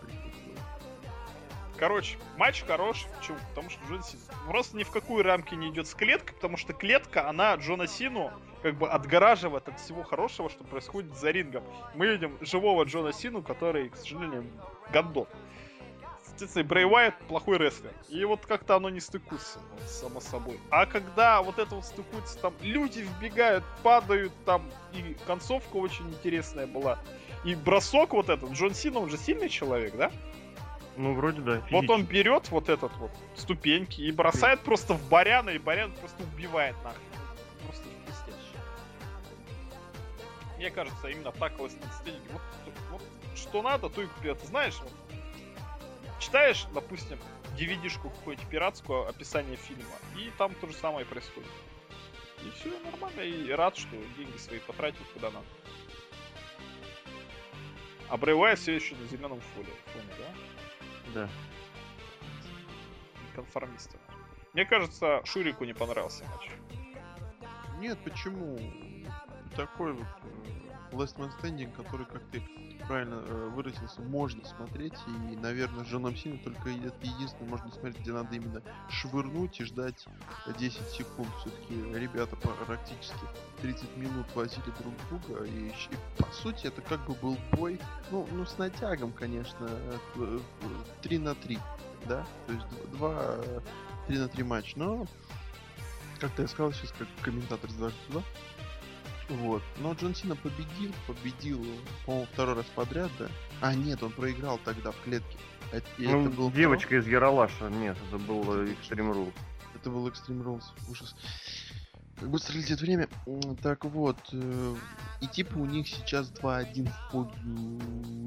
[1.77, 3.07] Короче, матч хороший.
[3.17, 3.37] Почему?
[3.49, 6.73] Потому что Джон Сина просто ни в какую рамки не идет с клеткой, потому что
[6.73, 11.63] клетка, она Джона Сину как бы отгораживает от всего хорошего, что происходит за рингом.
[11.95, 14.45] Мы видим живого Джона Сину, который, к сожалению,
[14.91, 15.27] гандон.
[16.25, 17.91] Соответственно, и Брэй Уайт плохой рестлер.
[18.07, 20.59] И вот как-то оно не стыкуется, вот, само собой.
[20.69, 24.63] А когда вот это вот стыкуется, там люди вбегают, падают, там
[24.93, 26.99] и концовка очень интересная была.
[27.43, 30.11] И бросок вот этот, Джон Сина, он же сильный человек, да?
[30.97, 31.61] Ну, вроде да.
[31.71, 32.13] Вот он физически.
[32.13, 37.01] берет вот этот вот ступеньки и бросает просто в Баряна, и Барян просто убивает нахрен.
[37.65, 37.85] Просто.
[40.59, 42.31] Мне кажется, именно так Man Standing.
[42.33, 42.41] Вот,
[42.91, 43.01] вот
[43.33, 44.33] что надо, то и купи.
[44.33, 44.91] Ты знаешь, вот,
[46.19, 47.17] читаешь, допустим,
[47.57, 51.49] DVD-шку какую-нибудь пиратскую, описание фильма, и там то же самое происходит.
[52.43, 55.45] И все нормально, и рад, что деньги свои потратил куда надо.
[58.09, 60.13] А Брэй Уайт все еще на зеленом фоне, фоне
[61.13, 61.21] да?
[61.21, 61.29] Да.
[63.33, 63.97] Конформисты.
[64.51, 66.49] Мне кажется, Шурику не понравился матч.
[67.77, 68.59] Нет, почему?
[69.55, 72.41] Такой вот э, Last Man Standing, который, как ты
[72.87, 74.93] правильно э, выразился, можно смотреть.
[75.07, 79.63] И, наверное, с Джоном Синой только это единственное можно смотреть, где надо именно швырнуть и
[79.63, 80.05] ждать
[80.57, 81.29] 10 секунд.
[81.39, 83.19] Все-таки ребята практически
[83.61, 85.43] 30 минут возили друг друга.
[85.45, 85.73] И, и,
[86.17, 87.79] по сути, это как бы был бой,
[88.11, 90.39] ну, ну с натягом, конечно, э, э,
[91.01, 91.59] 3 на 3,
[92.07, 92.25] да?
[92.47, 93.35] То есть 2
[94.07, 94.75] 3 на 3 матч.
[94.75, 95.05] Но
[96.19, 98.23] как-то я сказал сейчас, как комментатор с дважды два.
[99.29, 99.61] Вот.
[99.77, 101.65] Но Джон Сина победил, победил,
[102.05, 103.27] по-моему, второй раз подряд, да?
[103.61, 105.37] А, нет, он проиграл тогда в клетке.
[105.71, 109.33] Это, Ну, это был девочка из Яралаша, нет, это был э, Extreme Rules.
[109.75, 110.63] это был Extreme Rules.
[110.89, 111.15] Ужас.
[112.19, 113.07] Как быстро летит время.
[113.61, 114.75] Так вот, э,
[115.21, 117.79] и типа у них сейчас 2-1 в пользу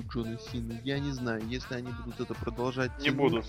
[0.08, 0.80] Джона Сина.
[0.84, 3.46] Я не знаю, если они будут это продолжать Не тянуть, будут.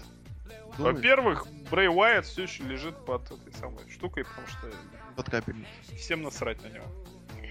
[0.77, 4.71] думаешь, Во-первых, Брэй Уайт все еще лежит под этой самой штукой, потому что
[5.15, 5.97] под капельницей.
[5.97, 6.85] всем насрать на него.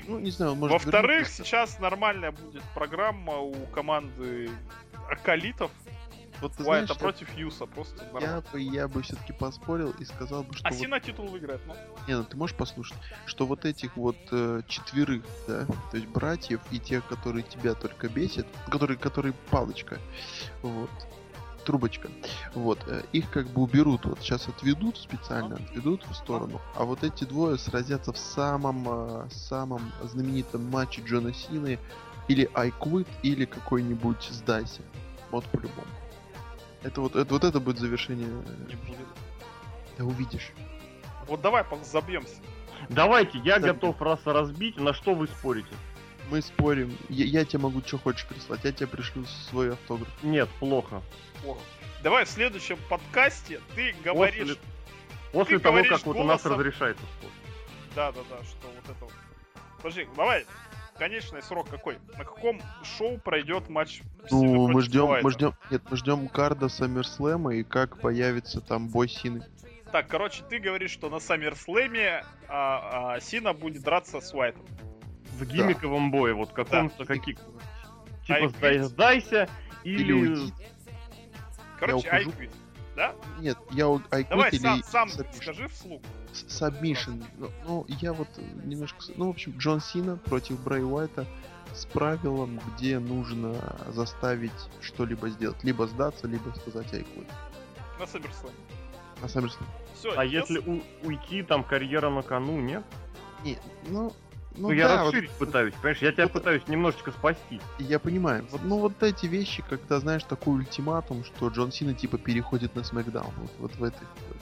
[0.07, 4.51] Ну, не знаю, может Во-вторых, сейчас нормальная будет программа у команды
[5.09, 5.71] Акалитов.
[6.41, 7.67] вот ты Уайта знаешь, против Юса.
[7.67, 11.29] Просто я бы, я бы все-таки поспорил и сказал бы, что А вот Сина титул
[11.29, 11.75] выиграет, ну.
[12.09, 16.61] Не, ну ты можешь послушать, что вот этих вот э, четверых, да, то есть братьев
[16.71, 19.99] и тех, которые тебя только бесят, которые, которые палочка,
[20.63, 20.91] вот,
[21.63, 22.09] трубочка,
[22.55, 27.03] вот, э, их как бы уберут, вот сейчас отведут специально, отведут в сторону, а вот
[27.05, 31.79] эти двое сразятся в самом, э, самом знаменитом матче Джона Сины,
[32.29, 34.83] или Quit, или какой-нибудь Сдайся,
[35.31, 35.87] вот по-любому.
[36.83, 38.27] Это вот, это, вот это будет завершение.
[38.29, 39.07] э, Не будет.
[39.99, 40.53] Да увидишь.
[41.29, 42.37] Вот давай забьемся.
[42.89, 43.75] Давайте, я Так.
[43.75, 45.69] готов раз разбить, на что вы спорите?
[46.33, 46.97] Мы спорим.
[47.11, 48.61] Я, я тебе могу что хочешь прислать.
[48.65, 50.09] Я тебе пришлю свой автограф.
[50.23, 51.03] Нет, плохо.
[51.43, 51.61] Плохо.
[52.03, 54.57] Давай в следующем подкасте ты говоришь.
[55.31, 56.53] После Ты того, говоришь как вот у нас голосом.
[56.53, 57.31] разрешается спор.
[57.95, 59.13] Да, да, да, что вот это вот.
[59.77, 60.47] Подожди, давай.
[60.99, 61.99] Конечный срок какой?
[62.17, 64.01] На каком шоу пройдет матч?
[64.31, 69.11] Ну, мы ждем, мы ждем, нет, мы ждем карда Саммерслэма и как появится там бой
[69.11, 69.47] Сины.
[69.91, 74.65] Так, короче, ты говоришь, что на Саммерслэме а, а, Сина будет драться с Уайтом.
[75.39, 77.39] В гиммиковом бое, вот каком-то каких...
[78.27, 79.49] Типа I сдай- сдайся,
[79.85, 80.13] Или или...
[80.13, 80.53] уйди.
[81.81, 82.31] Короче, ухожу.
[82.31, 82.51] I quit.
[82.95, 83.15] Да?
[83.41, 85.35] Нет, я у- I Давай сам, или сам submission.
[85.43, 86.03] скажи вслух.
[86.33, 87.25] С- Submission.
[87.39, 88.29] Ну, ну, я вот
[88.65, 88.99] немножко...
[89.17, 91.27] Ну, в общем, Джон Сина против Брэй Уайта
[91.75, 93.55] с правилом, где нужно
[93.89, 94.53] заставить
[94.83, 95.65] что-либо сделать.
[95.65, 97.27] Либо сдаться, либо сказать quit.
[97.99, 98.55] На Саммерслэме.
[99.23, 99.65] На SummerSlam.
[99.95, 102.85] Все, А если у- уйти, там карьера на кону, нет?
[103.43, 103.57] Не,
[103.89, 104.13] ну...
[104.57, 105.99] Ну, Ну, я да, вот расширить пытаюсь, понимаешь?
[106.03, 107.61] Я тебя Вот- пытаюсь немножечко спасти.
[107.79, 108.45] Я понимаю.
[108.51, 112.85] Вот, ну вот эти вещи, когда знаешь такой ультиматум, что Джон Сина типа переходит на
[112.85, 113.33] Смакдаун.
[113.39, 114.37] Вот, вот в этой вот.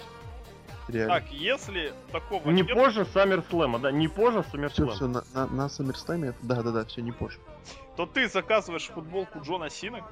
[0.88, 1.20] Реально.
[1.20, 4.90] Так, если такого Не нет, позже Саммерслэма, да, не позже все, Саммерслэма.
[4.92, 7.38] все, на, на, на SummerSlam это да, да, да, все не позже.
[7.96, 10.02] то ты заказываешь футболку Джона Сины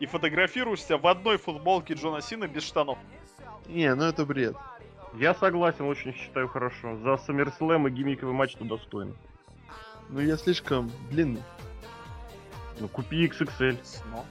[0.00, 2.96] и фотографируешься в одной футболке Джона Сины без штанов.
[3.66, 4.56] Не, ну это бред.
[5.14, 6.96] Я согласен, очень считаю хорошо.
[7.04, 9.12] За Саммерслэм и гиммиковый матч-то достойно.
[10.08, 11.42] Ну я слишком длинный.
[12.80, 13.78] Ну, купи XXL.
[14.10, 14.24] Ну,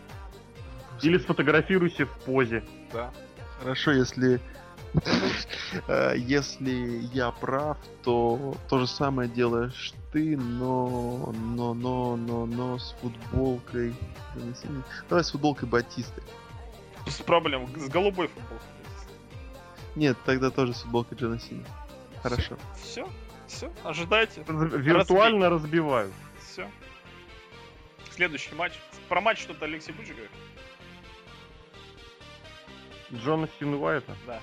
[1.02, 2.64] Или сфотографируйся в позе.
[2.91, 3.12] да.
[3.60, 4.41] Хорошо, если
[5.88, 12.78] э, если я прав, то то же самое делаешь ты, но но но но но
[12.78, 13.95] с футболкой.
[15.10, 16.22] Давай с футболкой Батисты.
[17.06, 17.68] Без проблем.
[17.78, 18.68] С голубой футболкой.
[19.95, 21.64] Нет, тогда тоже с футболкой Джона Сины.
[22.22, 22.58] Хорошо.
[22.82, 23.08] Все,
[23.54, 24.44] все, ожидайте.
[24.48, 26.14] Виртуально разбивают.
[26.40, 26.70] Все.
[28.12, 28.74] Следующий матч.
[29.10, 30.32] Про матч что-то Алексей будешь говорить?
[33.14, 34.14] Джона Сина Уайта.
[34.26, 34.40] Да.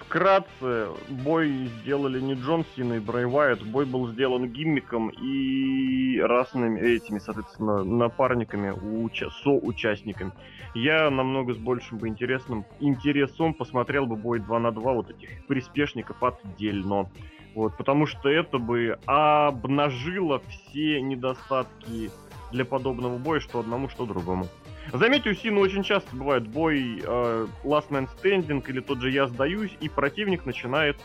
[0.00, 6.78] Вкратце, бой сделали не Джон Сина и Брэй Уайт, бой был сделан гиммиком и разными
[6.80, 10.32] этими, соответственно, напарниками, уча- соучастниками.
[10.74, 15.46] Я намного с большим бы интересным интересом посмотрел бы бой 2 на 2 вот этих
[15.46, 17.10] приспешников отдельно.
[17.54, 22.10] Вот, потому что это бы обнажило все недостатки
[22.50, 24.48] для подобного боя, что одному, что другому.
[24.92, 29.26] Заметьте, у Сина очень часто бывает бой э, Last Man Standing или тот же Я
[29.28, 30.96] сдаюсь, и противник начинает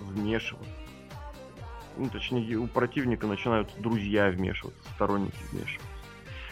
[0.00, 0.72] вмешиваться.
[1.96, 5.88] ну, точнее, у противника начинают друзья вмешиваться, сторонники вмешиваться.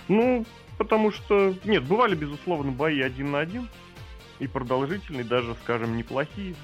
[0.08, 0.44] Ну,
[0.76, 3.68] потому что, нет, бывали, безусловно, бои один на один,
[4.38, 6.54] и продолжительные, даже, скажем, неплохие.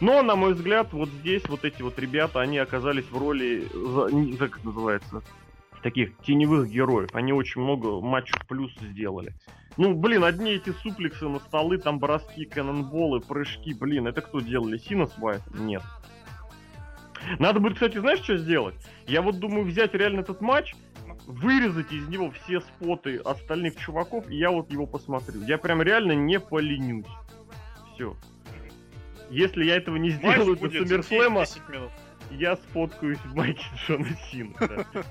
[0.00, 4.08] Но, на мой взгляд, вот здесь вот эти вот ребята, они оказались в роли, за-
[4.14, 5.22] не- как называется,
[5.82, 7.10] таких теневых героев.
[7.12, 9.34] Они очень много матчев плюс сделали.
[9.76, 14.78] Ну, блин, одни эти суплексы на столы, там броски, канонболы, прыжки, блин, это кто делали?
[14.78, 15.42] Синус Уайт?
[15.54, 15.82] Нет.
[17.38, 18.74] Надо будет, кстати, знаешь, что сделать?
[19.06, 20.74] Я вот думаю взять реально этот матч,
[21.26, 25.42] вырезать из него все споты остальных чуваков, и я вот его посмотрю.
[25.42, 27.06] Я прям реально не поленюсь.
[27.94, 28.16] Все.
[29.30, 31.92] Если я этого не Матч сделаю до будет Саммерслэма, 10 минут.
[32.32, 34.54] я сфоткаюсь в майке Джона Сина.
[34.58, 35.04] да.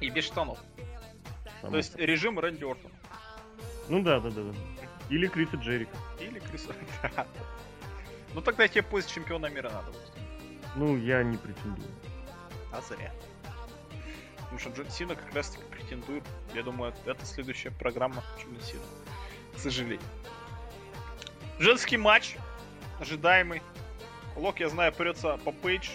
[0.00, 0.58] И без штанов.
[1.60, 2.94] Само То есть режим Рэнди Ортона.
[3.88, 4.52] Ну да, да, да, да.
[5.10, 5.96] Или Криса Джерика.
[6.18, 6.66] Или Крис.
[7.02, 7.26] Да.
[8.34, 10.12] Ну тогда тебе поезд чемпиона мира надо будет.
[10.74, 11.90] Ну, я не претендую.
[12.72, 13.12] А зря.
[14.36, 16.24] Потому что Джон Сина как раз таки претендует.
[16.54, 18.82] Я думаю, это следующая программа Джона Сина.
[19.54, 20.00] К сожалению.
[21.58, 22.36] Женский матч.
[23.02, 23.62] Ожидаемый.
[24.36, 25.88] Лок, я знаю, прется по пейдж.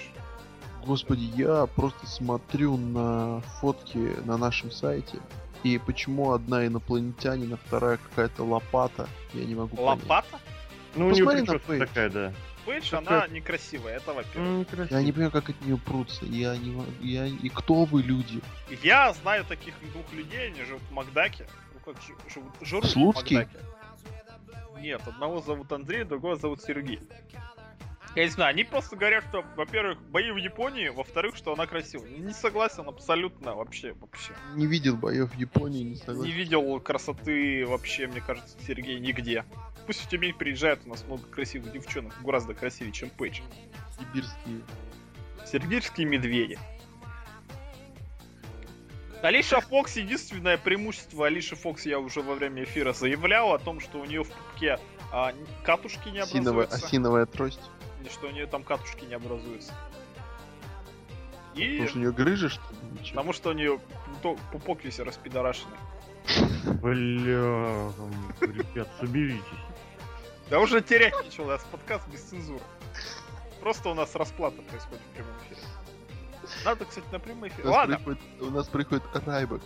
[0.86, 5.20] Господи, я просто смотрю на фотки на нашем сайте.
[5.64, 10.02] И почему одна инопланетянин, а вторая какая-то лопата, я не могу понять.
[10.04, 10.40] Лопата.
[10.96, 11.88] Ну, у нее Посмотри на прическа Пейдж.
[11.88, 12.34] такая, да.
[12.66, 14.68] Пейдж, Такая- она некрасивая, это во-первых.
[14.72, 14.86] Ну.
[14.90, 16.26] Я не понимаю, как от нее прутся.
[16.26, 18.42] Я не я И кто вы, люди?
[18.84, 21.48] Я знаю таких двух людей, они живут в Макдаке.
[21.74, 22.52] Ну как жи- живут?
[22.62, 23.38] Жрут в Слуцкий?
[23.38, 23.66] Макдаке.
[24.82, 26.99] Нет, одного зовут Андрей, другого зовут Сергей.
[28.16, 32.10] Я не знаю, они просто говорят, что, во-первых, бои в Японии, во-вторых, что она красивая.
[32.10, 34.34] Не согласен абсолютно вообще, вообще.
[34.56, 36.32] Не видел боев в Японии, не Не согласен.
[36.34, 39.45] видел красоты вообще, мне кажется, Сергей нигде.
[39.86, 43.41] Пусть в Тюмень приезжает, у нас много красивых девчонок, гораздо красивее, чем Пейдж.
[43.99, 44.62] Сибирские.
[45.45, 46.58] Сибирские медведи.
[49.22, 53.99] Алиша Фокс, единственное преимущество Алиши Фокс я уже во время эфира заявлял о том, что
[53.99, 54.80] у нее в пупке
[55.11, 55.34] а,
[55.64, 56.85] катушки не Осиновая, образуются.
[56.88, 57.61] осиновая трость.
[58.06, 59.73] И что у нее там катушки не образуются.
[61.56, 63.10] И Потому что у нее грыжа, что ли?
[63.10, 63.80] потому что у нее
[64.52, 65.77] пупок весь распидорашенный.
[66.81, 67.91] Бля,
[68.41, 69.41] ребят, соберитесь.
[70.49, 72.61] Да уже терять нечего, у нас подкаст без цензуры.
[73.61, 75.61] Просто у нас расплата происходит в прямом эфире.
[76.65, 77.65] Надо, кстати, на прямой эфир.
[77.65, 79.61] У нас, Ладно, приходит, у нас приходит Райбек.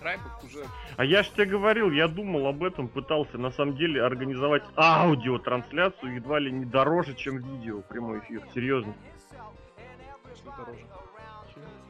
[0.00, 0.66] Райбек уже
[0.96, 6.16] А я ж тебе говорил, я думал об этом, пытался на самом деле организовать аудиотрансляцию
[6.16, 8.42] едва ли не дороже, чем видео, прямой эфир.
[8.54, 8.94] Серьезно.
[10.34, 10.80] что дороже.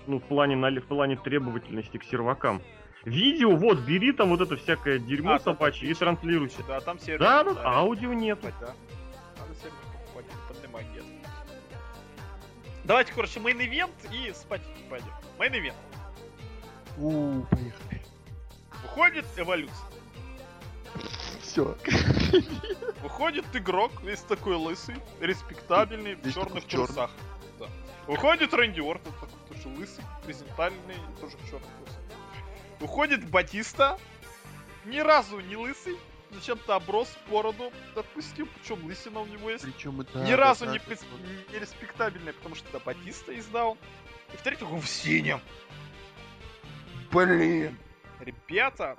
[0.06, 2.60] Ну, в плане, нали- в плане требовательности к сервакам.
[3.04, 6.62] Видео, вот, бери там вот это всякое дерьмо А, собачье и транслируйся.
[6.68, 7.20] Да, там сервер.
[7.20, 8.38] Да, да, аудио нет.
[8.60, 8.74] да.
[12.84, 15.12] Давайте, короче, main event и спать пойдем.
[15.38, 15.76] Main event.
[16.98, 18.02] У, поехали.
[18.82, 19.88] Выходит эволюция.
[21.40, 21.76] Все.
[23.02, 27.10] Выходит игрок, весь такой лысый, респектабельный, в черных трусах.
[27.58, 27.66] Да.
[28.06, 32.00] Выходит Рэнди Ортон, такой тоже лысый, презентабельный, тоже в черных трусах.
[32.80, 33.98] Выходит Батиста,
[34.84, 35.96] ни разу не лысый,
[36.32, 39.64] зачем-то оброс бороду, допустим, причем лысина у него есть.
[39.64, 40.18] Причем это...
[40.20, 41.04] Ни разу не, прес-
[41.52, 43.76] не респектабельный, потому что это Батиста издал.
[44.32, 45.40] И в-третьих, он в синем.
[47.10, 47.78] Блин.
[48.20, 48.96] Ребята,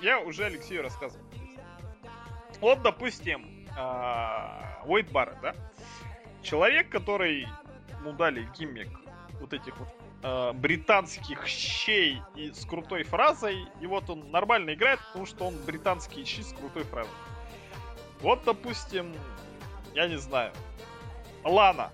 [0.00, 1.24] я уже Алексею рассказывал.
[2.60, 3.66] Вот, допустим,
[4.86, 5.54] Уэйд Барретт, да?
[6.42, 7.48] Человек, который
[8.00, 8.90] ему дали гиммик
[9.40, 9.88] вот этих вот
[10.22, 15.56] а, британских щей и с крутой фразой, и вот он нормально играет, потому что он
[15.66, 17.12] британский щи с крутой фразой.
[18.20, 19.12] Вот, допустим,
[19.94, 20.52] я не знаю,
[21.44, 21.90] Лана.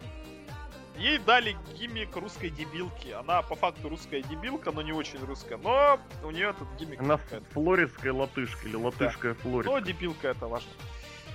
[0.98, 3.10] Ей дали гиммик русской дебилки.
[3.10, 5.56] Она по факту русская дебилка, но не очень русская.
[5.56, 7.18] Но у нее этот гиммик Она
[7.52, 9.80] флоридская латышка или латышская Но флоридка.
[9.80, 10.70] дебилка это важно.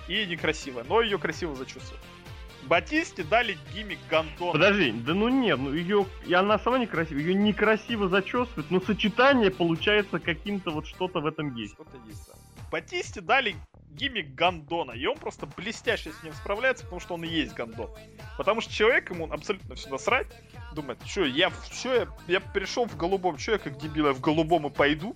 [0.10, 2.02] И некрасивая, но ее красиво зачесывают.
[2.68, 4.54] Батисте дали гиммик Гандон.
[4.54, 9.52] Подожди, да ну нет, ну ее, и она сама некрасивая, ее некрасиво зачесывают, но сочетание
[9.52, 11.74] получается каким-то вот что-то в этом есть.
[11.74, 12.34] Что-то есть, да.
[12.72, 13.56] Батисте дали
[13.92, 17.90] гиммик Гандона, и он просто блестяще с ним справляется, потому что он и есть Гандон.
[18.38, 20.28] Потому что человек ему абсолютно все насрать,
[20.74, 24.22] думает, что я, что я, я перешел в голубом, что я как дебил, я в
[24.22, 25.16] голубом и пойду.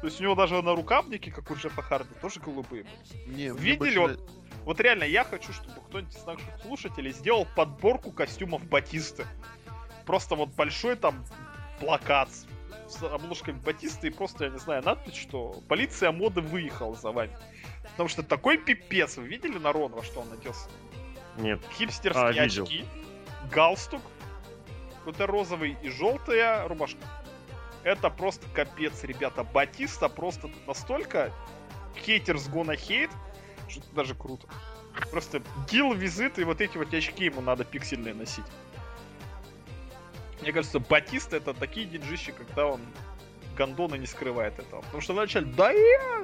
[0.00, 2.86] То есть у него даже на рукавнике, как у Джеффа Харди, тоже голубые.
[3.26, 4.30] Не, Видели больше вот-
[4.66, 9.24] Вот реально, я хочу, чтобы кто-нибудь из наших слушателей сделал подборку костюмов Батисты.
[10.04, 11.24] Просто вот большой там
[11.78, 12.28] плакат
[12.88, 17.30] с обложкой Батисты и просто, я не знаю, надпись, что полиция моды выехала за вами.
[17.92, 20.68] Потому что такой пипец, вы видели на Рон, во что он оделся?
[21.36, 21.60] Нет.
[21.74, 22.64] хипстерские А, видел.
[22.64, 22.84] очки,
[23.52, 24.02] галстук,
[24.98, 27.06] какой-то розовый и желтая рубашка.
[27.84, 29.44] Это просто капец, ребята.
[29.44, 31.32] Батиста просто настолько
[32.04, 33.10] хейтерс гона хейт,
[33.68, 34.46] что это даже круто.
[35.10, 38.44] Просто гил визит и вот эти вот очки ему надо пиксельные носить.
[40.42, 42.80] Мне кажется, Батиста это такие диджищи, когда он
[43.56, 44.82] Гондона не скрывает этого.
[44.82, 46.20] Потому что вначале да я...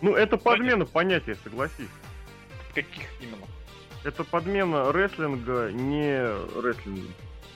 [0.00, 1.88] Ну, это подмена понятия, согласись.
[2.74, 3.46] Каких именно?
[4.02, 6.18] Это подмена рестлинга не
[6.60, 7.12] рестлинга.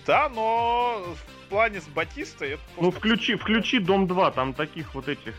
[0.06, 5.08] Да, но в плане с Батистой это Ну, включи, включи Дом 2, там таких вот
[5.08, 5.34] этих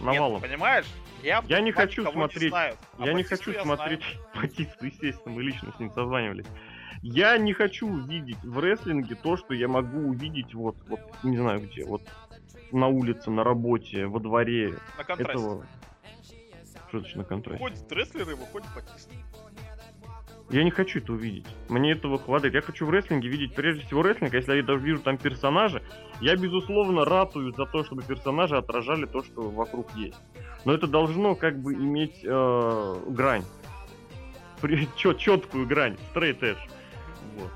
[0.00, 0.40] навалом.
[0.40, 0.86] понимаешь?
[1.24, 2.74] Я, Я не хочу смотреть- знаю.
[2.98, 4.02] А Я не хочу я смотреть
[4.34, 6.46] Батисту, естественно, мы лично с ним созванивались.
[7.02, 11.60] Я не хочу увидеть в рестлинге то, что я могу увидеть вот, вот не знаю
[11.60, 12.02] где, вот
[12.72, 14.74] на улице, на работе, во дворе.
[14.98, 15.32] На контрасте.
[15.32, 15.66] этого.
[16.88, 17.64] Что значит на контрасте?
[17.64, 19.14] Выходит рестлер и выходит Батиста.
[20.50, 21.46] Я не хочу это увидеть.
[21.68, 22.54] Мне этого хватает.
[22.54, 24.34] Я хочу в рестлинге видеть прежде всего рестлинг.
[24.34, 25.82] а Если я даже вижу там персонажа,
[26.20, 30.18] я безусловно ратую за то, чтобы персонажи отражали то, что вокруг есть.
[30.64, 33.44] Но это должно как бы иметь э, грань.
[34.96, 36.58] четкую грань, straight edge.
[37.36, 37.50] Вот.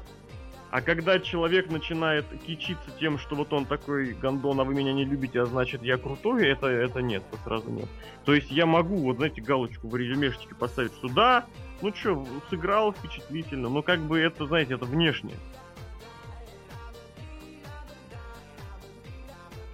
[0.70, 5.04] А когда человек начинает кичиться тем, что вот он такой гандон, а вы меня не
[5.04, 7.88] любите, а значит я крутой, это, это нет, это сразу нет.
[8.26, 11.46] То есть я могу, вот знаете, галочку в резюмешечке поставить, что да,
[11.80, 15.36] ну что, сыграл впечатлительно, но как бы это, знаете, это внешнее.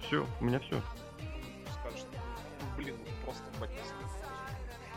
[0.07, 0.79] Все, у меня все.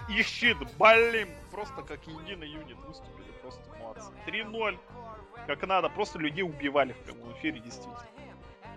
[0.09, 4.11] Их щит, блин, просто как единый юнит выступили, просто молодцы.
[4.27, 4.79] 3-0,
[5.47, 8.03] как надо, просто людей убивали в прямом эфире, действительно.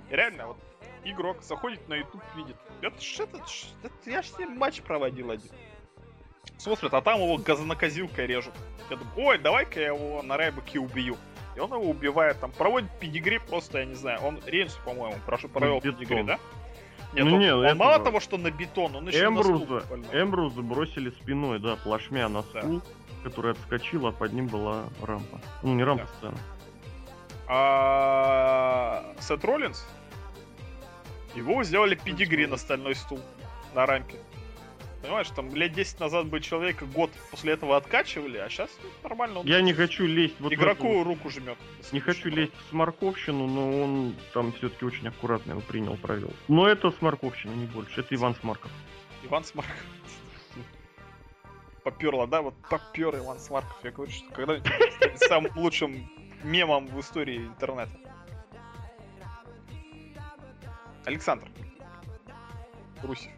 [0.09, 0.57] И реально, вот
[1.05, 4.81] игрок заходит на YouTube, видит, это ж это, ж- это я ж с ним матч
[4.81, 5.51] проводил один.
[6.57, 8.53] Смотрит, а там его газонокозилкой режут.
[8.89, 11.17] Я думаю, ой, давай-ка я его на райбуке убью.
[11.55, 15.49] И он его убивает, там, проводит педигри просто, я не знаю, он Рейнсу, по-моему, прошу,
[15.49, 15.95] провел бетон.
[15.99, 16.39] педигри, да?
[17.13, 19.57] Нет, Ну он, не, он этого- мало того, что на бетон, он еще на стул
[19.63, 19.83] Эмбруза.
[20.13, 22.61] Эмбруза бросили спиной, да, плашмя на Да.
[22.61, 22.81] стул,
[23.23, 25.39] который отскочил, а под ним была рампа.
[25.61, 26.29] Ну, не рампа, Да.
[26.29, 26.37] сцена.
[27.47, 29.85] А Сет Роллинс,
[31.35, 33.19] его сделали педигри на стальной стул
[33.75, 34.15] на рампе.
[35.01, 38.69] Понимаешь, там лет 10 назад бы человека год после этого откачивали, а сейчас
[39.03, 39.39] нормально.
[39.39, 41.57] Он Я не хочу лезть вот игроку эту- руку жмет.
[41.91, 46.31] Не хочу лезть в сморковщину, но он там все-таки очень аккуратно его принял, провел.
[46.47, 48.01] Но это сморковщина, не больше.
[48.01, 48.71] Это Иван Смарков.
[49.23, 49.75] Иван Смарков.
[51.83, 52.43] Поперло, да?
[52.43, 53.75] Вот попер Иван Смарков.
[53.83, 56.07] Я говорю, что когда станет самым лучшим
[56.43, 57.91] мемом в истории интернета.
[61.05, 61.47] Александр.
[63.01, 63.31] Русев.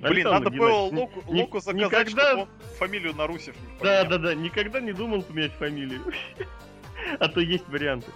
[0.00, 2.48] Блин, Александр надо было Локу, ни- Локу заказать, никогда- чтобы он
[2.78, 4.08] фамилию на Русев не Да, поменял.
[4.08, 6.02] да, да, никогда не думал поменять фамилию.
[7.18, 8.10] А то есть варианты.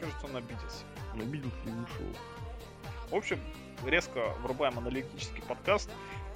[0.00, 0.84] Кажется, он обиделся.
[1.14, 2.16] Обиделся и ушел.
[3.10, 3.38] В общем,
[3.86, 5.88] резко врубаем аналитический подкаст.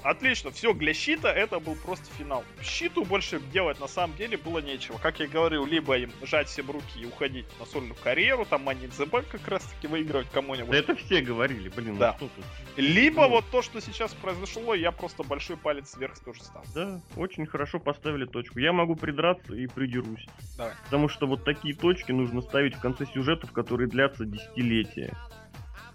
[0.03, 2.45] Отлично, все, для щита это был просто финал.
[2.63, 4.99] Щиту больше делать на самом деле было нечего.
[4.99, 8.89] Как я говорил, либо им жать всем руки и уходить на сольную карьеру, там Money
[8.89, 10.71] in the Bank как раз таки выигрывать кому-нибудь.
[10.71, 12.17] Да это все говорили, блин, Да.
[12.21, 12.45] ну что тут.
[12.77, 13.29] Либо ну.
[13.31, 16.69] вот то, что сейчас произошло, я просто большой палец вверх тоже ставлю.
[16.75, 18.59] Да, очень хорошо поставили точку.
[18.59, 20.27] Я могу придраться и придерусь.
[20.57, 20.75] Давай.
[20.85, 25.17] Потому что вот такие точки нужно ставить в конце сюжетов, которые длятся десятилетия.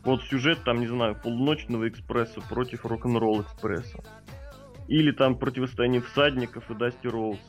[0.07, 4.01] Вот сюжет, там, не знаю, полуночного экспресса против рок-н-ролл экспресса.
[4.87, 7.41] Или там противостояние всадников и Дасти Роуса.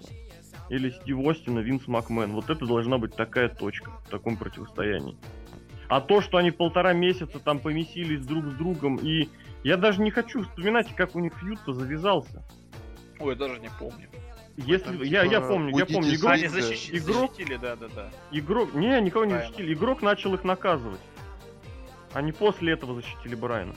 [0.68, 2.32] Или Стив Остина, Винс Макмен.
[2.32, 5.16] Вот это должна быть такая точка в таком противостоянии.
[5.88, 9.28] А то, что они полтора месяца там помесились друг с другом, и
[9.62, 12.44] я даже не хочу вспоминать, как у них фьюд-то завязался.
[13.20, 14.08] Ой, даже не помню.
[14.56, 18.10] Если Там, я, я типа, помню, у я помню, игрок, защищ- игрок- защитили, да-да-да.
[18.32, 19.46] игрок, не, никого не Брайана.
[19.46, 20.98] защитили, игрок начал их наказывать.
[22.18, 23.76] Они после этого защитили Брайана.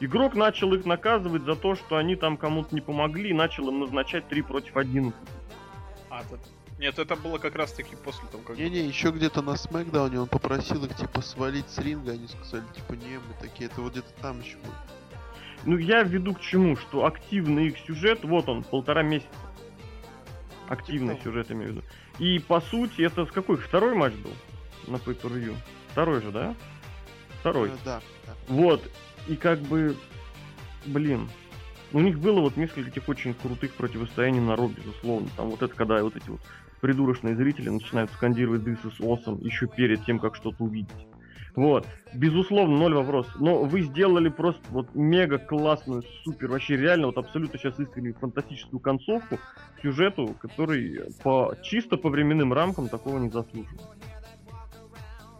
[0.00, 3.80] Игрок начал их наказывать за то, что они там кому-то не помогли, и начал им
[3.80, 5.14] назначать 3 против 11.
[6.08, 6.40] А, это-
[6.78, 8.56] Нет, это было как раз таки после того, как...
[8.56, 12.94] Не-не, еще где-то на Смакдауне он попросил их типа свалить с ринга, они сказали типа
[12.94, 14.74] не, мы такие, это вот где-то там еще было.
[15.66, 19.28] Ну, я веду к чему, что активный их сюжет, вот он, полтора месяца.
[20.68, 21.86] Активный Типа сюжет, имею в виду.
[22.18, 23.58] И, по сути, это с какой?
[23.58, 24.32] Второй матч был
[24.86, 25.54] на pay
[25.90, 26.54] Второй же, да?
[27.44, 27.68] Второй.
[27.68, 28.32] Э, да, да.
[28.48, 28.90] Вот.
[29.28, 29.94] И как бы,
[30.86, 31.28] блин,
[31.92, 35.28] у них было вот несколько таких очень крутых противостояний на Ро, безусловно.
[35.36, 36.40] Там вот это, когда вот эти вот
[36.80, 41.06] придурочные зрители начинают скандировать This is awesome еще перед тем, как что-то увидеть.
[41.54, 43.36] Вот, безусловно, ноль вопросов.
[43.38, 48.80] Но вы сделали просто вот мега классную, супер, вообще реально, вот абсолютно сейчас искренне фантастическую
[48.80, 49.36] концовку
[49.76, 53.82] к сюжету, который по чисто по временным рамкам такого не заслуживает.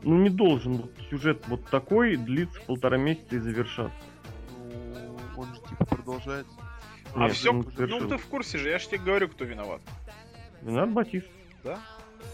[0.05, 3.97] Ну не должен вот сюжет вот такой длиться полтора месяца и завершаться.
[4.59, 6.53] Ну, он же типа продолжается.
[7.15, 8.09] А Нет, все, ну завершил.
[8.09, 9.81] ты в курсе же, я же тебе говорю, кто виноват.
[10.63, 11.29] Виноват Батист.
[11.63, 11.79] Да?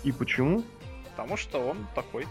[0.04, 0.64] И почему?
[1.10, 2.26] Потому что он такой.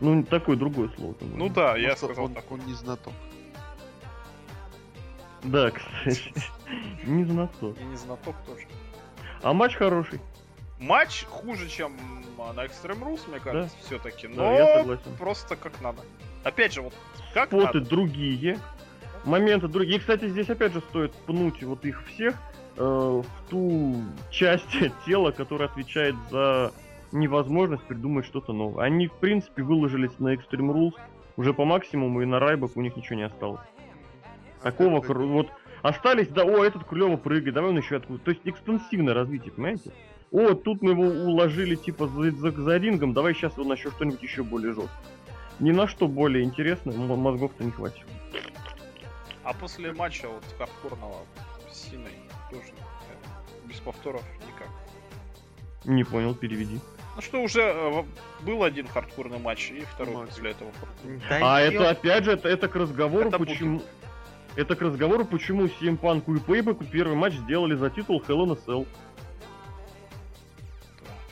[0.00, 1.14] Ну, такое другое слово.
[1.14, 2.58] ты Ну да, я Может, сказал он, такой.
[2.58, 3.12] он не знаток.
[5.44, 6.32] Да, кстати.
[7.04, 7.78] Не знаток.
[7.78, 8.66] И не знаток тоже.
[9.42, 10.20] А матч хороший.
[10.84, 11.92] Матч хуже, чем
[12.36, 14.28] на Extreme Rules, мне кажется, все-таки.
[14.28, 15.16] Да, Но я согласен.
[15.18, 16.02] просто как надо.
[16.42, 16.92] Опять же, вот
[17.32, 17.80] как Споты надо.
[17.88, 18.58] другие.
[19.24, 19.96] Моменты другие.
[19.96, 22.34] И, кстати, здесь опять же стоит пнуть вот их всех
[22.76, 24.66] э, в ту часть
[25.06, 26.72] тела, которая отвечает за
[27.12, 28.84] невозможность придумать что-то новое.
[28.84, 31.00] Они, в принципе, выложились на Extreme Rules
[31.36, 33.60] уже по максимуму, и на Райбах у них ничего не осталось.
[34.62, 35.48] Такого, вот,
[35.82, 38.18] остались, да, о, этот клево прыгает, давай он еще откуда.
[38.18, 39.92] То есть экстенсивное развитие, понимаете?
[40.34, 44.20] О, тут мы его уложили, типа, за, за, за рингом, давай сейчас он еще что-нибудь
[44.20, 44.90] еще более жесткое.
[45.60, 48.04] Ни на что более интересное м- мозгов-то не хватит.
[49.44, 51.18] А после матча вот хардкорного
[51.70, 52.10] с Синой
[52.50, 54.68] тоже э, без повторов никак.
[55.84, 56.80] Не понял, переведи.
[57.14, 58.02] Ну что, уже э,
[58.44, 60.30] был один хардкорный матч, и второй Матч.
[60.30, 60.72] после этого.
[60.72, 61.20] хардкорный.
[61.30, 63.82] а это опять же, это, это к разговору, Это почему...
[64.56, 68.52] Это к разговору, почему CM Punk и Payback первый матч сделали за титул Hell in
[68.52, 68.86] a Cell.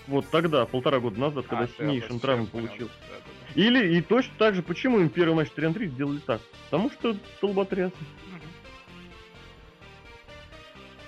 [0.09, 2.67] Вот тогда, полтора года назад, когда А, сильнейшим об этом травм всё понял.
[2.67, 2.87] получил.
[2.89, 3.61] Да, да, да.
[3.63, 6.41] Или и точно так же, почему им первый матч 3 на 3 сделали так?
[6.71, 7.95] Потому что столботрясы.
[8.31, 8.41] Мгм.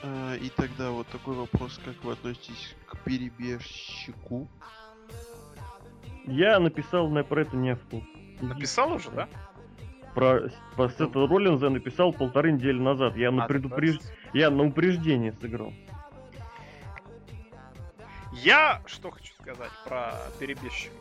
[0.02, 4.48] А, и тогда вот такой вопрос, как вы относитесь к перебежчику?
[6.26, 8.02] Я написал на про это невку.
[8.40, 9.28] Написал уже, да?
[10.14, 13.16] Про, про Сета Роллинза я написал полторы недели назад.
[13.16, 13.98] Я на, А, предупреж...
[13.98, 15.72] так, я на упреждение сыграл.
[18.42, 20.98] Я что хочу сказать про перебежчиков.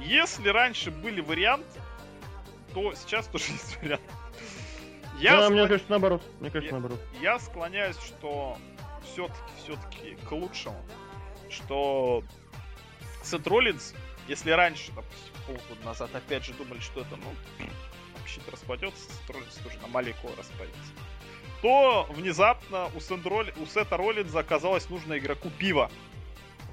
[0.00, 1.80] Если раньше были варианты,
[2.72, 4.02] то сейчас тоже есть вариант.
[5.20, 6.22] Я, да, склон- мне кажется, наоборот.
[6.40, 7.00] Мне кажется, Я- наоборот.
[7.20, 8.58] я склоняюсь, что
[9.04, 10.82] все-таки, все-таки к лучшему,
[11.50, 12.24] что
[13.22, 13.94] Сет Роллинс,
[14.26, 17.68] если раньше, допустим, полгода назад, опять же думали, что это, ну,
[18.18, 20.92] вообще распадется, Сет Роллинс тоже на маленького распадется,
[21.62, 25.90] то внезапно у, Сет Ролли- у Сета Роллинза оказалось нужно игроку пиво.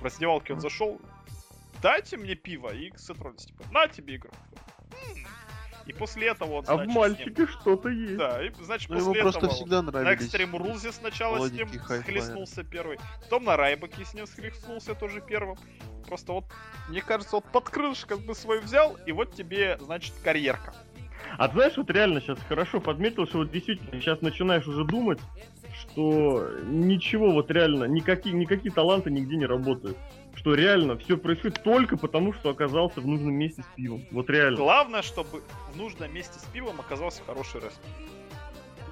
[0.01, 0.99] В раздевалке он зашел,
[1.81, 4.33] дайте мне пиво, и Сет Роллинс типа, на тебе игрок.
[5.15, 5.25] М.
[5.85, 8.17] И после этого он, А в значит, с ним- мальчике что-то есть.
[8.17, 9.53] Да, и, значит, Ну, ему после просто этого...
[9.53, 10.33] всегда На нравились.
[10.33, 12.99] Extreme Rules сначала с ним схлестнулся первый.
[13.23, 15.57] Потом на Райбаке с ним схлестнулся тоже первым.
[16.07, 16.45] Просто вот,
[16.89, 20.73] мне кажется, вот под крылышко бы свой взял, и вот тебе, значит, карьерка.
[21.37, 25.19] А ты знаешь, вот реально сейчас хорошо подметил, что вот действительно сейчас начинаешь уже думать,
[25.91, 29.97] что ничего вот реально, никакие, никакие таланты нигде не работают.
[30.33, 34.03] Что реально все происходит только потому, что оказался в нужном месте с пивом.
[34.11, 34.57] Вот реально.
[34.57, 35.41] Главное, чтобы
[35.73, 37.71] в нужном месте с пивом оказался хороший рестлер.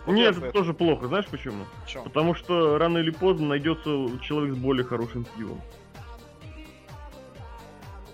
[0.05, 0.53] Вот Нет, это это.
[0.53, 1.65] тоже плохо, знаешь почему?
[1.87, 2.03] Чё?
[2.03, 3.89] Потому что рано или поздно найдется
[4.21, 5.61] человек с более хорошим пивом.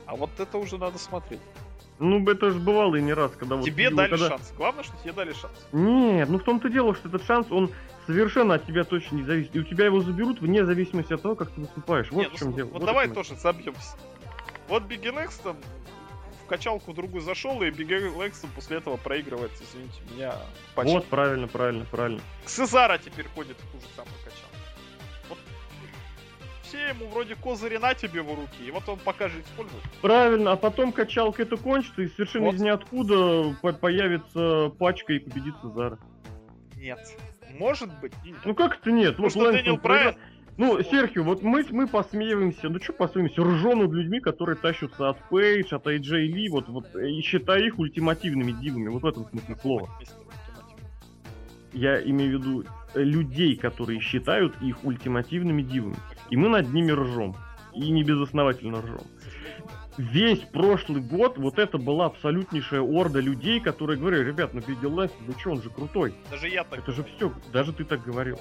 [0.05, 1.41] А вот это уже надо смотреть.
[1.97, 3.65] Ну, это же бывало и не раз, когда вот...
[3.65, 4.53] тебе дали когда- шанс.
[4.57, 5.67] Главное, что тебе дали шанс.
[5.71, 7.71] Нет, ну в том-то дело, что этот шанс, он
[8.05, 9.55] совершенно от тебя точно не зависит.
[9.55, 12.11] И у тебя его заберут вне зависимости от того, как ты выступаешь.
[12.11, 12.67] Вот Не, в ну, чем см- дело.
[12.67, 13.97] Вот Вот давай тоже забьемся.
[14.67, 15.57] Вот Бигги Лэкстон
[16.43, 20.35] в качалку другую зашел, и Лэкстон после этого проигрывает, извините меня,
[20.75, 20.87] патч.
[20.87, 22.21] Вот, правильно, правильно, правильно.
[22.45, 24.55] Сезара теперь ходит в ту же самую качалку.
[25.29, 25.37] Вот
[26.63, 29.83] все ему вроде козыри на тебе в руки, и вот он пока же использует.
[30.01, 32.55] Правильно, а потом качалка это кончится, и совершенно Вот.
[32.55, 35.97] из ниоткуда по- появится пачка и победит Цезара.
[36.75, 36.99] Нет.
[37.57, 38.39] Может быть, и нет.
[38.45, 39.17] Ну как это нет?
[39.17, 40.15] Потому Вот Дэниел Брайан...
[40.57, 45.17] Ну, Серхио, вот мы, мы посмеиваемся, ну что посмеиваемся, ржем над людьми, которые тащатся от
[45.29, 49.57] Пейдж, от AJ Ли, вот, вот, и считай их ультимативными дивами, вот в этом смысле
[49.57, 49.89] слова.
[51.73, 52.63] Я имею в виду
[52.93, 55.97] э, людей, которые считают их ультимативными дивами.
[56.29, 57.35] И мы над ними ржем.
[57.73, 59.03] И не безосновательно ржем.
[59.97, 65.21] Весь прошлый год вот это была абсолютнейшая орда людей, которые говорили, ребят, ну Бигги Лэнстон,
[65.27, 66.13] ну что, он же крутой.
[66.29, 68.39] Даже я так Это же все, даже ты так говорил.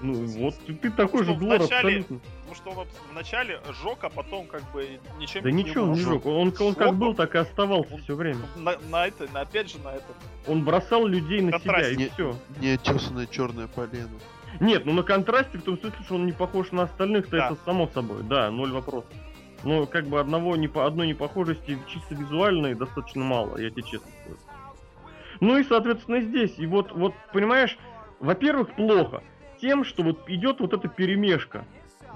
[0.00, 2.20] Ну вот, ты, ты такой же что двор вначале- абсолютно.
[2.46, 6.22] Потому что он вначале жег, а потом как бы ничем Да ничего, он не жёг.
[6.22, 6.26] жёг.
[6.26, 8.42] Он, он как Жёг, был, так и оставался он- все время.
[8.54, 10.04] На, на это, на, опять же на это.
[10.46, 12.36] Он бросал людей на себя, и Не- все.
[12.60, 14.20] Неотесанное черное полено.
[14.60, 17.46] Нет, ну на контрасте в том смысле, что он не похож на остальных, то Да.
[17.46, 19.10] это само собой, да, ноль вопросов.
[19.64, 24.10] Но как бы одного не по одной непохожести чисто визуальной достаточно мало, я тебе честно
[24.22, 24.38] скажу.
[25.40, 26.54] Ну и, соответственно, здесь.
[26.58, 27.76] И вот, вот, понимаешь,
[28.20, 29.22] во-первых, плохо
[29.60, 31.64] тем, что вот идет вот эта перемешка.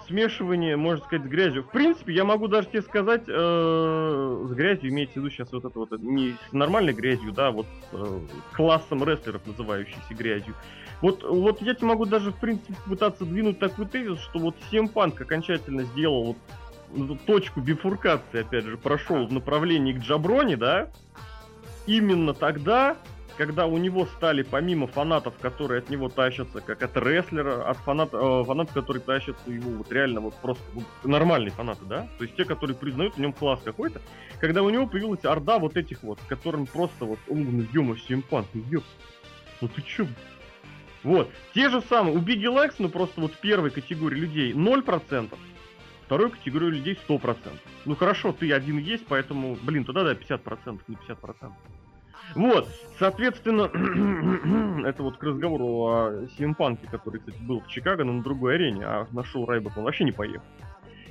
[0.09, 1.62] Смешивание, можно сказать, с грязью.
[1.62, 5.64] В принципе, я могу даже тебе сказать, э, с грязью имеется в виду сейчас вот
[5.64, 8.20] это вот, не с нормальной грязью, да, вот э,
[8.52, 10.56] классом рестлеров, называющейся грязью.
[11.02, 14.93] Вот, вот я тебе могу даже, в принципе, пытаться двинуть такой тезис, что вот CM
[14.93, 16.36] Punk окончательно сделал вот
[17.27, 20.90] точку бифуркации, опять же, прошел в направлении к Джаброне, да,
[21.86, 22.97] именно тогда,
[23.36, 28.10] когда у него стали, помимо фанатов, которые от него тащатся, как от рестлера, от фанат,
[28.12, 32.09] э, фанатов, которые тащатся его вот реально вот просто вот, нормальные фанаты, да?
[32.19, 34.01] То есть те, которые признают в нем класс какой-то,
[34.39, 38.47] когда у него появилась орда вот этих вот, которым просто вот, он, ну, ё симпанк,
[38.55, 38.85] ёп,
[39.60, 40.06] ну ты чё?
[41.02, 45.36] Вот, те же самые, у Бигги Лекс, ну просто вот первой категории людей 0%,
[46.12, 47.36] второй категории людей 100%.
[47.86, 51.51] Ну хорошо, ты один есть, поэтому, блин, туда да, 50%, не 50%.
[52.34, 52.68] Вот,
[52.98, 53.70] соответственно,
[54.86, 58.84] это вот к разговору о Симпанке, который, кстати, был в Чикаго, но на другой арене,
[58.84, 60.44] а на шоу Райбок он вообще не поехал.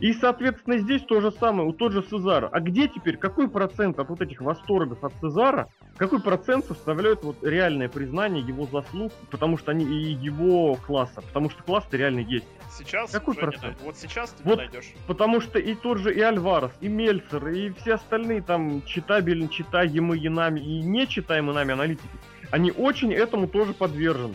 [0.01, 2.49] И, соответственно, здесь то же самое, у тот же Сезара.
[2.51, 7.37] А где теперь, какой процент от вот этих восторгов от Сезара, какой процент составляет вот
[7.43, 12.47] реальное признание его заслуг, потому что они и его класса, потому что класс-то реально есть.
[12.75, 13.79] Сейчас Какой процент?
[13.79, 14.57] не- Вот сейчас ты Вот.
[14.57, 14.91] найдешь.
[15.05, 20.29] Потому что и тот же и Альварес, и Мельцер, и все остальные там читабельно читаемые
[20.31, 22.09] нами и не читаемые нами аналитики,
[22.49, 24.33] они очень этому тоже подвержены.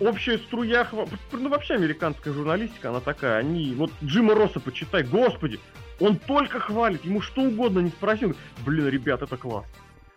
[0.00, 0.86] Общая струя,
[1.32, 5.60] ну вообще американская журналистика, она такая, они, вот Джима Росса почитай, господи,
[6.00, 9.66] он только хвалит, ему что угодно не спросил, блин, ребят, это класс.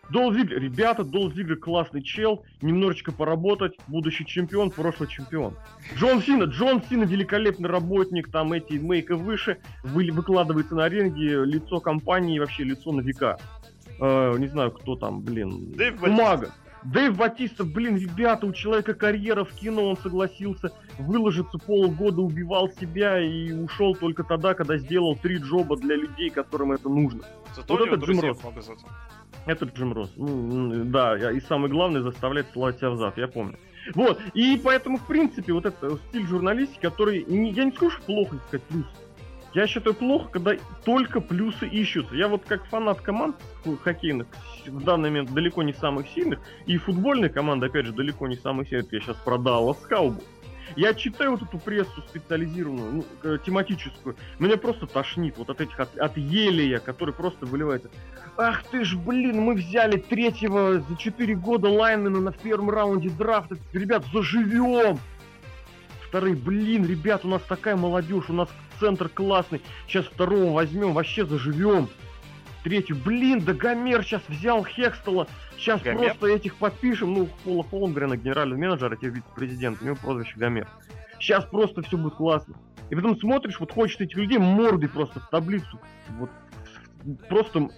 [0.09, 5.55] Дол Зиглер, ребята, Дол Зиглер классный чел, немножечко поработать, будущий чемпион, прошлый чемпион.
[5.97, 11.79] Джон Сина, Джон Сина великолепный работник, там эти мейка выше, вы- выкладывается на ринге, лицо
[11.79, 13.37] компании, вообще лицо на века.
[13.99, 15.71] Э, не знаю, кто там, блин.
[15.73, 16.51] Дэйв Бумага.
[16.85, 23.19] Дэйв Батиста, блин, ребята, у человека карьера в кино, он согласился выложиться полгода, убивал себя
[23.19, 27.21] и ушел только тогда, когда сделал три джоба для людей, которым это нужно.
[27.55, 28.37] Зато Вот это Джим Росс.
[29.45, 30.11] Это Джим Росс.
[30.17, 33.57] Ну, да, и самое главное, заставляет слать себя в зад, я помню.
[33.95, 38.01] Вот, и поэтому, в принципе, вот это стиль журналистики, который, не- я не скажу, что
[38.03, 38.87] плохо искать плюсы.
[39.53, 42.15] Я считаю плохо, когда только плюсы ищутся.
[42.15, 44.27] Я вот как фанат команд хо- хоккейных,
[44.65, 48.67] в данный момент далеко не самых сильных, и футбольные команды, опять же, далеко не самых
[48.67, 50.23] сильных, я сейчас про Dallas Cowboys.
[50.75, 55.95] Я читаю вот эту прессу специализированную, ну, тематическую, меня просто тошнит вот от этих, от,
[55.97, 57.89] от елея, который просто выливается.
[58.37, 63.57] Ах ты ж, блин, мы взяли третьего за 4 года лайнмена на первом раунде драфта.
[63.73, 64.97] Ребят, заживем!
[66.07, 69.61] Вторые, блин, ребят, у нас такая молодежь, у нас центр классный.
[69.87, 71.89] Сейчас второго возьмем, вообще заживем.
[72.63, 75.27] Третью, блин, да Гомер сейчас взял Хекстела.
[75.57, 75.99] Сейчас Гомер?
[75.99, 77.13] просто этих подпишем.
[77.13, 79.81] Ну, Пола Холмгрена, генеральный менеджер, а теперь вице-президент.
[79.81, 80.67] У него прозвище Гомер.
[81.19, 82.55] Сейчас просто все будет классно.
[82.89, 85.79] И потом смотришь, вот хочется этих людей мордой просто в таблицу.
[86.19, 86.29] Вот
[87.27, 87.69] просто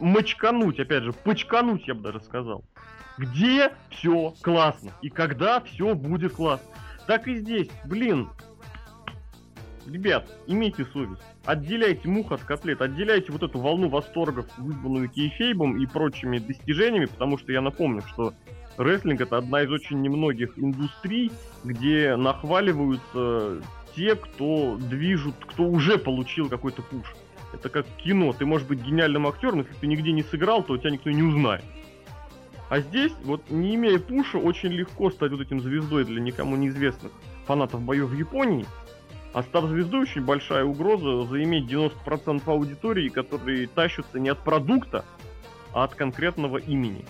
[0.00, 2.64] мочкануть, опять же, почкануть, я бы даже сказал.
[3.18, 6.66] Где все классно и когда все будет классно.
[7.06, 8.30] Так и здесь, блин.
[9.86, 11.22] Ребят, имейте совесть.
[11.44, 17.36] Отделяйте мух от котлет, отделяйте вот эту волну восторгов, вызванную кейфейбом и прочими достижениями, потому
[17.36, 18.32] что я напомню, что
[18.78, 21.32] рестлинг это одна из очень немногих индустрий,
[21.64, 23.60] где нахваливаются
[23.96, 27.14] те, кто движут, кто уже получил какой-то пуш.
[27.52, 28.32] Это как кино.
[28.32, 31.64] Ты можешь быть гениальным актером, если ты нигде не сыграл, то тебя никто не узнает.
[32.70, 37.12] А здесь, вот не имея пуша, очень легко стать вот этим звездой для никому неизвестных
[37.46, 38.64] фанатов боев в Японии.
[39.32, 45.04] А став звездой, очень большая угроза заиметь 90% аудитории, которые тащатся не от продукта,
[45.72, 47.04] а от конкретного имени.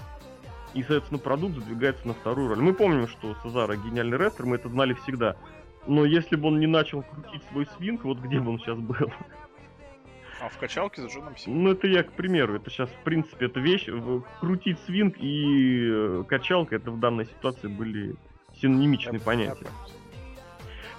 [0.75, 2.61] И, соответственно, продукт задвигается на вторую роль.
[2.61, 5.37] Мы помним, что Сезара гениальный рестлер, мы это знали всегда.
[5.87, 9.13] Но если бы он не начал крутить свой свинг, вот где бы он сейчас был?
[10.41, 11.59] А в качалке с Джоном Синой.
[11.59, 12.57] Ну, это я к примеру.
[12.57, 13.89] Это сейчас, в принципе, это вещь.
[14.41, 18.15] Крутить свинг и э, качалка, это в данной ситуации были
[18.61, 19.67] синонимичные понятия.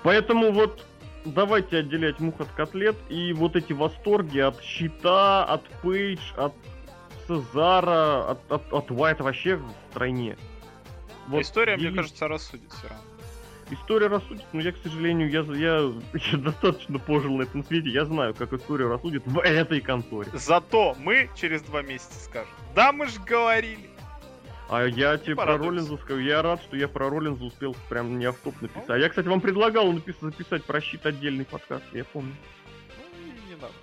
[0.03, 0.85] Поэтому вот
[1.25, 6.53] давайте отделять мух от котлет и вот эти восторги от Щита, от Пейдж, от
[7.27, 10.37] Сезара, от, от, от Уайта вообще в стране.
[11.27, 13.03] Вот История, мне и- кажется, рассудит все равно.
[13.71, 15.91] История рассудит, но я, к сожалению, я, я,
[16.31, 20.29] я достаточно пожил на этом свете, я знаю, как история рассудит в этой конторе.
[20.33, 22.51] Зато мы через два месяца скажем.
[22.75, 23.89] Да, мы же говорили.
[24.69, 25.69] А я тебе про порадуемся.
[25.89, 28.89] Роллинза скажу, я рад, что я про Роллинза успел прям не автоп написать.
[28.89, 32.33] А я, кстати, вам предлагал написать, записать про щит отдельный подкаст, я помню.
[32.97, 33.73] Ну, не надо.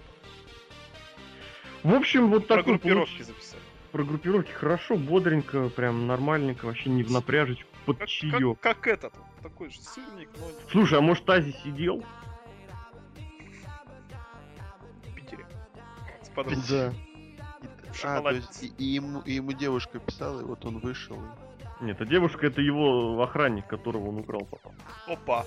[1.82, 3.62] В общем, вот Про такой группировки получ- записали.
[3.92, 8.58] Про группировки хорошо, бодренько, прям нормальненько, вообще не в напряжечку, под Как, чаек.
[8.60, 12.04] как, как этот, такой же сырник, но Слушай, а может Тази сидел?
[15.04, 15.44] в Питере.
[16.22, 16.62] С подругой.
[16.68, 16.92] Да.
[18.04, 21.18] А, то есть и, и ему, и ему девушка писала, и вот он вышел.
[21.80, 24.74] Нет, а девушка это его охранник, которого он украл потом.
[25.06, 25.46] Опа,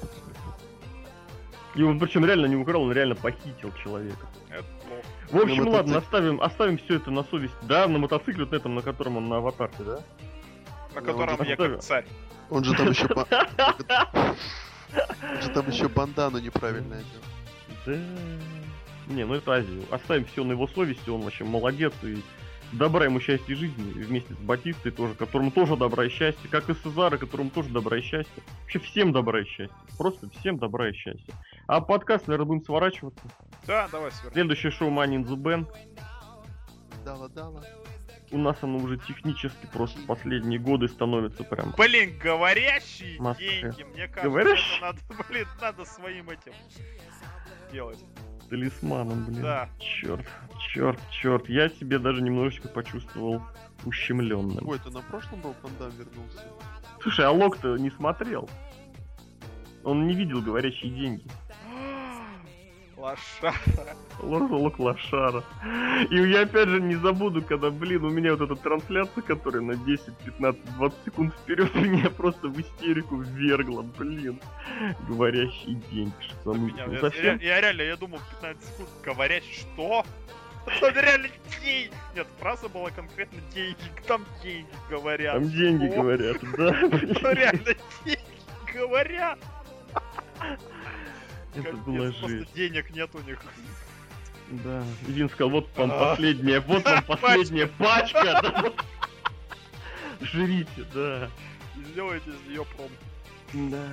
[1.76, 4.28] И он причем реально не украл, он реально похитил человека.
[4.50, 4.66] это.
[5.32, 7.54] В общем, На ладно, оставим, оставим все это на совесть.
[7.64, 10.00] Да, на мотоцикле вот на этом, на котором он на аватарке, да?
[10.96, 12.06] На котором я как царь.
[12.50, 13.08] Он же там еще...
[14.96, 17.22] Он же там еще бандану неправильно одел.
[17.86, 17.94] Да.
[19.08, 19.84] Не, ну это Азию.
[19.92, 22.18] Оставим все на его совести, он вообще молодец и
[22.74, 26.70] добра ему счастья жизни, и вместе с Батистой тоже, которому тоже добра и счастье, как
[26.70, 28.44] и Сезара, которому тоже добра и счастье.
[28.62, 29.78] Вообще всем добра и счастье.
[29.98, 31.34] Просто всем добра и счастье.
[31.68, 33.24] А подкаст, наверное, будем сворачиваться.
[33.68, 34.34] Да, давай сверни.
[34.34, 35.68] Следующее шоу Money in the Bank.
[37.06, 37.64] Дала-дала.
[38.32, 41.72] У нас оно уже технически просто последние годы становится прям...
[41.78, 44.78] Блин, говорящие Must деньги, мне кажется, Говорящие?
[44.78, 46.54] это надо, блин, надо своим этим
[47.72, 48.04] делать.
[48.50, 49.42] Талисманом, блин.
[49.42, 49.70] Да.
[49.80, 50.26] Черт,
[50.60, 51.50] черт, черт.
[51.50, 53.42] Я себе даже немножечко почувствовал
[53.86, 54.68] ущемленным.
[54.68, 56.44] Ой, это на прошлом был Пандам вернулся?
[57.02, 58.50] Слушай, а Лок-то не смотрел.
[59.84, 61.26] Он не видел говорящие деньги.
[63.04, 63.54] Лоша.
[64.22, 65.44] Лок, Лок лошара.
[66.10, 69.76] И я опять же не забуду, когда, блин, у меня вот эта трансляция, которая на
[69.76, 74.40] 10, 15, 20 секунд вперед, меня просто в истерику ввергла, блин.
[75.10, 76.94] Говорящие деньги, что Меня- замучил.
[76.94, 77.38] я, Совсем?
[77.40, 80.06] я- я реально, я думал 15 секунд говорять, что?
[80.80, 81.28] Там реально
[81.62, 81.92] деньги.
[82.16, 83.76] Нет, фраза была конкретно деньги.
[84.08, 85.34] Там деньги говорят.
[85.34, 86.72] Там деньги говорят, да,
[87.34, 87.76] реально
[88.06, 89.40] деньги говорят.
[91.56, 93.40] Это была просто денег нет у них.
[94.64, 94.84] Да.
[95.08, 96.10] Вин сказал, вот вам А.
[96.12, 98.72] последняя, вот вам последняя пачка.
[100.22, 101.30] Жрите, да.
[101.76, 102.90] И сделайте из нее пром.
[103.72, 103.88] Да.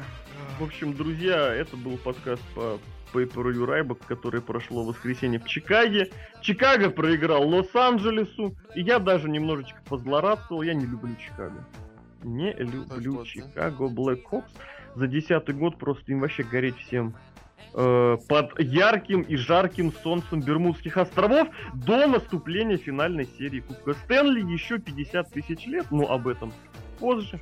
[0.59, 2.79] В общем, друзья, это был подкаст по
[3.13, 6.11] Paper Райбок, который прошло в воскресенье в Чикаге.
[6.41, 11.67] Чикаго проиграл Лос-Анджелесу, и я даже немножечко позлорадствовал, я не люблю Чикаго.
[12.23, 13.25] Не люблю?
[13.25, 14.53] Чикаго Блэк Хокс.
[14.95, 17.15] За десятый год просто им вообще гореть всем
[17.75, 24.79] э, под ярким и жарким солнцем Бермудских островов до наступления финальной серии Кубка Стэнли еще
[24.79, 26.53] 50 тысяч лет, но об этом
[26.99, 27.41] позже.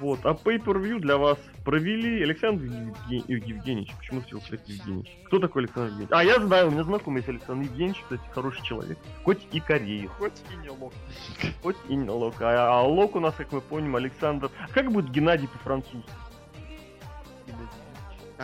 [0.00, 3.92] Вот, а Pay-Per-View для вас провели Александр Евген- Евгеньевич.
[3.98, 5.16] Почему все, кстати, Евгеньевич?
[5.26, 6.10] Кто такой Александр Евгеньевич?
[6.12, 8.98] А, я знаю, у меня знакомый есть Александр Евгеньевич, кстати, хороший человек.
[9.24, 10.92] Хоть и кореец, Хоть и не лох.
[11.62, 12.34] хоть и не лок.
[12.40, 14.50] А, а лок у нас, как мы помним, Александр...
[14.72, 16.10] Как будет Геннадий по-французски?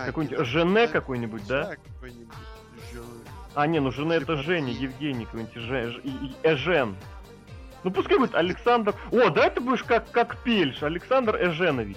[0.02, 1.76] А, Какой-нибудь Геннадий- Жене какой-нибудь, да?
[1.94, 2.34] какой-нибудь.
[3.54, 6.02] А, не, ну Жене это Типа Женя, Евгений какой-нибудь, Же-
[6.42, 6.96] Эжен.
[7.84, 8.94] Ну пускай будет Александр...
[9.12, 11.96] О, да ты будешь как, как Пельш, Александр Эженович.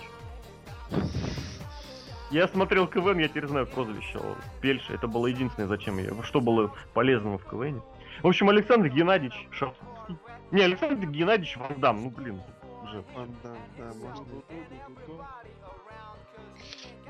[2.29, 4.19] Я смотрел КВН, я теперь знаю прозвище
[4.61, 4.93] Пельша.
[4.93, 6.11] Это было единственное, зачем я...
[6.23, 7.81] Что было полезного в КВН.
[8.23, 10.17] В общем, Александр Геннадьевич Шаховский.
[10.51, 12.41] Не, Александр Геннадьевич Ван Дам, ну блин,
[12.83, 13.03] уже.
[13.43, 14.25] Да, да, можно.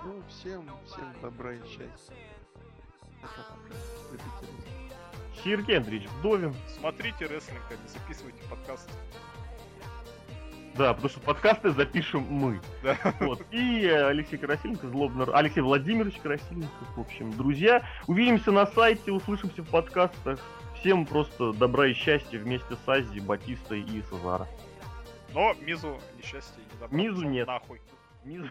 [0.04, 2.16] Ну, всем, всем добра и счастья.
[5.44, 6.56] Сергей Андреевич Вдовин.
[6.80, 8.90] Смотрите рестлинг, а не записывайте подкаст.
[10.76, 12.62] Да, потому что подкасты запишем мы.
[12.82, 12.98] Да.
[13.20, 13.46] Вот.
[13.52, 15.26] И э, Алексей Красильников, злобно...
[15.34, 17.84] Алексей Владимирович Красильников, в общем, друзья.
[18.08, 20.40] Увидимся на сайте, услышимся в подкастах.
[20.80, 24.48] Всем просто добра и счастья вместе с Ази, Батистой и Сазара.
[25.34, 26.98] Но Мизу несчастье не добро.
[26.98, 27.48] Мизу нет.
[27.48, 27.82] Нахуй.
[28.24, 28.50] Не-